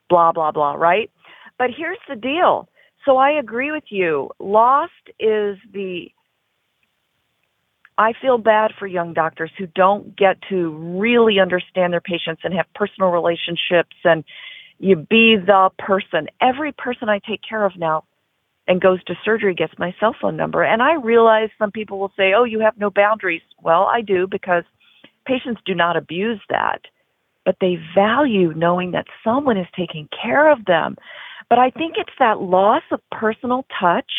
blah 0.09 0.33
blah 0.33 0.51
blah, 0.51 0.73
right? 0.73 1.09
But 1.57 1.69
here's 1.71 1.99
the 2.09 2.17
deal 2.17 2.67
so 3.05 3.17
I 3.17 3.31
agree 3.31 3.71
with 3.71 3.85
you. 3.89 4.29
Lost 4.39 4.91
is 5.19 5.57
the 5.71 6.11
I 7.97 8.13
feel 8.19 8.39
bad 8.39 8.71
for 8.77 8.87
young 8.87 9.13
doctors 9.13 9.51
who 9.57 9.67
don't 9.67 10.15
get 10.17 10.37
to 10.49 10.69
really 10.99 11.39
understand 11.39 11.93
their 11.93 12.01
patients 12.01 12.41
and 12.43 12.53
have 12.55 12.65
personal 12.73 13.11
relationships 13.11 13.95
and 14.03 14.23
you 14.79 14.95
be 14.95 15.35
the 15.37 15.69
person. 15.77 16.27
Every 16.41 16.71
person 16.71 17.07
I 17.07 17.19
take 17.19 17.41
care 17.47 17.63
of 17.63 17.77
now 17.77 18.05
and 18.67 18.81
goes 18.81 19.03
to 19.05 19.15
surgery 19.23 19.53
gets 19.53 19.73
my 19.77 19.93
cell 19.99 20.15
phone 20.19 20.35
number. 20.35 20.63
And 20.63 20.81
I 20.81 20.95
realize 20.95 21.49
some 21.59 21.71
people 21.71 21.99
will 21.99 22.11
say, 22.17 22.33
oh, 22.35 22.45
you 22.45 22.61
have 22.61 22.77
no 22.77 22.89
boundaries. 22.89 23.41
Well, 23.61 23.83
I 23.83 24.01
do 24.01 24.27
because 24.27 24.63
patients 25.25 25.61
do 25.65 25.75
not 25.75 25.95
abuse 25.97 26.41
that, 26.49 26.81
but 27.45 27.57
they 27.61 27.77
value 27.95 28.53
knowing 28.55 28.91
that 28.91 29.05
someone 29.23 29.57
is 29.57 29.67
taking 29.77 30.07
care 30.21 30.51
of 30.51 30.65
them. 30.65 30.95
But 31.53 31.59
I 31.59 31.69
think 31.69 31.97
it's 31.99 32.17
that 32.17 32.41
loss 32.41 32.81
of 32.89 32.99
personal 33.11 33.63
touch 33.79 34.11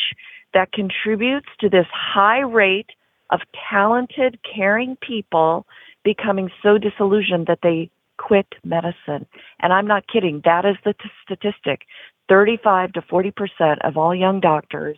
that 0.53 0.71
contributes 0.71 1.49
to 1.59 1.69
this 1.69 1.87
high 1.93 2.43
rate 2.43 2.91
of 3.31 3.41
talented, 3.69 4.39
caring 4.55 4.97
people 5.05 5.67
becoming 6.05 6.49
so 6.63 6.79
disillusioned 6.79 7.49
that 7.49 7.59
they 7.61 7.91
quit 8.19 8.47
medicine. 8.63 9.27
And 9.59 9.73
I'm 9.73 9.89
not 9.89 10.07
kidding. 10.07 10.43
That 10.45 10.65
is 10.65 10.77
the 10.85 10.93
t- 10.93 11.11
statistic. 11.25 11.81
35 12.29 12.93
to 12.93 13.01
40% 13.03 13.79
of 13.83 13.97
all 13.97 14.15
young 14.15 14.39
doctors 14.39 14.97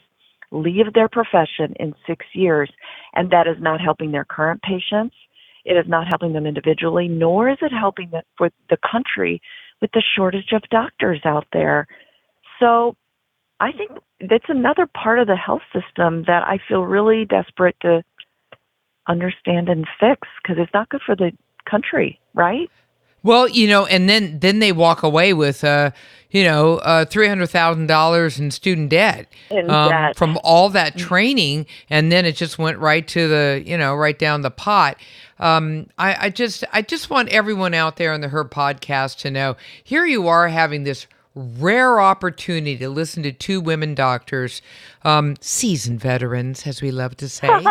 leave 0.51 0.93
their 0.93 1.09
profession 1.09 1.72
in 1.80 1.95
six 2.07 2.26
years, 2.34 2.70
and 3.14 3.30
that 3.30 3.47
is 3.47 3.57
not 3.61 3.80
helping 3.80 4.12
their 4.12 4.26
current 4.26 4.61
patients. 4.61 5.14
It 5.64 5.78
is 5.78 5.89
not 5.89 6.07
helping 6.07 6.34
them 6.34 6.45
individually, 6.45 7.09
nor 7.09 7.49
is 7.49 7.59
it 7.62 7.72
helping 7.72 8.11
the, 8.11 8.24
for 8.37 8.51
the 8.68 8.76
country 8.93 9.41
with 9.80 9.91
the 9.93 10.03
shortage 10.14 10.53
of 10.53 10.62
doctors 10.70 11.20
out 11.24 11.47
there. 11.55 11.87
So 12.61 12.96
I 13.61 13.72
think 13.72 13.90
that's 14.20 14.48
another 14.48 14.86
part 14.86 15.18
of 15.18 15.26
the 15.26 15.36
health 15.36 15.62
system 15.72 16.24
that 16.26 16.42
I 16.46 16.59
feel 16.68 16.82
really 16.82 17.24
desperate 17.24 17.76
to 17.82 18.02
understand 19.09 19.68
and 19.68 19.86
fix 20.00 20.28
because 20.42 20.57
it's 20.59 20.72
not 20.74 20.88
good 20.88 21.02
for 21.04 21.14
the 21.14 21.32
country, 21.68 22.20
right? 22.34 22.70
Well, 23.22 23.48
you 23.48 23.66
know, 23.66 23.86
and 23.86 24.09
then 24.09 24.38
then 24.38 24.61
they 24.61 24.70
walk 24.70 25.02
away 25.02 25.32
with, 25.32 25.64
uh, 25.64 25.90
you 26.30 26.44
know, 26.44 26.76
uh, 26.76 27.04
three 27.04 27.26
hundred 27.26 27.48
thousand 27.48 27.88
dollars 27.88 28.38
in 28.38 28.52
student 28.52 28.90
debt 28.90 29.26
In 29.50 29.68
um, 29.68 29.90
debt. 29.90 30.16
from 30.16 30.38
all 30.44 30.68
that 30.70 30.96
training, 30.96 31.66
and 31.90 32.12
then 32.12 32.24
it 32.24 32.36
just 32.36 32.57
went 32.57 32.78
right 32.78 33.07
to 33.09 33.26
the, 33.26 33.62
you 33.66 33.76
know, 33.76 33.96
right 33.96 34.16
down 34.16 34.42
the 34.42 34.50
pot. 34.50 34.96
Um, 35.40 35.88
I, 35.98 36.26
I 36.26 36.30
just, 36.30 36.62
I 36.72 36.82
just 36.82 37.11
want 37.11 37.28
everyone 37.30 37.74
out 37.74 37.96
there 37.96 38.12
on 38.12 38.20
the 38.20 38.28
Her 38.28 38.44
podcast 38.44 39.18
to 39.18 39.30
know. 39.30 39.57
Here 39.82 40.07
you 40.07 40.28
are 40.28 40.48
having 40.48 40.84
this 40.84 41.07
rare 41.37 42.01
opportunity 42.01 42.78
to 42.78 42.89
listen 42.89 43.22
to 43.22 43.30
two 43.30 43.61
women 43.61 43.95
doctors, 43.95 44.62
um, 45.03 45.37
seasoned 45.41 46.01
veterans, 46.01 46.66
as 46.66 46.80
we 46.80 46.91
love 46.91 47.16
to 47.18 47.28
say. 47.28 47.49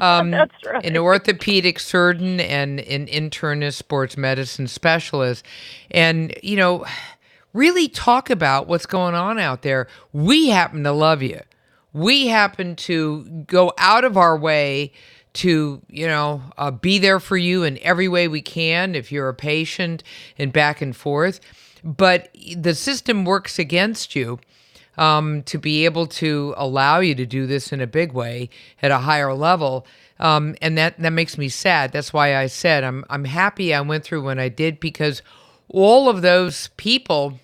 Um, 0.00 0.30
That's 0.30 0.52
right. 0.64 0.84
An 0.84 0.96
orthopedic 0.96 1.80
surgeon 1.80 2.40
and 2.40 2.80
an 2.80 3.06
internist 3.06 3.74
sports 3.74 4.16
medicine 4.16 4.68
specialist. 4.68 5.44
And, 5.90 6.32
you 6.42 6.56
know, 6.56 6.84
really 7.52 7.88
talk 7.88 8.30
about 8.30 8.68
what's 8.68 8.86
going 8.86 9.14
on 9.14 9.38
out 9.38 9.62
there. 9.62 9.88
We 10.12 10.48
happen 10.48 10.84
to 10.84 10.92
love 10.92 11.22
you. 11.22 11.40
We 11.92 12.28
happen 12.28 12.76
to 12.76 13.24
go 13.46 13.72
out 13.78 14.04
of 14.04 14.16
our 14.16 14.36
way 14.38 14.92
to 15.34 15.82
you 15.88 16.06
know 16.06 16.42
uh, 16.56 16.70
be 16.70 16.98
there 16.98 17.20
for 17.20 17.36
you 17.36 17.62
in 17.62 17.78
every 17.82 18.08
way 18.08 18.28
we 18.28 18.40
can 18.40 18.94
if 18.94 19.12
you're 19.12 19.28
a 19.28 19.34
patient 19.34 20.02
and 20.38 20.52
back 20.52 20.80
and 20.80 20.96
forth 20.96 21.40
but 21.84 22.28
the 22.56 22.74
system 22.74 23.24
works 23.24 23.58
against 23.58 24.14
you 24.16 24.38
um, 24.96 25.42
to 25.44 25.58
be 25.58 25.84
able 25.84 26.06
to 26.06 26.54
allow 26.56 26.98
you 27.00 27.14
to 27.14 27.24
do 27.24 27.46
this 27.46 27.72
in 27.72 27.80
a 27.80 27.86
big 27.86 28.12
way 28.12 28.50
at 28.82 28.90
a 28.90 28.98
higher 28.98 29.32
level. 29.32 29.86
Um, 30.18 30.56
and 30.60 30.76
that, 30.76 30.98
that 30.98 31.10
makes 31.12 31.38
me 31.38 31.48
sad. 31.48 31.92
That's 31.92 32.12
why 32.12 32.36
I 32.36 32.46
said 32.48 32.82
I'm, 32.82 33.04
I'm 33.08 33.24
happy 33.24 33.72
I 33.72 33.80
went 33.80 34.04
through 34.04 34.24
when 34.24 34.38
I 34.40 34.48
did 34.48 34.80
because 34.80 35.22
all 35.68 36.08
of 36.08 36.22
those 36.22 36.68
people 36.76 37.38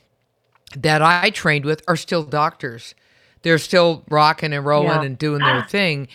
that 0.77 1.01
I 1.03 1.31
trained 1.31 1.65
with 1.65 1.83
are 1.87 1.97
still 1.97 2.25
doctors. 2.25 2.95
They're 3.43 3.59
still 3.59 4.03
rocking 4.09 4.53
and 4.53 4.65
rolling 4.65 4.89
Yeah. 4.89 5.03
and 5.03 5.19
doing 5.19 5.41
their 5.41 5.63
thing. 5.63 6.09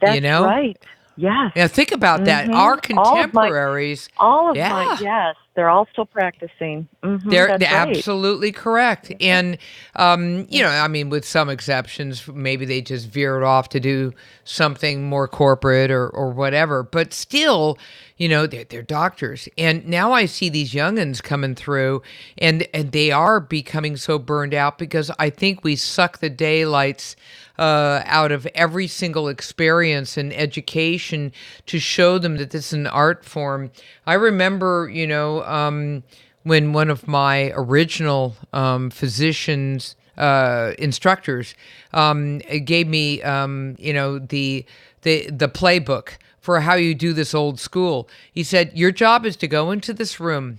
That's 0.00 0.14
you 0.14 0.20
know? 0.22 0.44
right. 0.44 0.78
Yes. 1.16 1.52
Now 1.56 1.66
think 1.68 1.92
about 1.92 2.24
that. 2.26 2.46
Mhm. 2.46 2.54
Our 2.54 2.72
All 2.72 3.20
of 3.20 3.32
my- 3.34 3.46
contemporaries, 3.48 4.08
All 4.18 4.50
of 4.50 4.56
Yeah. 4.56 4.70
my 4.72 4.98
yes, 5.00 5.36
they're 5.54 5.70
all 5.70 5.86
still 5.90 6.04
practicing. 6.04 6.86
hmm 7.02 7.16
they're, 7.30 7.56
they're 7.58 7.72
right. 7.72 7.96
absolutely 7.96 8.52
correct. 8.52 9.10
And, 9.20 9.56
um, 9.94 10.46
you 10.50 10.62
know, 10.62 10.68
I 10.68 10.88
mean, 10.88 11.08
with 11.08 11.24
some 11.24 11.48
exceptions, 11.48 12.28
maybe 12.28 12.66
they 12.66 12.82
just 12.82 13.08
veered 13.08 13.42
off 13.42 13.70
to 13.70 13.80
do 13.80 14.12
something 14.44 15.08
more 15.08 15.26
corporate 15.26 15.90
or, 15.90 16.08
or 16.08 16.30
whatever. 16.30 16.82
But 16.82 17.14
still, 17.14 17.78
you 18.18 18.28
know, 18.28 18.46
they're, 18.46 18.64
they're 18.64 18.82
doctors. 18.82 19.48
And 19.56 19.86
now 19.88 20.12
I 20.12 20.26
see 20.26 20.50
these 20.50 20.74
youngins 20.74 21.22
coming 21.22 21.54
through 21.54 22.02
and, 22.36 22.66
and 22.74 22.92
they 22.92 23.10
are 23.10 23.40
becoming 23.40 23.96
so 23.96 24.18
burned 24.18 24.52
out 24.54 24.76
because 24.78 25.10
I 25.18 25.30
think 25.30 25.64
we 25.64 25.76
suck 25.76 26.18
the 26.18 26.30
daylights 26.30 27.16
uh, 27.58 28.02
out 28.04 28.32
of 28.32 28.46
every 28.54 28.86
single 28.86 29.28
experience 29.28 30.16
and 30.16 30.32
education 30.32 31.32
to 31.66 31.78
show 31.78 32.18
them 32.18 32.36
that 32.36 32.50
this 32.50 32.68
is 32.68 32.72
an 32.72 32.86
art 32.86 33.24
form. 33.24 33.70
I 34.06 34.14
remember, 34.14 34.90
you 34.92 35.06
know, 35.06 35.42
um, 35.44 36.02
when 36.42 36.72
one 36.72 36.90
of 36.90 37.08
my 37.08 37.52
original 37.54 38.36
um, 38.52 38.90
physicians 38.90 39.96
uh, 40.16 40.72
instructors 40.78 41.54
um, 41.92 42.38
gave 42.38 42.86
me, 42.86 43.22
um, 43.22 43.76
you 43.78 43.92
know, 43.92 44.18
the 44.18 44.64
the 45.02 45.30
the 45.30 45.48
playbook 45.48 46.16
for 46.40 46.60
how 46.60 46.74
you 46.74 46.94
do 46.94 47.12
this 47.12 47.34
old 47.34 47.60
school. 47.60 48.08
He 48.32 48.42
said, 48.42 48.72
"Your 48.74 48.92
job 48.92 49.26
is 49.26 49.36
to 49.36 49.48
go 49.48 49.70
into 49.70 49.92
this 49.92 50.18
room." 50.20 50.58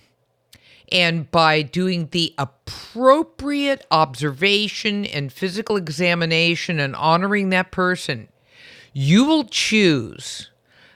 And 0.92 1.30
by 1.32 1.62
doing 1.62 2.10
the 2.12 2.34
appropriate 2.38 3.86
observation 3.92 5.06
and 5.06 5.32
physical 5.32 5.76
examination 5.76 6.80
and 6.80 6.96
honoring 6.96 7.50
that 7.50 7.72
person, 7.72 8.30
you 8.94 9.26
will 9.26 9.46
choose 9.46 10.50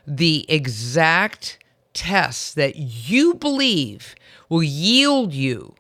the 0.08 0.46
exact 0.50 1.60
tests 1.94 2.54
that 2.54 2.76
you 2.76 3.34
believe 3.34 4.16
will 4.50 4.64
yield 4.64 5.34
you 5.34 5.76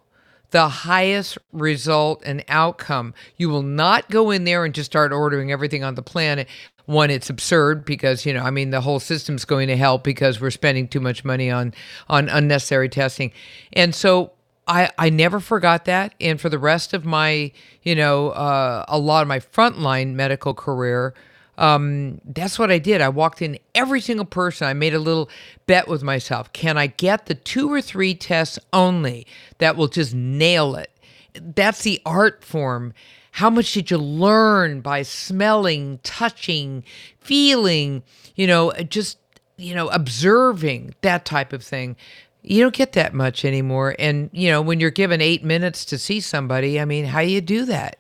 the 0.51 0.67
highest 0.67 1.37
result 1.53 2.21
and 2.25 2.43
outcome. 2.47 3.13
You 3.37 3.49
will 3.49 3.63
not 3.63 4.09
go 4.09 4.31
in 4.31 4.43
there 4.43 4.65
and 4.65 4.73
just 4.73 4.91
start 4.91 5.13
ordering 5.13 5.51
everything 5.51 5.83
on 5.83 5.95
the 5.95 6.01
planet. 6.01 6.47
One, 6.91 7.09
it's 7.09 7.29
absurd 7.29 7.85
because 7.85 8.25
you 8.25 8.33
know, 8.33 8.41
I 8.41 8.51
mean, 8.51 8.71
the 8.71 8.81
whole 8.81 8.99
system's 8.99 9.45
going 9.45 9.69
to 9.69 9.77
help 9.77 10.03
because 10.03 10.41
we're 10.41 10.51
spending 10.51 10.87
too 10.87 10.99
much 10.99 11.23
money 11.23 11.49
on 11.49 11.73
on 12.09 12.27
unnecessary 12.27 12.89
testing, 12.89 13.31
and 13.73 13.95
so 13.95 14.33
I 14.67 14.89
I 14.97 15.09
never 15.09 15.39
forgot 15.39 15.85
that. 15.85 16.13
And 16.19 16.39
for 16.39 16.49
the 16.49 16.59
rest 16.59 16.93
of 16.93 17.05
my 17.05 17.53
you 17.83 17.95
know 17.95 18.29
uh, 18.31 18.83
a 18.87 18.99
lot 18.99 19.21
of 19.21 19.29
my 19.29 19.39
frontline 19.39 20.15
medical 20.15 20.53
career, 20.53 21.13
um, 21.57 22.19
that's 22.25 22.59
what 22.59 22.71
I 22.71 22.79
did. 22.79 22.99
I 23.01 23.09
walked 23.09 23.41
in 23.41 23.57
every 23.73 24.01
single 24.01 24.25
person. 24.25 24.67
I 24.67 24.73
made 24.73 24.93
a 24.93 24.99
little 24.99 25.29
bet 25.67 25.87
with 25.87 26.03
myself. 26.03 26.51
Can 26.53 26.77
I 26.77 26.87
get 26.87 27.27
the 27.27 27.35
two 27.35 27.71
or 27.71 27.81
three 27.81 28.15
tests 28.15 28.59
only 28.73 29.25
that 29.59 29.77
will 29.77 29.87
just 29.87 30.13
nail 30.13 30.75
it? 30.75 30.91
That's 31.33 31.83
the 31.83 32.01
art 32.05 32.43
form. 32.43 32.93
How 33.31 33.49
much 33.49 33.73
did 33.73 33.89
you 33.89 33.97
learn 33.97 34.81
by 34.81 35.01
smelling, 35.03 35.99
touching, 36.03 36.83
feeling, 37.19 38.03
you 38.35 38.45
know, 38.45 38.71
just, 38.89 39.17
you 39.57 39.73
know, 39.73 39.89
observing 39.89 40.95
that 41.01 41.25
type 41.25 41.53
of 41.53 41.63
thing? 41.63 41.95
You 42.43 42.61
don't 42.61 42.73
get 42.73 42.93
that 42.93 43.13
much 43.13 43.45
anymore. 43.45 43.95
And, 43.99 44.29
you 44.33 44.49
know, 44.49 44.61
when 44.61 44.79
you're 44.79 44.89
given 44.89 45.21
eight 45.21 45.43
minutes 45.43 45.85
to 45.85 45.97
see 45.97 46.19
somebody, 46.19 46.79
I 46.79 46.85
mean, 46.85 47.05
how 47.05 47.21
do 47.21 47.27
you 47.27 47.41
do 47.41 47.65
that? 47.65 47.97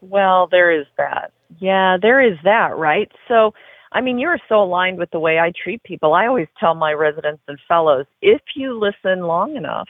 Well, 0.00 0.48
there 0.50 0.70
is 0.70 0.86
that. 0.96 1.32
Yeah, 1.58 1.96
there 2.00 2.20
is 2.20 2.38
that, 2.44 2.76
right? 2.76 3.10
So, 3.28 3.52
I 3.92 4.00
mean, 4.00 4.18
you're 4.18 4.38
so 4.48 4.62
aligned 4.62 4.98
with 4.98 5.10
the 5.10 5.20
way 5.20 5.38
I 5.38 5.52
treat 5.62 5.82
people. 5.82 6.12
I 6.12 6.26
always 6.26 6.48
tell 6.58 6.74
my 6.74 6.92
residents 6.92 7.42
and 7.48 7.58
fellows 7.68 8.06
if 8.20 8.40
you 8.54 8.78
listen 8.78 9.22
long 9.22 9.56
enough, 9.56 9.88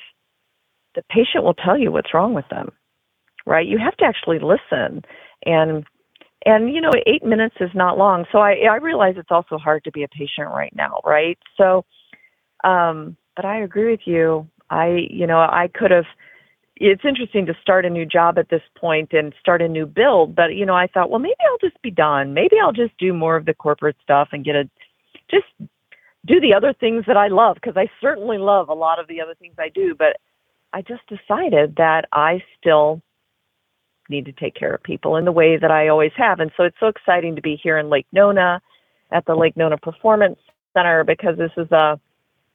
the 0.95 1.03
patient 1.11 1.45
will 1.45 1.55
tell 1.55 1.79
you 1.79 1.91
what's 1.91 2.15
wrong 2.15 2.35
with 2.35 2.49
them, 2.49 2.73
right? 3.47 3.67
You 3.67 3.79
have 3.79 3.97
to 3.99 4.05
actually 4.05 4.39
listen. 4.41 5.05
And, 5.47 5.85
and 6.47 6.73
you 6.75 6.81
know, 6.81 6.93
eight 7.07 7.25
minutes 7.25 7.57
is 7.61 7.71
not 7.75 7.99
long. 7.99 8.27
So 8.33 8.39
I, 8.39 8.55
I 8.71 8.77
realize 8.77 9.15
it's 9.19 9.31
also 9.31 9.59
hard 9.59 9.85
to 9.85 9.93
be 9.93 10.05
a 10.05 10.09
patient 10.09 10.49
right 10.49 10.75
now, 10.77 11.01
right? 11.05 11.39
So, 11.57 11.85
um, 12.65 13.17
but 13.37 13.45
I 13.45 13.61
agree 13.63 13.91
with 13.91 14.01
you. 14.07 14.49
I, 14.71 15.07
you 15.11 15.27
know, 15.27 15.39
I 15.39 15.69
could 15.75 15.91
have 15.93 16.07
it's 16.77 17.05
interesting 17.05 17.47
to 17.47 17.55
start 17.61 17.85
a 17.87 17.91
new 17.91 18.07
job 18.07 18.39
at 18.39 18.49
this 18.51 18.63
point 18.79 19.13
and 19.13 19.35
start 19.41 19.63
a 19.63 19.69
new 19.69 19.87
build 19.87 20.35
but 20.35 20.55
you 20.55 20.67
know 20.67 20.75
i 20.75 20.87
thought 20.87 21.11
well 21.11 21.19
maybe 21.19 21.35
i'll 21.51 21.71
just 21.71 21.81
be 21.83 21.91
done 21.91 22.35
maybe 22.35 22.57
i'll 22.63 22.73
just 22.73 22.97
do 22.99 23.13
more 23.13 23.37
of 23.37 23.47
the 23.47 23.55
corporate 23.55 23.97
stuff 24.03 24.29
and 24.33 24.45
get 24.45 24.55
a 24.55 24.69
just 25.31 25.47
do 26.27 26.41
the 26.41 26.55
other 26.55 26.75
things 26.79 27.05
that 27.07 27.17
i 27.17 27.29
love 27.29 27.57
because 27.57 27.77
i 27.77 27.89
certainly 28.01 28.39
love 28.39 28.69
a 28.69 28.75
lot 28.75 28.99
of 28.99 29.09
the 29.09 29.21
other 29.21 29.35
things 29.35 29.55
i 29.59 29.69
do 29.71 29.95
but 29.99 30.17
i 30.73 30.83
just 30.83 31.03
decided 31.09 31.77
that 31.77 32.07
i 32.13 32.43
still 32.61 33.03
need 34.09 34.25
to 34.25 34.33
take 34.33 34.55
care 34.55 34.75
of 34.75 34.83
people 34.83 35.17
in 35.17 35.25
the 35.25 35.33
way 35.33 35.57
that 35.57 35.71
i 35.71 35.89
always 35.89 36.13
have 36.17 36.41
and 36.41 36.51
so 36.57 36.65
it's 36.65 36.77
so 36.81 36.87
exciting 36.87 37.37
to 37.37 37.43
be 37.43 37.59
here 37.63 37.79
in 37.79 37.89
lake 37.89 38.07
nona 38.13 38.61
at 39.13 39.25
the 39.27 39.35
lake 39.35 39.57
nona 39.57 39.77
performance 39.77 40.39
center 40.75 41.05
because 41.05 41.37
this 41.39 41.53
is 41.57 41.71
a 41.73 41.99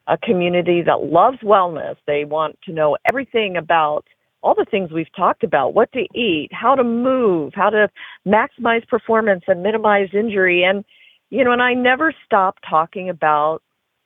a 0.08 0.18
community 0.18 0.82
that 0.82 1.04
loves 1.04 1.38
wellness. 1.38 1.96
They 2.06 2.24
want 2.24 2.58
to 2.64 2.72
know 2.72 2.96
everything 3.08 3.56
about 3.56 4.04
all 4.42 4.54
the 4.54 4.66
things 4.68 4.90
we've 4.90 5.14
talked 5.14 5.44
about 5.44 5.74
what 5.74 5.92
to 5.92 6.00
eat, 6.18 6.48
how 6.50 6.74
to 6.74 6.82
move, 6.82 7.52
how 7.54 7.70
to 7.70 7.88
maximize 8.26 8.86
performance 8.88 9.44
and 9.46 9.62
minimize 9.62 10.08
injury. 10.12 10.64
And, 10.64 10.84
you 11.30 11.44
know, 11.44 11.52
and 11.52 11.62
I 11.62 11.74
never 11.74 12.12
stop 12.26 12.56
talking 12.68 13.08
about 13.08 13.62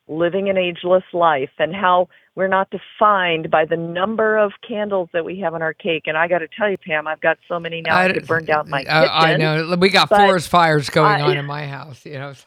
living 0.09 0.49
an 0.49 0.57
ageless 0.57 1.05
life 1.13 1.51
and 1.59 1.75
how 1.75 2.09
we're 2.35 2.49
not 2.49 2.69
defined 2.71 3.51
by 3.51 3.65
the 3.65 3.77
number 3.77 4.37
of 4.37 4.53
candles 4.67 5.09
that 5.13 5.25
we 5.25 5.41
have 5.41 5.55
on 5.55 5.63
our 5.63 5.73
cake. 5.73 6.03
And 6.07 6.17
I 6.17 6.29
got 6.29 6.39
to 6.41 6.49
tell 6.49 6.71
you, 6.71 6.77
Pam, 6.77 7.07
I've 7.07 7.21
got 7.21 7.39
so 7.49 7.59
many 7.59 7.81
now 7.81 7.99
I, 7.99 8.13
could 8.13 8.27
burn 8.27 8.45
down 8.45 8.69
my 8.69 8.83
kitchen. 8.83 8.95
I, 8.95 9.33
I 9.33 9.37
know. 9.37 9.75
We 9.77 9.89
got 9.89 10.11
but 10.11 10.19
forest 10.19 10.49
fires 10.49 10.91
going 10.91 11.07
I- 11.07 11.21
on 11.23 11.37
in 11.37 11.47
my 11.47 11.67
house. 11.67 12.05
You 12.05 12.19
know, 12.19 12.35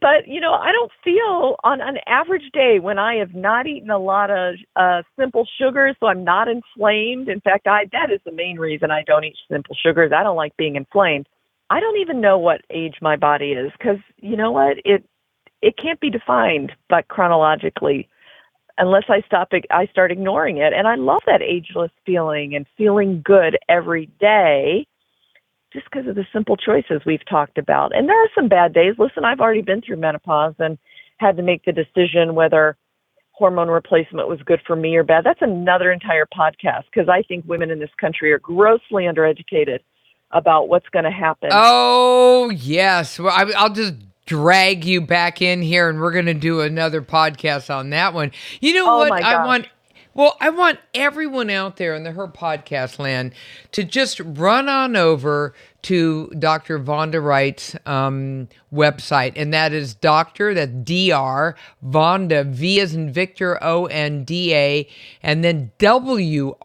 but 0.00 0.26
you 0.26 0.40
know, 0.40 0.52
I 0.52 0.72
don't 0.72 0.92
feel 1.02 1.56
on 1.64 1.80
an 1.80 1.98
average 2.06 2.50
day 2.52 2.78
when 2.80 2.98
I 2.98 3.16
have 3.16 3.34
not 3.34 3.66
eaten 3.66 3.90
a 3.90 3.98
lot 3.98 4.30
of 4.30 4.56
uh, 4.76 5.02
simple 5.18 5.46
sugars, 5.58 5.96
so 6.00 6.06
I'm 6.06 6.22
not 6.22 6.48
inflamed. 6.48 7.28
In 7.28 7.40
fact, 7.40 7.66
I 7.66 7.86
that 7.92 8.10
is 8.12 8.20
the 8.24 8.32
main 8.32 8.58
reason 8.58 8.90
I 8.90 9.02
don't 9.06 9.24
eat 9.24 9.36
simple 9.50 9.76
sugars. 9.82 10.12
I 10.14 10.22
don't 10.22 10.36
like 10.36 10.56
being 10.56 10.76
inflamed. 10.76 11.28
I 11.70 11.80
don't 11.80 11.98
even 11.98 12.20
know 12.20 12.36
what 12.38 12.62
age 12.70 12.96
my 13.00 13.16
body 13.16 13.52
is 13.52 13.72
because 13.78 13.98
you 14.18 14.36
know 14.36 14.50
what 14.50 14.78
it 14.84 15.04
it 15.62 15.76
can't 15.76 16.00
be 16.00 16.10
defined, 16.10 16.72
but 16.88 17.08
chronologically. 17.08 18.08
unless 18.80 19.04
I 19.08 19.20
stop, 19.26 19.52
I 19.70 19.86
start 19.86 20.10
ignoring 20.10 20.56
it. 20.56 20.72
And 20.72 20.88
I 20.88 20.94
love 20.96 21.20
that 21.26 21.42
ageless 21.42 21.90
feeling 22.06 22.54
and 22.54 22.66
feeling 22.76 23.22
good 23.24 23.58
every 23.68 24.06
day 24.18 24.86
just 25.72 25.86
because 25.90 26.08
of 26.08 26.16
the 26.16 26.26
simple 26.32 26.56
choices 26.56 27.02
we've 27.06 27.24
talked 27.28 27.58
about. 27.58 27.94
And 27.94 28.08
there 28.08 28.20
are 28.20 28.28
some 28.34 28.48
bad 28.48 28.72
days. 28.72 28.94
Listen, 28.98 29.24
I've 29.24 29.40
already 29.40 29.62
been 29.62 29.82
through 29.82 29.98
menopause 29.98 30.54
and 30.58 30.78
had 31.18 31.36
to 31.36 31.42
make 31.42 31.64
the 31.64 31.72
decision 31.72 32.34
whether 32.34 32.76
hormone 33.32 33.68
replacement 33.68 34.28
was 34.28 34.40
good 34.44 34.60
for 34.66 34.76
me 34.76 34.96
or 34.96 35.04
bad. 35.04 35.24
That's 35.24 35.42
another 35.42 35.92
entire 35.92 36.26
podcast 36.26 36.84
because 36.92 37.08
I 37.08 37.22
think 37.22 37.44
women 37.46 37.70
in 37.70 37.78
this 37.78 37.90
country 38.00 38.32
are 38.32 38.38
grossly 38.38 39.04
undereducated 39.04 39.80
about 40.30 40.68
what's 40.68 40.88
going 40.90 41.04
to 41.04 41.10
happen. 41.10 41.50
Oh, 41.52 42.50
yes. 42.50 43.18
Well, 43.18 43.32
I, 43.34 43.50
I'll 43.56 43.72
just 43.72 43.94
drag 44.26 44.84
you 44.84 45.00
back 45.00 45.42
in 45.42 45.60
here 45.62 45.88
and 45.88 46.00
we're 46.00 46.12
going 46.12 46.26
to 46.26 46.34
do 46.34 46.60
another 46.60 47.02
podcast 47.02 47.74
on 47.74 47.90
that 47.90 48.14
one. 48.14 48.30
You 48.60 48.74
know 48.74 48.86
Oh, 48.88 48.98
what? 48.98 49.22
I 49.22 49.44
want 49.44 49.66
well, 50.12 50.36
I 50.40 50.50
want 50.50 50.80
everyone 50.92 51.50
out 51.50 51.76
there 51.76 51.94
in 51.94 52.02
the 52.02 52.12
her 52.12 52.26
podcast 52.26 52.98
land 52.98 53.32
to 53.72 53.84
just 53.84 54.20
run 54.20 54.68
on 54.68 54.96
over 54.96 55.54
to 55.82 56.26
Dr. 56.38 56.78
Vonda 56.78 57.24
Wright's 57.24 57.74
um, 57.86 58.48
website, 58.72 59.32
and 59.36 59.54
that 59.54 59.72
is 59.72 59.94
Doctor, 59.94 60.52
that's 60.52 60.72
D-R, 60.72 61.56
Vonda, 61.86 62.44
V 62.44 62.80
as 62.80 62.94
in 62.94 63.12
Victor, 63.12 63.62
O-N-D-A, 63.62 64.88
and 65.22 65.44
then 65.44 65.70
W-R-I-G-H-T 65.78 66.56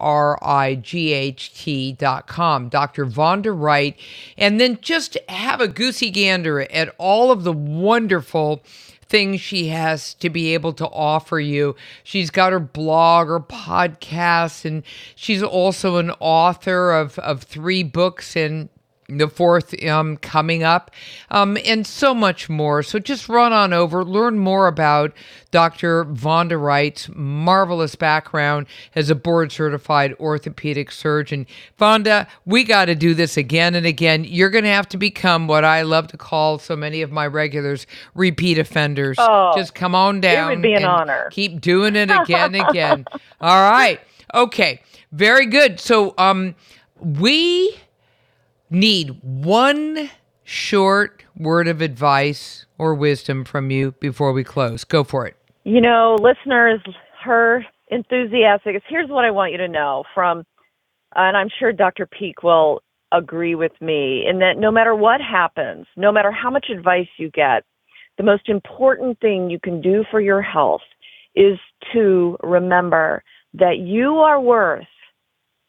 dot 1.92 2.26
com, 2.26 2.68
Dr. 2.68 3.06
Vonda 3.06 3.58
Wright, 3.58 3.96
and 4.36 4.60
then 4.60 4.78
just 4.82 5.16
have 5.28 5.60
a 5.60 5.68
goosey 5.68 6.10
gander 6.10 6.60
at 6.62 6.94
all 6.98 7.30
of 7.30 7.44
the 7.44 7.52
wonderful 7.52 8.62
things 9.08 9.40
she 9.40 9.68
has 9.68 10.14
to 10.14 10.30
be 10.30 10.54
able 10.54 10.72
to 10.74 10.86
offer 10.88 11.38
you. 11.38 11.76
She's 12.02 12.30
got 12.30 12.52
her 12.52 12.60
blog, 12.60 13.28
her 13.28 13.40
podcast, 13.40 14.64
and 14.64 14.82
she's 15.14 15.42
also 15.42 15.96
an 15.96 16.10
author 16.20 16.92
of, 16.92 17.18
of 17.20 17.42
three 17.42 17.82
books 17.82 18.36
and 18.36 18.68
the 19.08 19.28
fourth 19.28 19.84
um, 19.84 20.16
coming 20.16 20.64
up, 20.64 20.90
um, 21.30 21.56
and 21.64 21.86
so 21.86 22.12
much 22.12 22.48
more. 22.48 22.82
So 22.82 22.98
just 22.98 23.28
run 23.28 23.52
on 23.52 23.72
over, 23.72 24.04
learn 24.04 24.38
more 24.38 24.66
about 24.66 25.12
Dr. 25.52 26.04
Vonda 26.06 26.60
Wright's 26.60 27.08
marvelous 27.14 27.94
background 27.94 28.66
as 28.94 29.08
a 29.08 29.14
board 29.14 29.52
certified 29.52 30.14
orthopedic 30.18 30.90
surgeon. 30.90 31.46
Vonda, 31.78 32.26
we 32.44 32.64
got 32.64 32.86
to 32.86 32.94
do 32.94 33.14
this 33.14 33.36
again 33.36 33.74
and 33.74 33.86
again. 33.86 34.24
You're 34.24 34.50
going 34.50 34.64
to 34.64 34.70
have 34.70 34.88
to 34.88 34.96
become 34.96 35.46
what 35.46 35.64
I 35.64 35.82
love 35.82 36.08
to 36.08 36.16
call 36.16 36.58
so 36.58 36.74
many 36.74 37.00
of 37.02 37.12
my 37.12 37.26
regulars 37.26 37.86
repeat 38.14 38.58
offenders. 38.58 39.16
Oh, 39.20 39.52
just 39.54 39.74
come 39.74 39.94
on 39.94 40.20
down. 40.20 40.50
It 40.50 40.56
would 40.56 40.62
be 40.62 40.74
an 40.74 40.84
honor. 40.84 41.28
Keep 41.30 41.60
doing 41.60 41.94
it 41.94 42.10
again 42.10 42.54
and 42.54 42.68
again. 42.70 43.06
All 43.40 43.70
right. 43.70 44.00
Okay. 44.34 44.82
Very 45.12 45.46
good. 45.46 45.78
So, 45.78 46.14
um, 46.18 46.56
we 47.00 47.78
need 48.70 49.18
one 49.22 50.10
short 50.44 51.24
word 51.36 51.68
of 51.68 51.80
advice 51.80 52.66
or 52.78 52.94
wisdom 52.94 53.44
from 53.44 53.70
you 53.70 53.92
before 53.92 54.32
we 54.32 54.44
close. 54.44 54.84
Go 54.84 55.04
for 55.04 55.26
it. 55.26 55.36
You 55.64 55.80
know, 55.80 56.16
listeners, 56.20 56.80
her 57.22 57.64
enthusiastic. 57.88 58.76
Is 58.76 58.82
here's 58.88 59.10
what 59.10 59.24
I 59.24 59.30
want 59.30 59.52
you 59.52 59.58
to 59.58 59.68
know 59.68 60.04
from, 60.14 60.44
and 61.14 61.36
I'm 61.36 61.48
sure 61.58 61.72
Dr. 61.72 62.06
Peeke 62.06 62.42
will 62.42 62.82
agree 63.12 63.54
with 63.54 63.72
me 63.80 64.24
in 64.28 64.38
that 64.40 64.58
no 64.58 64.70
matter 64.70 64.94
what 64.94 65.20
happens, 65.20 65.86
no 65.96 66.12
matter 66.12 66.30
how 66.30 66.50
much 66.50 66.66
advice 66.70 67.08
you 67.18 67.30
get, 67.30 67.64
the 68.18 68.24
most 68.24 68.48
important 68.48 69.20
thing 69.20 69.50
you 69.50 69.60
can 69.60 69.80
do 69.80 70.04
for 70.10 70.20
your 70.20 70.42
health 70.42 70.82
is 71.34 71.58
to 71.92 72.36
remember 72.42 73.22
that 73.54 73.78
you 73.78 74.18
are 74.18 74.40
worth, 74.40 74.86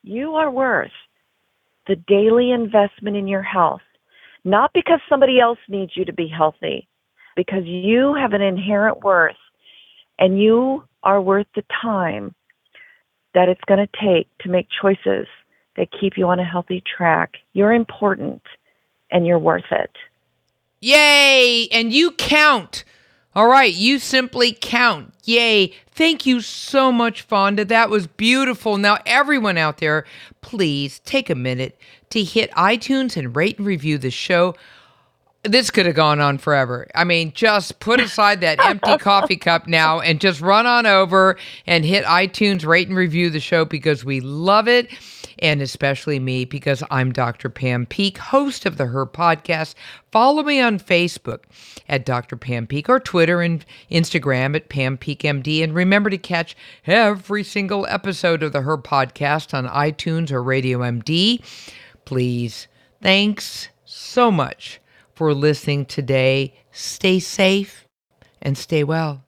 you 0.03 0.35
are 0.35 0.49
worth 0.49 0.91
the 1.87 1.95
daily 1.95 2.51
investment 2.51 3.15
in 3.15 3.27
your 3.27 3.41
health, 3.41 3.81
not 4.43 4.71
because 4.73 4.99
somebody 5.09 5.39
else 5.39 5.59
needs 5.67 5.91
you 5.95 6.05
to 6.05 6.13
be 6.13 6.27
healthy, 6.27 6.87
because 7.35 7.63
you 7.65 8.13
have 8.13 8.33
an 8.33 8.41
inherent 8.41 9.03
worth 9.03 9.35
and 10.19 10.41
you 10.41 10.83
are 11.03 11.21
worth 11.21 11.47
the 11.55 11.63
time 11.81 12.33
that 13.33 13.49
it's 13.49 13.61
going 13.67 13.79
to 13.79 13.99
take 14.03 14.27
to 14.39 14.49
make 14.49 14.67
choices 14.81 15.27
that 15.75 15.87
keep 15.99 16.17
you 16.17 16.27
on 16.27 16.39
a 16.39 16.43
healthy 16.43 16.83
track. 16.97 17.35
You're 17.53 17.73
important 17.73 18.41
and 19.11 19.25
you're 19.25 19.39
worth 19.39 19.71
it. 19.71 19.91
Yay! 20.81 21.67
And 21.71 21.93
you 21.93 22.11
count. 22.11 22.83
All 23.37 23.45
right, 23.45 23.71
you 23.71 23.99
simply 23.99 24.57
count. 24.59 25.13
Yay. 25.25 25.71
Thank 25.91 26.25
you 26.25 26.41
so 26.41 26.91
much, 26.91 27.27
Vonda. 27.27 27.67
That 27.67 27.91
was 27.91 28.07
beautiful. 28.07 28.77
Now, 28.77 28.97
everyone 29.05 29.59
out 29.59 29.77
there, 29.77 30.05
please 30.41 30.97
take 31.01 31.29
a 31.29 31.35
minute 31.35 31.79
to 32.09 32.23
hit 32.23 32.49
iTunes 32.53 33.15
and 33.15 33.35
rate 33.35 33.59
and 33.59 33.67
review 33.67 33.99
the 33.99 34.09
show. 34.09 34.55
This 35.43 35.69
could 35.69 35.85
have 35.85 35.93
gone 35.93 36.19
on 36.19 36.39
forever. 36.39 36.87
I 36.95 37.03
mean, 37.03 37.31
just 37.31 37.79
put 37.79 37.99
aside 37.99 38.41
that 38.41 38.59
empty 38.59 38.97
coffee 38.99 39.37
cup 39.37 39.67
now 39.67 39.99
and 39.99 40.19
just 40.19 40.41
run 40.41 40.65
on 40.65 40.87
over 40.87 41.37
and 41.67 41.85
hit 41.85 42.05
iTunes, 42.05 42.65
rate 42.65 42.87
and 42.87 42.97
review 42.97 43.29
the 43.29 43.39
show 43.39 43.65
because 43.65 44.03
we 44.03 44.19
love 44.19 44.67
it. 44.67 44.89
And 45.39 45.61
especially 45.61 46.19
me 46.19 46.45
because 46.45 46.83
I'm 46.89 47.11
Dr. 47.11 47.49
Pam 47.49 47.85
Peeke, 47.85 48.17
host 48.17 48.65
of 48.65 48.77
the 48.77 48.87
Her 48.87 49.05
Podcast. 49.05 49.75
Follow 50.11 50.43
me 50.43 50.59
on 50.59 50.79
Facebook 50.79 51.43
at 51.87 52.05
Dr. 52.05 52.35
Pam 52.35 52.67
Peeke 52.67 52.89
or 52.89 52.99
Twitter 52.99 53.41
and 53.41 53.65
Instagram 53.91 54.55
at 54.55 54.69
Pam 54.69 54.97
Peeke 54.97 55.19
MD. 55.19 55.63
And 55.63 55.75
remember 55.75 56.09
to 56.09 56.17
catch 56.17 56.55
every 56.85 57.43
single 57.43 57.85
episode 57.87 58.41
of 58.43 58.51
the 58.51 58.61
Her 58.61 58.77
Podcast 58.77 59.53
on 59.53 59.67
iTunes 59.67 60.31
or 60.31 60.41
Radio 60.41 60.79
MD. 60.79 61.41
Please, 62.05 62.67
thanks 63.01 63.69
so 63.85 64.31
much 64.31 64.79
for 65.13 65.33
listening 65.33 65.85
today. 65.85 66.53
Stay 66.71 67.19
safe 67.19 67.87
and 68.41 68.57
stay 68.57 68.83
well. 68.83 69.26